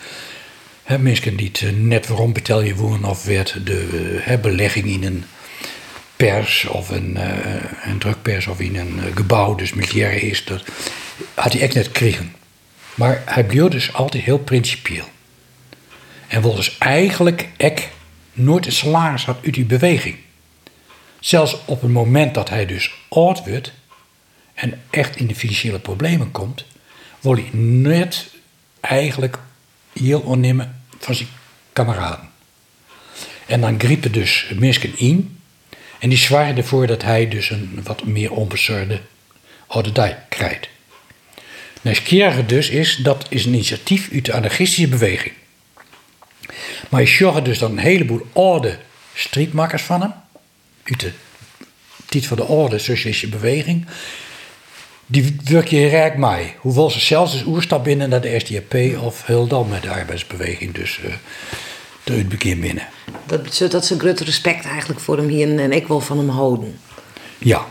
uh, 0.87 0.97
mensen 0.97 1.35
die 1.35 1.47
het 1.47 1.61
eh, 1.61 1.69
net 1.71 2.07
waarom 2.07 2.33
betel 2.33 2.61
je 2.61 2.75
wonen 2.75 3.09
of 3.09 3.25
werd 3.25 3.65
de 3.65 4.21
uh, 4.27 4.39
belegging 4.39 4.85
in 4.85 5.03
een 5.03 5.23
pers 6.15 6.65
of 6.65 6.89
een, 6.89 7.17
een 7.83 7.97
drukpers 7.97 8.47
of 8.47 8.59
in 8.59 8.75
een 8.75 8.99
gebouw, 9.15 9.55
dus 9.55 9.73
militair 9.73 10.23
is, 10.23 10.45
dat 10.45 10.63
had 11.33 11.53
hij 11.53 11.61
echt 11.61 11.73
net 11.73 11.85
gekregen. 11.85 12.35
Maar 12.95 13.21
hij 13.25 13.45
bleef 13.45 13.67
dus 13.69 13.93
altijd 13.93 14.23
heel 14.23 14.37
principieel. 14.37 15.05
En 16.27 16.41
wilde 16.41 16.55
dus 16.55 16.77
eigenlijk 16.77 17.49
nooit 18.33 18.65
een 18.65 18.71
salaris 18.71 19.25
had 19.25 19.37
uit 19.43 19.53
die 19.53 19.65
beweging. 19.65 20.15
Zelfs 21.19 21.57
op 21.65 21.81
het 21.81 21.91
moment 21.91 22.33
dat 22.33 22.49
hij 22.49 22.65
dus 22.65 22.93
oud 23.09 23.47
wordt 23.47 23.73
en 24.53 24.81
echt 24.89 25.15
in 25.15 25.27
de 25.27 25.35
financiële 25.35 25.79
problemen 25.79 26.31
komt, 26.31 26.65
wil 27.25 27.35
hij 27.35 27.49
net 27.59 28.25
eigenlijk 28.79 29.37
heel 29.93 30.19
onnemen 30.19 30.81
van 30.99 31.15
zijn 31.15 31.29
kameraden. 31.73 32.29
En 33.45 33.61
dan 33.61 33.79
griepen 33.79 34.11
dus 34.11 34.51
mensen 34.55 34.97
in. 34.97 35.39
En 35.99 36.09
die 36.09 36.17
zwaaien 36.17 36.57
ervoor 36.57 36.87
dat 36.87 37.01
hij 37.01 37.27
dus 37.27 37.49
een 37.49 37.79
wat 37.83 38.05
meer 38.05 38.31
onbezorgde 38.31 39.01
oude 39.67 40.17
krijgt. 40.29 40.67
Nieuwsgierige 41.81 42.45
dus 42.45 42.69
is, 42.69 42.95
dat 42.95 43.25
is 43.29 43.45
een 43.45 43.53
initiatief 43.53 44.09
uit 44.13 44.25
de 44.25 44.33
anarchistische 44.33 44.87
beweging. 44.87 45.33
Maar 46.89 47.01
je 47.01 47.07
zag 47.07 47.41
dus 47.41 47.59
dan 47.59 47.71
een 47.71 47.77
heleboel 47.77 48.27
oude 48.33 48.77
streetmakers 49.13 49.81
van 49.81 50.01
hem. 50.01 50.13
Uit 50.83 50.99
de 50.99 51.11
van 52.21 52.37
de 52.37 52.43
oude 52.43 52.77
socialistische 52.77 53.29
beweging. 53.29 53.85
Die 55.05 55.37
werk 55.43 55.67
je 55.67 55.87
rijk 55.87 56.17
mee. 56.17 56.53
Hoewel 56.57 56.89
ze 56.89 56.99
zelfs 56.99 57.31
dus 57.31 57.43
oerstap 57.45 57.83
binnen 57.83 58.09
naar 58.09 58.21
de 58.21 58.39
SDAP 58.39 59.03
of 59.03 59.25
heel 59.25 59.47
dan 59.47 59.69
met 59.69 59.81
de 59.81 59.89
arbeidsbeweging. 59.89 60.73
Dus 60.73 60.99
uh, 61.05 61.13
het 62.03 62.29
begin 62.29 62.59
binnen. 62.59 62.87
Dat 63.25 63.65
dat 63.69 63.85
ze 63.85 63.99
groot 63.99 64.19
respect 64.19 64.65
eigenlijk 64.65 64.99
voor 64.99 65.17
hem 65.17 65.27
hier 65.27 65.59
en 65.59 65.71
ik 65.71 65.87
wil 65.87 65.99
van 65.99 66.17
hem 66.17 66.29
houden. 66.29 66.79
Ja. 67.37 67.65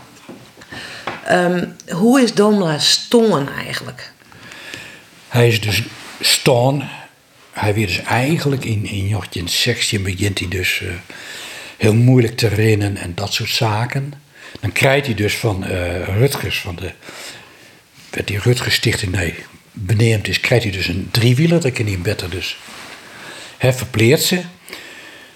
Um, 1.31 1.75
hoe 1.89 2.21
is 2.21 2.33
Domla 2.33 2.79
Stoon 2.79 3.49
eigenlijk? 3.49 4.11
Hij 5.27 5.47
is 5.47 5.61
dus 5.61 5.83
staan. 6.19 6.89
Hij 7.51 7.73
weer 7.73 7.87
dus 7.87 8.01
eigenlijk 8.01 8.65
in, 8.65 8.85
in 8.85 9.09
1916 9.09 10.03
begint 10.03 10.39
hij 10.39 10.47
dus 10.47 10.79
uh, 10.79 10.89
heel 11.77 11.93
moeilijk 11.95 12.37
te 12.37 12.47
rennen 12.47 12.97
en 12.97 13.11
dat 13.15 13.33
soort 13.33 13.49
zaken. 13.49 14.13
Dan 14.65 14.73
krijgt 14.73 15.05
hij 15.05 15.15
dus 15.15 15.35
van 15.35 15.63
uh, 15.63 16.17
Rutgers, 16.17 16.59
van 16.59 16.75
de, 16.75 16.91
werd 18.09 18.27
die 18.27 18.39
Rutgers 18.39 18.75
Stichting, 18.75 19.11
nee, 19.11 19.35
beneemd 19.71 20.27
is, 20.27 20.39
krijgt 20.39 20.63
hij 20.63 20.73
dus 20.73 20.87
een 20.87 21.07
driewieler, 21.11 21.61
dat 21.61 21.71
kan 21.71 21.85
hij 21.85 21.99
beter 21.99 22.29
dus. 22.29 22.57
Hij 23.57 23.73
verpleert 23.73 24.21
ze. 24.21 24.41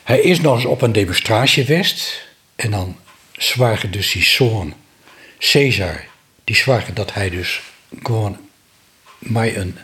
Hij 0.04 0.20
is 0.20 0.42
nog 0.42 0.56
eens 0.56 0.66
op 0.66 0.82
een 0.82 0.92
demonstratie 0.92 1.66
geweest 1.66 2.28
en 2.56 2.72
dan 2.72 2.98
zwagen 3.32 3.92
dus 3.92 4.12
die 4.12 4.24
zoon 4.24 4.74
Caesar, 5.40 6.06
die 6.44 6.56
zwagen 6.56 6.94
dat 6.94 7.14
hij 7.14 7.30
dus 7.30 7.62
gewoon 8.04 8.38
mij 9.18 9.58
een 9.58 9.78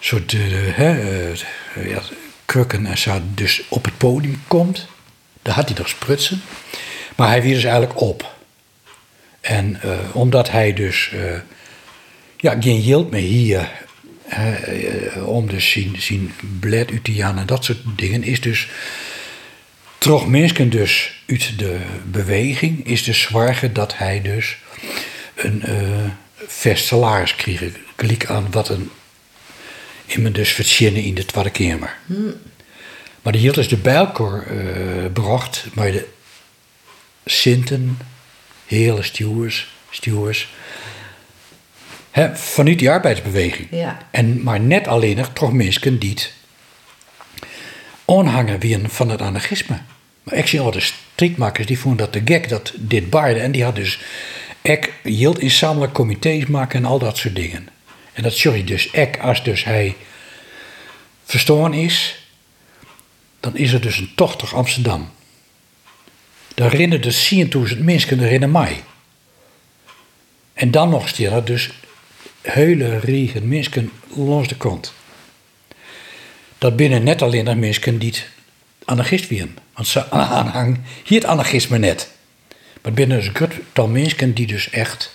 soort 0.00 0.32
uh, 0.32 0.78
uh, 0.78 1.34
ja, 1.84 2.02
krukken 2.44 2.86
en 2.86 2.98
zo 2.98 3.20
dus 3.34 3.62
op 3.68 3.84
het 3.84 3.98
podium 3.98 4.42
komt. 4.46 4.86
Daar 5.42 5.54
had 5.54 5.68
hij 5.68 5.78
nog 5.78 5.88
sprutsen. 5.88 6.42
Maar 7.16 7.28
hij 7.28 7.42
weer 7.42 7.54
dus 7.54 7.64
eigenlijk 7.64 8.00
op. 8.00 8.34
En 9.40 9.80
uh, 9.84 9.98
omdat 10.12 10.50
hij 10.50 10.72
dus 10.72 11.10
ja, 12.36 12.56
geen 12.60 12.82
geld 12.82 13.10
meer 13.10 13.20
hier 13.20 13.68
om 15.24 15.48
dus 15.48 15.70
zien, 15.70 15.96
zien 15.98 16.32
bled 16.60 16.90
uit 16.90 17.08
en 17.18 17.46
dat 17.46 17.64
soort 17.64 17.78
dingen 17.96 18.22
is 18.22 18.40
dus 18.40 18.68
toch 19.98 20.28
mensen 20.28 20.70
dus 20.70 21.22
uit 21.26 21.58
de 21.58 21.78
beweging 22.04 22.86
is 22.86 23.02
dus 23.02 23.20
zwaar 23.20 23.72
dat 23.72 23.96
hij 23.96 24.22
dus 24.22 24.56
een 25.34 25.62
vast 26.46 26.84
salaris 26.84 27.36
kreeg. 27.36 27.62
Gelijk 27.96 28.26
aan 28.26 28.46
wat 28.50 28.68
een 28.68 28.90
me 30.18 30.30
dus 30.30 30.52
verzinnen 30.52 31.02
in 31.02 31.14
de 31.14 31.24
Tweede 31.24 31.50
Kamer. 31.50 31.96
Hmm. 32.06 32.34
Maar 33.22 33.32
die 33.32 33.40
hield 33.40 33.54
dus 33.54 33.68
de 33.68 33.76
bijlkor 33.76 34.46
uh, 34.50 35.12
bracht 35.12 35.66
maar 35.72 35.92
de 35.92 36.06
Sinten, 37.30 37.98
hele 38.66 39.02
stewards, 39.02 39.68
stewards 39.90 40.48
hè, 42.10 42.36
vanuit 42.36 42.78
die 42.78 42.90
arbeidsbeweging. 42.90 43.68
Ja. 43.70 43.98
En, 44.10 44.42
maar 44.42 44.60
net 44.60 44.88
alleen 44.88 45.16
nog 45.16 45.30
toch 45.32 45.52
mensen 45.52 45.98
die 45.98 46.10
het 46.10 46.32
aanhangen 48.04 48.58
wie 48.58 48.78
van 48.88 49.10
het 49.10 49.22
anarchisme. 49.22 49.80
Maar 50.22 50.34
ik 50.34 50.46
zie 50.46 50.60
al 50.60 50.70
de 50.70 50.80
streetmakers 50.80 51.66
die 51.66 51.78
vonden 51.78 52.10
dat 52.10 52.12
de 52.12 52.32
gek 52.32 52.48
dat 52.48 52.72
dit 52.76 53.10
baarde. 53.10 53.40
En 53.40 53.52
die 53.52 53.64
had 53.64 53.76
dus 53.76 54.00
ik 54.62 54.92
hield 55.02 55.38
inzamelen 55.38 55.92
comité's 55.92 56.46
maken 56.46 56.78
en 56.78 56.84
al 56.84 56.98
dat 56.98 57.16
soort 57.16 57.36
dingen. 57.36 57.68
En 58.12 58.22
dat 58.22 58.32
sorry 58.32 58.64
dus 58.64 58.90
ik 58.90 59.18
als 59.18 59.44
dus 59.44 59.64
hij 59.64 59.96
verstoren 61.24 61.72
is, 61.74 62.24
dan 63.40 63.56
is 63.56 63.72
er 63.72 63.80
dus 63.80 63.98
een 63.98 64.12
tocht 64.14 64.40
door 64.40 64.54
Amsterdam. 64.54 65.10
Daar 66.54 66.74
rennen 66.74 67.00
dus 67.00 67.34
10.000 67.34 67.78
mensen 67.78 68.28
rennen 68.28 68.50
mij. 68.50 68.82
En 70.52 70.70
dan 70.70 70.88
nog 70.88 71.08
er 71.08 71.44
dus 71.44 71.70
hele 72.40 72.98
regen 72.98 73.48
mensen 73.48 73.90
langs 74.14 74.48
de 74.48 74.56
kant. 74.56 74.92
Dat 76.58 76.76
binnen 76.76 77.02
net 77.02 77.22
alleen 77.22 77.44
nog 77.44 77.56
mensen 77.56 77.98
die 77.98 78.10
het 78.10 78.26
anarchist 78.84 79.30
waren. 79.30 79.56
Want 79.74 79.86
ze 79.86 80.10
aanhang 80.10 80.80
hier 81.04 81.20
het 81.20 81.28
anarchisme 81.28 81.78
net. 81.78 82.10
Maar 82.82 82.92
binnen 82.92 83.24
een 83.24 83.50
tal 83.72 83.88
mensen 83.88 84.34
die 84.34 84.46
dus 84.46 84.70
echt 84.70 85.12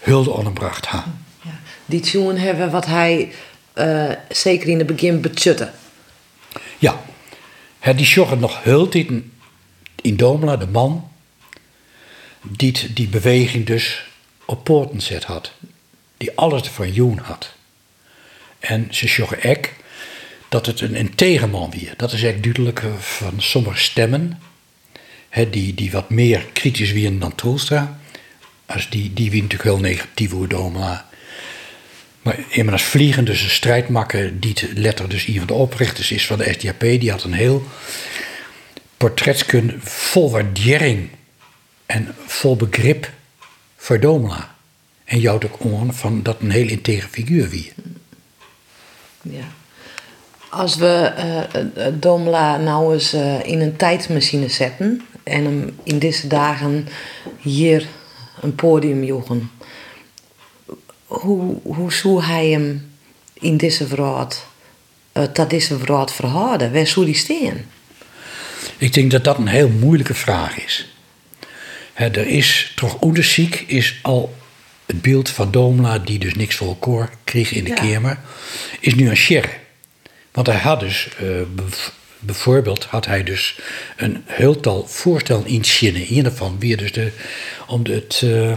hulde 0.00 0.36
aangebracht 0.36 0.90
hebben. 0.90 1.24
Ja. 1.42 1.60
Die 1.86 2.00
tune 2.00 2.38
hebben 2.38 2.70
wat 2.70 2.86
hij 2.86 3.32
uh, 3.74 4.10
zeker 4.28 4.68
in 4.68 4.78
het 4.78 4.86
begin 4.86 5.20
betjutte. 5.20 5.70
Ja, 6.78 7.04
He, 7.84 7.94
die 7.94 8.06
zorgde 8.06 8.36
nog 8.36 8.62
tijd 8.88 9.10
in 10.04 10.16
Domela, 10.16 10.56
de 10.56 10.66
man, 10.66 11.10
die 12.42 12.92
die 12.92 13.08
beweging 13.08 13.66
dus 13.66 14.04
op 14.44 14.64
poorten 14.64 15.00
zet 15.00 15.24
had. 15.24 15.52
Die 16.16 16.36
alles 16.36 16.68
van 16.68 16.92
Joen 16.92 17.18
had. 17.18 17.52
En 18.58 18.88
ze 18.90 19.08
zorgen 19.08 19.50
ook 19.50 19.68
dat 20.48 20.66
het 20.66 20.80
een, 20.80 20.98
een 20.98 21.14
tegenman 21.14 21.70
weer. 21.70 21.94
Dat 21.96 22.12
is 22.12 22.22
echt 22.22 22.42
duidelijk 22.42 22.82
eh, 22.82 22.94
van 22.94 23.32
sommige 23.36 23.78
stemmen 23.78 24.40
die, 25.50 25.74
die 25.74 25.90
wat 25.90 26.10
meer 26.10 26.46
kritisch 26.52 26.92
wieren 26.92 27.18
dan 27.18 27.34
Troelstra. 27.34 27.98
Als 28.66 28.90
die, 28.90 29.12
die 29.12 29.30
wie 29.30 29.42
natuurlijk 29.42 29.70
heel 29.70 29.90
negatief 29.90 30.30
hoe 30.30 30.46
Domela. 30.46 31.08
Maar 32.22 32.38
iemand 32.50 32.72
als 32.72 32.82
Vliegen, 32.82 33.24
dus 33.24 33.42
een 33.42 33.50
strijdmakker, 33.50 34.40
die 34.40 34.54
letter 34.74 35.08
dus 35.08 35.26
een 35.26 35.38
van 35.38 35.46
de 35.46 35.54
oprichters 35.54 36.10
is 36.10 36.26
van 36.26 36.38
de 36.38 36.52
SDAP, 36.52 36.80
die 36.80 37.10
had 37.10 37.22
een 37.22 37.32
heel 37.32 37.66
portretskunde 39.04 39.74
vol 39.80 40.30
waardering 40.30 41.08
en 41.86 42.14
vol 42.26 42.56
begrip 42.56 43.10
voor 43.76 44.00
Domela. 44.00 44.54
En 45.04 45.20
jou 45.20 45.44
ook 45.44 45.64
on 45.64 45.92
van 45.92 46.22
dat 46.22 46.36
een 46.40 46.50
heel 46.50 46.68
integere 46.68 47.08
figuur 47.08 47.48
wie. 47.48 47.72
Ja. 49.22 49.44
Als 50.48 50.76
we 50.76 51.12
uh, 51.76 51.86
Domela 52.00 52.56
nou 52.56 52.92
eens 52.92 53.14
in 53.42 53.60
een 53.60 53.76
tijdmachine 53.76 54.48
zetten 54.48 55.06
en 55.22 55.44
hem 55.44 55.78
in 55.82 55.98
deze 55.98 56.26
dagen 56.26 56.88
hier 57.38 57.86
een 58.40 58.54
podium 58.54 59.04
joegen. 59.04 59.50
Hoe, 61.06 61.56
hoe 61.62 61.92
zou 61.92 62.22
hij 62.22 62.48
hem 62.48 62.90
in 63.32 63.56
deze 63.56 63.86
vraag, 63.86 64.46
uh, 65.12 65.22
tot 65.24 65.50
deze 65.50 65.78
vraag 65.78 66.14
verhouden? 66.14 66.72
Waar 66.72 66.86
zou 66.86 67.06
die 67.06 67.14
staan? 67.14 67.64
Ik 68.78 68.92
denk 68.92 69.10
dat 69.10 69.24
dat 69.24 69.38
een 69.38 69.46
heel 69.46 69.68
moeilijke 69.68 70.14
vraag 70.14 70.58
is. 70.64 70.94
er 71.94 72.26
is 72.26 72.72
toch 72.74 72.98
onderziek 72.98 73.64
is 73.66 73.98
al 74.02 74.34
het 74.86 75.02
beeld 75.02 75.28
van 75.28 75.50
Domela, 75.50 75.98
die 75.98 76.18
dus 76.18 76.34
niks 76.34 76.56
voor 76.56 76.68
elkaar 76.68 77.10
kreeg 77.24 77.52
in 77.52 77.64
de 77.64 77.70
ja. 77.70 77.74
Kamer, 77.76 78.18
is 78.80 78.94
nu 78.94 79.08
een 79.08 79.16
sherry. 79.16 79.58
Want 80.32 80.46
hij 80.46 80.58
had 80.58 80.80
dus 80.80 81.08
uh, 81.22 81.28
bijvoorbeeld 82.18 82.84
had 82.84 83.06
hij 83.06 83.24
dus 83.24 83.58
een 83.96 84.22
heeltal 84.26 84.86
voorstellen 84.86 85.46
in 85.46 85.64
Chine. 85.64 86.10
Een 86.10 86.22
daarvan 86.22 86.58
weer 86.58 86.76
dus 86.76 86.92
de, 86.92 87.10
om 87.66 87.84
het, 87.84 88.20
uh, 88.24 88.54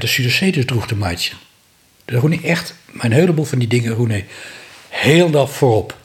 de 0.00 0.64
droeg 0.64 0.86
te. 0.86 0.96
De 2.04 2.16
Roene 2.16 2.40
echt, 2.42 2.74
mijn 2.90 3.12
heleboel 3.12 3.44
van 3.44 3.58
die 3.58 3.68
dingen, 3.68 3.92
Roene, 3.92 4.24
heel 4.88 5.30
dat 5.30 5.50
voorop. 5.50 5.96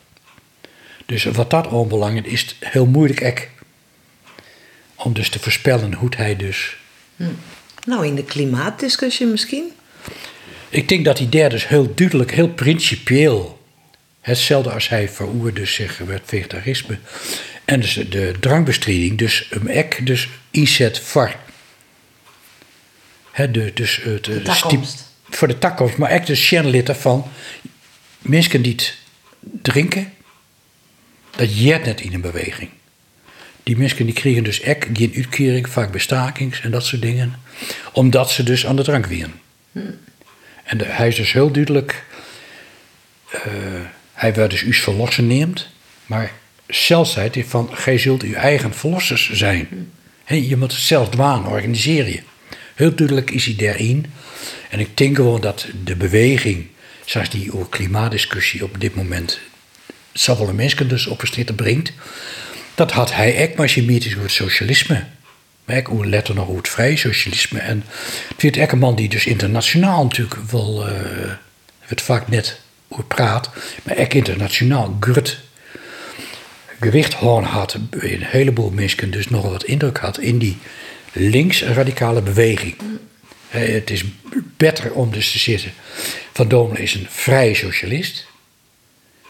Dus 1.09 1.23
wat 1.23 1.49
dat 1.49 1.67
onbelangrijk 1.67 2.25
is, 2.25 2.41
het 2.41 2.55
heel 2.59 2.85
moeilijk 2.85 3.21
ek, 3.21 3.49
om 4.95 5.13
dus 5.13 5.29
te 5.29 5.39
voorspellen 5.39 5.93
hoe 5.93 6.09
hij 6.17 6.35
dus... 6.35 6.77
Hm. 7.15 7.23
Nou, 7.85 8.05
in 8.05 8.15
de 8.15 8.23
klimaatdiscussie 8.23 9.27
misschien? 9.27 9.71
Ik 10.69 10.87
denk 10.87 11.05
dat 11.05 11.17
hij 11.17 11.29
daar 11.29 11.49
dus 11.49 11.67
heel 11.67 11.95
duidelijk, 11.95 12.31
heel 12.31 12.49
principieel 12.49 13.59
Hetzelfde 14.21 14.71
als 14.71 14.89
hij 14.89 15.09
veroerde 15.09 15.65
zich 15.65 15.97
het 16.07 16.21
vegetarisme. 16.25 16.97
En 17.65 17.79
dus 17.79 17.93
de 17.93 18.33
drankbestrijding, 18.39 19.17
dus 19.17 19.47
een 19.49 19.67
ek, 19.67 20.05
dus 20.05 20.29
inzet 20.51 20.99
voor. 20.99 21.35
He, 23.31 23.51
de, 23.51 23.71
dus 23.73 23.99
het, 24.03 24.23
de 24.23 24.41
takkomst. 24.41 25.07
Voor 25.29 25.47
de 25.47 25.57
takkomst, 25.57 25.97
maar 25.97 26.09
echt 26.09 26.27
dus 26.27 26.49
lid 26.49 26.91
van 26.97 27.27
mensen 28.19 28.61
die 28.61 28.71
het 28.71 28.97
drinken, 29.41 30.13
dat 31.39 31.59
jet 31.59 31.85
net 31.85 32.01
in 32.01 32.13
een 32.13 32.21
beweging. 32.21 32.69
Die 33.63 33.77
mensen 33.77 34.05
die 34.05 34.13
kregen 34.13 34.43
dus 34.43 34.59
ek 34.59 34.87
geen 34.93 35.13
uitkering, 35.15 35.69
vaak 35.69 35.91
bestakings 35.91 36.61
en 36.61 36.71
dat 36.71 36.85
soort 36.85 37.01
dingen, 37.01 37.39
omdat 37.91 38.31
ze 38.31 38.43
dus 38.43 38.65
aan 38.65 38.75
de 38.75 38.83
drank 38.83 39.05
wieren. 39.05 39.33
En 40.63 40.79
hij 40.79 41.07
is 41.07 41.15
dus 41.15 41.31
heel 41.31 41.51
duidelijk. 41.51 42.05
Uh, 43.33 43.41
hij 44.13 44.33
werd 44.33 44.51
dus 44.51 44.63
iets 44.63 44.77
verlossen 44.77 45.27
neemt, 45.27 45.67
maar 46.05 46.31
zelfheid 46.67 47.43
van 47.47 47.69
gij 47.71 47.97
zult 47.97 48.23
uw 48.23 48.33
eigen 48.33 48.73
verlossers 48.73 49.31
zijn. 49.31 49.91
Je 50.25 50.57
moet 50.57 50.71
het 50.71 50.81
zelf 50.81 51.09
dwaan, 51.09 51.47
organiseren 51.47 52.11
je. 52.11 52.21
Heel 52.75 52.95
duidelijk 52.95 53.31
is 53.31 53.45
hij 53.45 53.55
daarin. 53.55 54.05
En 54.69 54.79
ik 54.79 54.97
denk 54.97 55.15
gewoon 55.15 55.41
dat 55.41 55.67
de 55.83 55.95
beweging, 55.95 56.67
zoals 57.05 57.29
die 57.29 57.53
over 57.53 57.69
klimaatdiscussie 57.69 58.63
op 58.63 58.79
dit 58.79 58.95
moment 58.95 59.39
zoveel 60.13 60.53
mensen 60.53 60.87
dus 60.87 61.07
op 61.07 61.21
een 61.21 61.27
brengt, 61.55 61.91
dat 62.75 62.91
had 62.91 63.13
hij 63.13 63.49
ook 63.49 63.55
maar 63.55 63.69
meer 63.85 64.05
over 64.07 64.21
het 64.21 64.31
socialisme. 64.31 65.03
Maar 65.65 65.83
hoe 65.83 66.05
letter 66.05 66.35
nog 66.35 66.47
het 66.55 66.69
vrije 66.69 66.97
socialisme. 66.97 67.59
En 67.59 67.83
het 68.27 68.41
werd 68.41 68.71
een 68.71 68.79
man 68.79 68.95
die 68.95 69.09
dus 69.09 69.25
internationaal 69.25 70.03
natuurlijk 70.03 70.35
wel, 70.51 70.89
uh, 70.89 70.93
het 71.79 72.01
vaak 72.01 72.27
net 72.27 72.59
over 72.87 73.03
praat, 73.03 73.49
maar 73.83 73.97
ook 73.97 74.13
internationaal 74.13 74.97
grut 74.99 75.39
gewicht 76.79 77.13
had, 77.43 77.77
een 77.89 78.23
heleboel 78.23 78.69
mensen 78.69 79.11
dus 79.11 79.29
nog 79.29 79.49
wat 79.49 79.63
indruk 79.63 79.97
had 79.97 80.19
in 80.19 80.37
die 80.37 80.57
links-radicale 81.13 82.21
beweging. 82.21 82.75
Het 83.47 83.89
is 83.89 84.03
beter 84.57 84.93
om 84.93 85.11
dus 85.11 85.31
te 85.31 85.39
zitten. 85.39 85.71
Van 86.33 86.47
Domelen 86.47 86.81
is 86.81 86.93
een 86.93 87.07
vrije 87.09 87.55
socialist. 87.55 88.27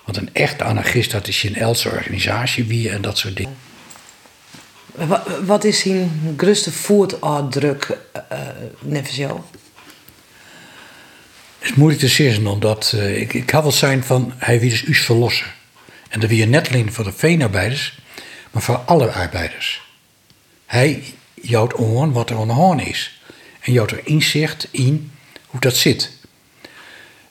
Want 0.10 0.22
een 0.22 0.34
echte 0.34 0.64
anarchist, 0.64 1.12
dat 1.12 1.28
is 1.28 1.43
een 1.43 1.55
Else 1.55 1.89
organisatie 1.89 2.66
wie 2.66 2.89
en 2.89 3.01
dat 3.01 3.18
soort 3.18 3.36
dingen. 3.36 3.55
Wat 5.45 5.64
is 5.64 5.80
zijn 5.80 6.34
grootste 6.38 6.72
voetafdruk, 6.72 7.97
uh, 8.91 9.03
jou? 9.03 9.39
Het 11.60 11.70
is 11.70 11.74
moeilijk 11.74 12.01
te 12.01 12.07
zeggen, 12.07 12.47
omdat 12.47 12.91
uh, 12.95 13.22
ik, 13.22 13.34
ik 13.34 13.49
had 13.49 13.64
wel 13.64 13.72
zijn 13.72 14.03
van 14.03 14.34
hij 14.38 14.60
wil 14.60 14.70
dus 14.70 14.88
us 14.88 15.01
verlossen. 15.01 15.47
En 16.10 16.20
dat 16.20 16.30
weer 16.30 16.47
net 16.47 16.68
alleen 16.68 16.93
voor 16.93 17.03
de 17.03 17.14
veenarbeiders, 17.14 17.99
maar 18.51 18.62
voor 18.62 18.78
alle 18.78 19.12
arbeiders. 19.12 19.82
Hij 20.66 21.03
jouwt 21.41 21.74
aan 21.74 22.12
wat 22.12 22.30
er 22.30 22.38
aan 22.38 22.78
de 22.78 22.84
is. 22.86 23.22
En 23.60 23.72
jouwt 23.74 23.91
er 23.91 24.01
inzicht 24.03 24.68
in 24.72 25.12
hoe 25.45 25.60
dat 25.60 25.76
zit. 25.76 26.12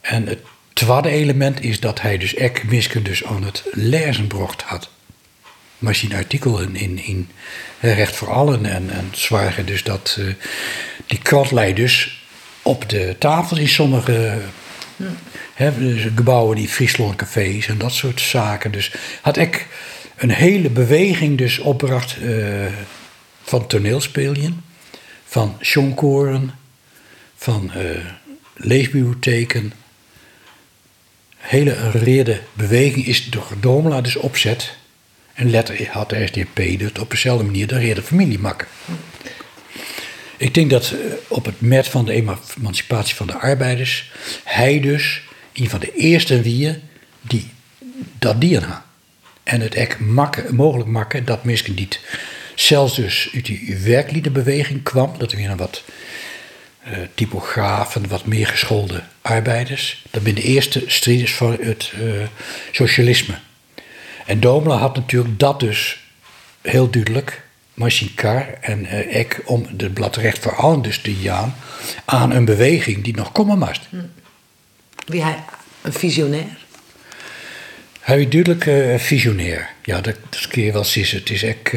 En 0.01 0.27
het 0.27 0.41
tweede 0.79 1.09
element 1.09 1.63
is 1.63 1.81
dat 1.81 2.01
hij 2.01 2.19
dus 2.19 2.35
ek 2.35 2.65
misken 2.65 3.03
dus 3.03 3.25
aan 3.25 3.45
het 3.45 3.65
lezen 3.73 4.29
had. 4.65 4.91
Maar 5.79 5.95
zijn 5.95 6.27
in, 6.29 6.77
in, 6.77 6.99
in 6.99 7.29
Recht 7.81 8.17
voor 8.17 8.31
Allen 8.31 8.67
en, 8.67 8.91
en 8.91 9.09
zwagen 9.13 9.67
dus 9.67 9.83
dat 9.83 10.17
uh, 10.19 10.35
die 11.07 11.19
kratlei 11.19 11.75
dus 11.75 12.23
op 12.63 12.89
de 12.89 13.17
tafels 13.19 13.59
in 13.59 13.69
sommige 13.69 14.39
dus 15.57 16.03
gebouwen 16.15 16.57
die 16.57 16.69
Friesland 16.69 17.17
cafés 17.17 17.67
en 17.67 17.79
dat 17.79 17.93
soort 17.93 18.21
zaken. 18.21 18.73
Dus 18.73 18.93
had 19.23 19.37
ik 19.37 19.67
een 20.17 20.31
hele 20.31 20.71
beweging 20.71 21.39
dus 21.39 21.59
opgebracht 21.59 22.17
uh, 22.23 22.67
van 23.43 23.67
toneelspelen, 23.67 24.65
van 25.25 25.57
shonkoren, 25.61 26.55
van 27.37 27.71
uh, 27.77 28.05
leesbibliotheken. 28.55 29.73
Hele 31.49 31.91
rede 31.91 32.41
beweging 32.53 33.07
is 33.07 33.31
door 33.31 33.53
Domela 33.61 34.01
dus 34.01 34.17
opzet. 34.17 34.77
En 35.35 35.51
letter 35.51 35.89
had 35.91 36.11
de 36.11 36.27
SDP 36.27 36.81
dat 36.81 36.99
op 36.99 37.11
dezelfde 37.11 37.45
manier 37.45 37.67
de 37.67 37.79
rede 37.79 38.03
familie 38.03 38.39
maken. 38.39 38.69
Ik 40.37 40.55
denk 40.55 40.71
dat 40.71 40.91
eh, 40.91 40.99
op 41.29 41.45
het 41.45 41.61
met 41.61 41.89
van 41.89 42.05
de 42.05 42.13
emancipatie 42.13 43.15
van 43.15 43.27
de 43.27 43.39
arbeiders, 43.39 44.11
hij 44.45 44.81
dus 44.81 45.23
een 45.53 45.71
van 45.71 45.81
de 45.81 45.95
eerste 45.95 46.43
wie 46.43 46.79
die 47.21 47.51
dat 48.19 48.41
dieren 48.41 48.69
had. 48.69 48.83
En 49.43 49.61
het 49.61 49.75
echt 49.75 49.99
makken, 49.99 50.55
mogelijk 50.55 50.89
maken 50.89 51.25
dat 51.25 51.45
mensen 51.45 51.75
niet 51.75 52.01
zelfs 52.55 52.97
dus 52.97 53.31
uit 53.35 53.47
die 53.47 53.77
werkliedenbeweging 53.85 54.83
kwam, 54.83 55.15
dat 55.19 55.31
er 55.31 55.37
weer 55.37 55.51
een 55.51 55.57
wat 55.57 55.83
uh, 56.87 56.99
typografen, 57.15 58.09
wat 58.09 58.27
meer 58.27 58.47
geschoolde 58.47 59.03
arbeiders. 59.23 60.05
Dat 60.11 60.23
ben 60.23 60.35
de 60.35 60.43
eerste 60.43 60.85
strijders 60.87 61.33
voor 61.33 61.57
het 61.61 61.93
uh, 62.01 62.27
socialisme. 62.73 63.35
En 64.27 64.41
Domela 64.41 64.77
had 64.77 64.97
natuurlijk 64.97 65.39
dat 65.39 65.61
dus 65.61 65.99
heel 66.61 66.91
duidelijk 66.91 67.43
Machine 67.75 68.41
en 68.61 68.85
uh, 68.85 69.17
ik 69.17 69.41
om 69.45 69.67
het 69.77 69.95
bladrecht 69.95 70.39
voor 70.39 70.55
allen 70.55 70.83
dus 70.83 70.99
te 70.99 71.21
jaan 71.21 71.55
aan 72.05 72.31
een 72.31 72.45
beweging 72.45 73.05
die 73.05 73.17
nog 73.17 73.33
komen 73.33 73.59
moest. 73.59 73.81
Hm. 73.91 73.97
Wie 75.07 75.23
hij 75.23 75.45
een 75.83 75.93
visionair? 75.93 76.67
Hij 78.01 78.21
is 78.21 78.29
duidelijk 78.29 78.67
uh, 78.67 78.99
visionair. 78.99 79.71
Ja, 79.83 80.01
dat, 80.01 80.17
dat 80.31 80.49
kun 80.49 80.63
je 80.63 80.73
wel 80.73 80.85
zien. 80.85 81.07
Het 81.11 81.31
is 81.31 81.43
echt 81.43 81.73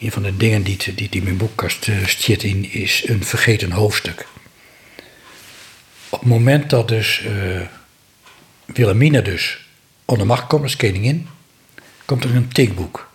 een 0.00 0.12
van 0.12 0.22
de 0.22 0.36
dingen 0.36 0.62
die, 0.62 0.94
die, 0.94 1.08
die 1.08 1.22
mijn 1.22 1.36
boekkast 1.36 1.88
zit 2.06 2.42
in, 2.42 2.72
is 2.72 3.02
een 3.06 3.24
vergeten 3.24 3.70
hoofdstuk. 3.70 4.26
Op 6.08 6.20
het 6.20 6.28
moment 6.28 6.70
dat 6.70 6.88
dus 6.88 7.22
uh, 7.24 7.60
Wilhelmina 8.64 9.20
dus 9.20 9.66
onder 10.04 10.26
macht 10.26 10.46
komt 10.46 10.62
als 10.62 10.76
koningin, 10.76 11.28
komt 12.04 12.24
er 12.24 12.34
een 12.34 12.48
tikboek. 12.48 13.10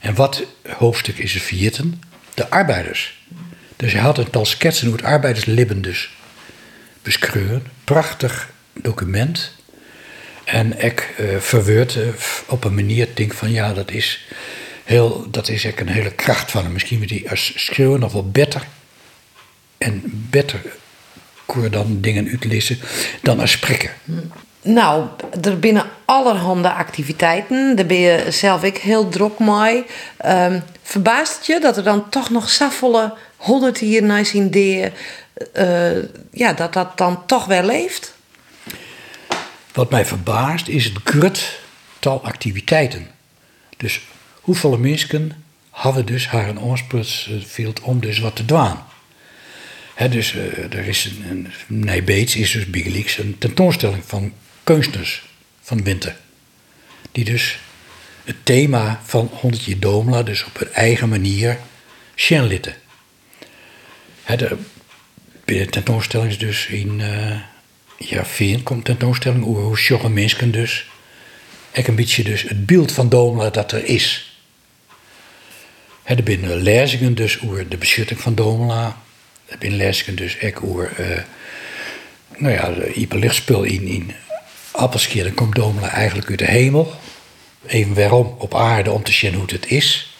En 0.00 0.14
wat 0.14 0.44
hoofdstuk 0.68 1.18
is 1.18 1.34
het 1.34 1.42
vierten? 1.42 2.02
De 2.34 2.50
arbeiders. 2.50 3.18
Dus 3.76 3.92
hij 3.92 4.00
had 4.00 4.18
een 4.18 4.30
tal 4.30 4.44
sketsen 4.44 4.86
hoe 4.86 4.96
het 4.96 5.04
arbeiderslibben 5.04 5.82
dus 5.82 6.10
beschreven. 7.02 7.66
Prachtig 7.84 8.50
document. 8.72 9.52
En 10.44 10.84
ik 10.84 11.14
uh, 11.20 11.38
verweurt 11.38 11.94
uh, 11.94 12.08
op 12.46 12.64
een 12.64 12.74
manier 12.74 13.08
denk 13.14 13.34
van 13.34 13.50
ja, 13.50 13.72
dat 13.72 13.90
is 13.90 14.26
heel, 14.90 15.26
dat 15.30 15.48
is 15.48 15.64
echt 15.64 15.80
een 15.80 15.88
hele 15.88 16.10
kracht 16.10 16.50
van 16.50 16.62
hem. 16.62 16.72
Misschien 16.72 16.98
moet 16.98 17.10
hij 17.10 17.26
als 17.30 17.52
schreeuwen 17.56 18.00
nog 18.00 18.12
wel 18.12 18.30
beter 18.30 18.66
en 19.78 20.02
beter 20.30 20.60
koer 21.46 21.70
dan 21.70 22.00
dingen 22.00 22.28
uitlezen 22.28 22.78
dan 23.22 23.40
als 23.40 23.50
spreken. 23.50 23.90
Nou, 24.62 25.06
er 25.42 25.58
binnen 25.58 25.84
allerhande 26.04 26.72
activiteiten. 26.72 27.76
Daar 27.76 27.86
ben 27.86 28.00
je 28.00 28.26
zelf 28.28 28.62
ik 28.62 28.76
heel 28.76 29.08
druk 29.08 29.38
mee. 29.38 29.84
Um, 30.26 30.62
verbaast 30.82 31.36
het 31.36 31.46
je 31.46 31.60
dat 31.60 31.76
er 31.76 31.84
dan 31.84 32.08
toch 32.08 32.30
nog 32.30 32.48
zoveel 32.48 33.16
honderd 33.36 33.78
hier 33.78 34.02
naar 34.02 34.26
zien 34.26 34.50
deer, 34.50 34.92
uh, 35.56 36.02
ja, 36.30 36.52
dat 36.52 36.72
dat 36.72 36.98
dan 36.98 37.26
toch 37.26 37.44
wel 37.44 37.62
leeft? 37.62 38.14
Wat 39.72 39.90
mij 39.90 40.04
verbaast 40.04 40.68
is 40.68 40.84
het 40.84 40.98
grut 41.04 41.58
tal 41.98 42.24
activiteiten. 42.24 43.10
Dus 43.76 44.00
hoeveel 44.50 44.78
mensen 44.78 45.44
hebben 45.70 46.06
dus 46.06 46.26
haar 46.28 46.58
oorsprongsveld 46.58 47.80
om 47.80 48.00
dus 48.00 48.18
wat 48.18 48.36
te 48.36 48.44
doen? 48.44 48.74
He, 49.94 50.08
dus 50.08 50.32
uh, 50.32 50.72
er 50.72 50.86
is 50.86 51.04
een, 51.04 51.24
een 51.30 51.52
Nijbeets 51.66 52.36
is 52.36 52.50
dus 52.50 52.70
Big 52.70 53.18
een 53.18 53.38
tentoonstelling 53.38 54.02
van 54.06 54.32
kunstners 54.64 55.22
van 55.60 55.82
Winter. 55.82 56.16
Die 57.12 57.24
dus 57.24 57.58
het 58.24 58.36
thema 58.42 59.00
van 59.04 59.30
100 59.32 59.64
jaar 59.64 59.78
Domela 59.78 60.22
dus 60.22 60.44
op 60.44 60.58
hun 60.58 60.72
eigen 60.72 61.08
manier 61.08 61.58
sjenlitten. 62.14 62.74
De, 64.26 64.56
de 65.44 65.66
tentoonstelling 65.66 66.30
is 66.30 66.38
dus 66.38 66.66
in 66.66 66.98
uh, 66.98 67.36
jaar 67.98 68.26
4 68.26 68.62
komt 68.62 68.84
tentoonstelling 68.84 69.44
over 69.44 69.62
hoe 69.62 70.08
mensen 70.08 70.50
dus 70.50 70.86
ik 71.72 71.86
een 71.86 71.94
beetje 71.94 72.22
dus 72.22 72.42
het 72.42 72.66
beeld 72.66 72.92
van 72.92 73.08
Domela 73.08 73.50
dat 73.50 73.72
er 73.72 73.84
is. 73.84 74.29
Er 76.16 76.22
binnen 76.22 76.56
lezingen 76.56 77.14
dus 77.14 77.42
over 77.42 77.68
de 77.68 77.76
beschutting 77.76 78.20
van 78.20 78.34
Domela. 78.34 78.96
Er 79.46 79.58
binnen 79.58 79.78
lezingen 79.78 80.16
dus 80.16 80.36
ook 80.42 80.62
over 80.64 80.92
uh, 81.00 81.18
nou 82.36 82.52
ja, 82.52 82.72
hyperlichtspul 82.92 83.62
in, 83.62 83.86
in 83.86 84.12
appelskeer, 84.70 85.24
dan 85.24 85.34
komt 85.34 85.54
Domela 85.54 85.88
eigenlijk 85.88 86.28
uit 86.28 86.38
de 86.38 86.44
hemel. 86.44 86.94
Even 87.66 87.94
waarom 87.94 88.34
op 88.38 88.54
aarde 88.54 88.90
om 88.90 89.02
te 89.02 89.12
zien 89.12 89.34
hoe 89.34 89.44
het 89.46 89.66
is. 89.66 90.16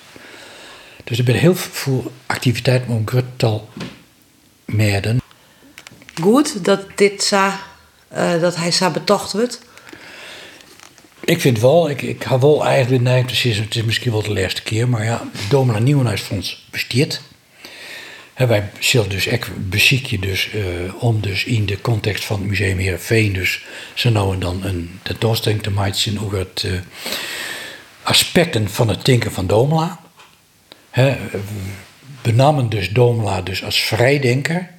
Dus 1.04 1.18
er 1.18 1.24
zijn 1.24 1.36
heel 1.36 1.54
veel 1.54 2.12
activiteiten 2.26 2.88
om 2.88 3.08
Gruttal 3.08 3.68
merden. 4.64 5.20
Goed 6.20 6.64
dat, 6.64 6.86
dit 6.94 7.22
sa, 7.22 7.60
uh, 8.12 8.40
dat 8.40 8.56
hij 8.56 8.70
zo 8.70 8.90
betocht 8.90 9.32
wordt. 9.32 9.60
Ik 11.24 11.40
vind 11.40 11.60
wel, 11.60 11.90
ik, 11.90 12.02
ik 12.02 12.24
ga 12.24 12.38
wel 12.38 12.64
eigenlijk 12.64 13.02
neiging 13.02 13.28
te 13.28 13.34
zeggen, 13.34 13.64
het 13.64 13.76
is 13.76 13.82
misschien 13.82 14.12
wel 14.12 14.22
de 14.22 14.32
laatste 14.32 14.62
keer, 14.62 14.88
maar 14.88 15.04
ja, 15.04 15.28
het 15.32 15.50
Domela 15.50 15.78
Nieuwenhuisfonds 15.78 16.66
besteedt. 16.70 17.22
Wij 18.34 18.70
zullen 18.78 19.08
dus 19.08 19.26
echt 19.26 19.50
je 20.06 20.18
dus 20.18 20.48
uh, 20.54 20.62
om 21.02 21.20
dus 21.20 21.44
in 21.44 21.66
de 21.66 21.80
context 21.80 22.24
van 22.24 22.38
het 22.38 22.48
Museum 22.48 22.78
Heerenveen 22.78 23.32
dus 23.32 23.62
zo 23.94 24.10
nou 24.10 24.34
en 24.34 24.40
dan 24.40 24.64
een 24.64 24.98
tentoonstelling 25.02 25.62
te 25.62 25.70
maken 25.70 26.18
over 26.18 26.38
het 26.38 26.62
uh, 26.66 26.72
aspecten 28.02 28.70
van 28.70 28.88
het 28.88 29.04
denken 29.04 29.32
van 29.32 29.46
Domela. 29.46 30.00
He, 30.90 31.16
benamen 32.22 32.68
dus 32.68 32.90
Domela 32.90 33.42
dus 33.42 33.64
als 33.64 33.80
vrijdenker. 33.80 34.70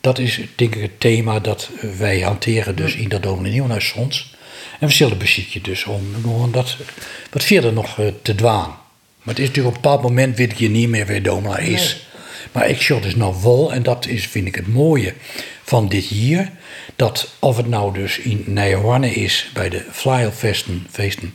Dat 0.00 0.18
is 0.18 0.40
denk 0.56 0.74
ik 0.74 0.82
het 0.82 1.00
thema 1.00 1.40
dat 1.40 1.70
wij 1.98 2.20
hanteren 2.20 2.76
dus 2.76 2.94
in 2.94 3.08
dat 3.08 3.22
Domela 3.22 3.48
Nieuwenhuisfonds. 3.48 4.34
En 4.78 4.86
we 4.86 4.92
zullen 4.92 5.18
bezieken 5.18 5.62
dus 5.62 5.84
om 5.84 6.14
gewoon 6.22 6.52
dat 6.52 6.76
wat 7.30 7.44
verder 7.44 7.72
nog 7.72 7.98
eh, 7.98 8.06
te 8.22 8.34
dwaan. 8.34 8.78
Maar 9.22 9.34
het 9.34 9.38
is 9.38 9.48
natuurlijk 9.48 9.76
op 9.76 9.84
een 9.84 9.90
bepaald 9.90 10.02
moment 10.02 10.36
weet 10.36 10.58
je 10.58 10.70
niet 10.70 10.88
meer 10.88 11.06
wie 11.06 11.20
Domela 11.20 11.58
is. 11.58 12.06
Maar 12.52 12.68
ik 12.68 12.80
shot 12.80 13.02
dus 13.02 13.16
nou 13.16 13.34
vol 13.40 13.72
en 13.72 13.82
dat 13.82 14.06
is, 14.06 14.26
vind 14.26 14.46
ik 14.46 14.54
het 14.54 14.66
mooie 14.66 15.14
van 15.62 15.88
dit 15.88 16.08
jaar. 16.08 16.52
Dat 16.96 17.28
of 17.38 17.56
het 17.56 17.68
nou 17.68 17.94
dus 17.94 18.18
in 18.18 18.44
Nijhoorne 18.46 19.14
is 19.14 19.50
bij 19.52 19.68
de 19.68 19.84
Flyelfesten, 19.90 20.86
feesten, 20.90 21.34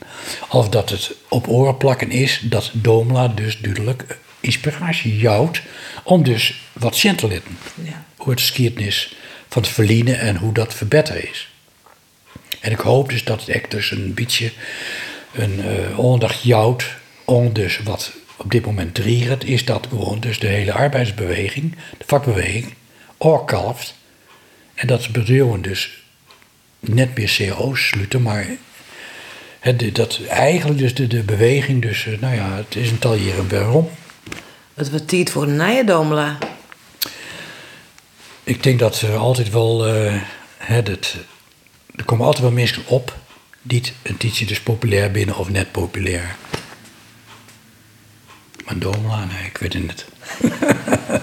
of 0.49 0.69
dat 0.69 0.89
het 0.89 1.11
op 1.29 1.47
oren 1.47 1.77
plakken 1.77 2.11
is, 2.11 2.41
dat 2.43 2.69
Domela 2.73 3.27
dus 3.27 3.59
duidelijk 3.59 4.17
inspiratie 4.39 5.17
jouwt 5.17 5.61
om 6.03 6.23
dus 6.23 6.61
wat 6.73 6.95
zien 6.95 7.15
te 7.15 7.27
litten. 7.27 7.57
Ja. 7.83 8.05
Hoe 8.17 8.31
het 8.31 8.41
geschiedenis 8.41 9.15
van 9.49 9.61
het 9.61 9.71
verliezen 9.71 10.19
en 10.19 10.37
hoe 10.37 10.53
dat 10.53 10.73
verbeterd 10.73 11.23
is. 11.23 11.50
En 12.61 12.71
ik 12.71 12.79
hoop 12.79 13.09
dus 13.09 13.23
dat 13.23 13.39
het 13.39 13.49
echt 13.49 13.71
dus 13.71 13.91
een 13.91 14.13
beetje 14.13 14.51
een 15.33 15.59
uh, 15.59 15.99
aandacht 15.99 16.43
jouwt 16.43 16.85
om 17.25 17.53
dus 17.53 17.79
wat 17.83 18.11
op 18.35 18.51
dit 18.51 18.65
moment 18.65 18.95
driert, 18.95 19.43
is 19.43 19.65
dat 19.65 19.87
gewoon 19.89 20.19
dus 20.19 20.39
de 20.39 20.47
hele 20.47 20.73
arbeidsbeweging, 20.73 21.75
de 21.97 22.03
vakbeweging, 22.07 22.73
oorkalft. 23.17 23.95
En 24.73 24.87
dat 24.87 25.11
bedoelen 25.11 25.61
dus 25.61 26.03
net 26.79 27.17
meer 27.17 27.53
CO's 27.55 27.87
sluiten, 27.87 28.21
maar 28.21 28.47
het, 29.59 29.95
dat 29.95 30.19
eigenlijk 30.27 30.79
dus 30.79 30.93
de, 30.93 31.07
de 31.07 31.23
beweging, 31.23 31.81
dus 31.81 32.05
eh, 32.05 32.19
nou 32.19 32.35
ja, 32.35 32.55
het 32.55 32.75
is 32.75 32.91
een 32.91 32.99
tal 32.99 33.15
jaren 33.15 33.49
waarom. 33.49 33.89
Het 34.73 34.89
wordt 34.89 35.07
tijd 35.07 35.29
voor 35.29 35.43
een 35.43 35.67
nieuwe 35.67 35.83
Domela. 35.83 36.37
Ik 38.43 38.63
denk 38.63 38.79
dat 38.79 39.01
er 39.01 39.15
altijd 39.15 39.49
wel, 39.49 39.95
uh, 39.95 40.21
het, 40.57 40.87
het, 40.87 41.15
er 42.01 42.07
komen 42.07 42.25
altijd 42.25 42.43
wel 42.43 42.53
mensen 42.53 42.83
op 42.87 43.17
die 43.61 43.83
een 44.01 44.17
dus 44.47 44.61
populair 44.61 45.11
binnen 45.11 45.37
of 45.37 45.49
net 45.49 45.71
populair. 45.71 46.35
Maar 48.65 48.77
Domela, 48.77 49.25
nee, 49.25 49.45
ik 49.45 49.57
weet 49.57 49.73
het 49.73 49.83
niet. 49.83 50.05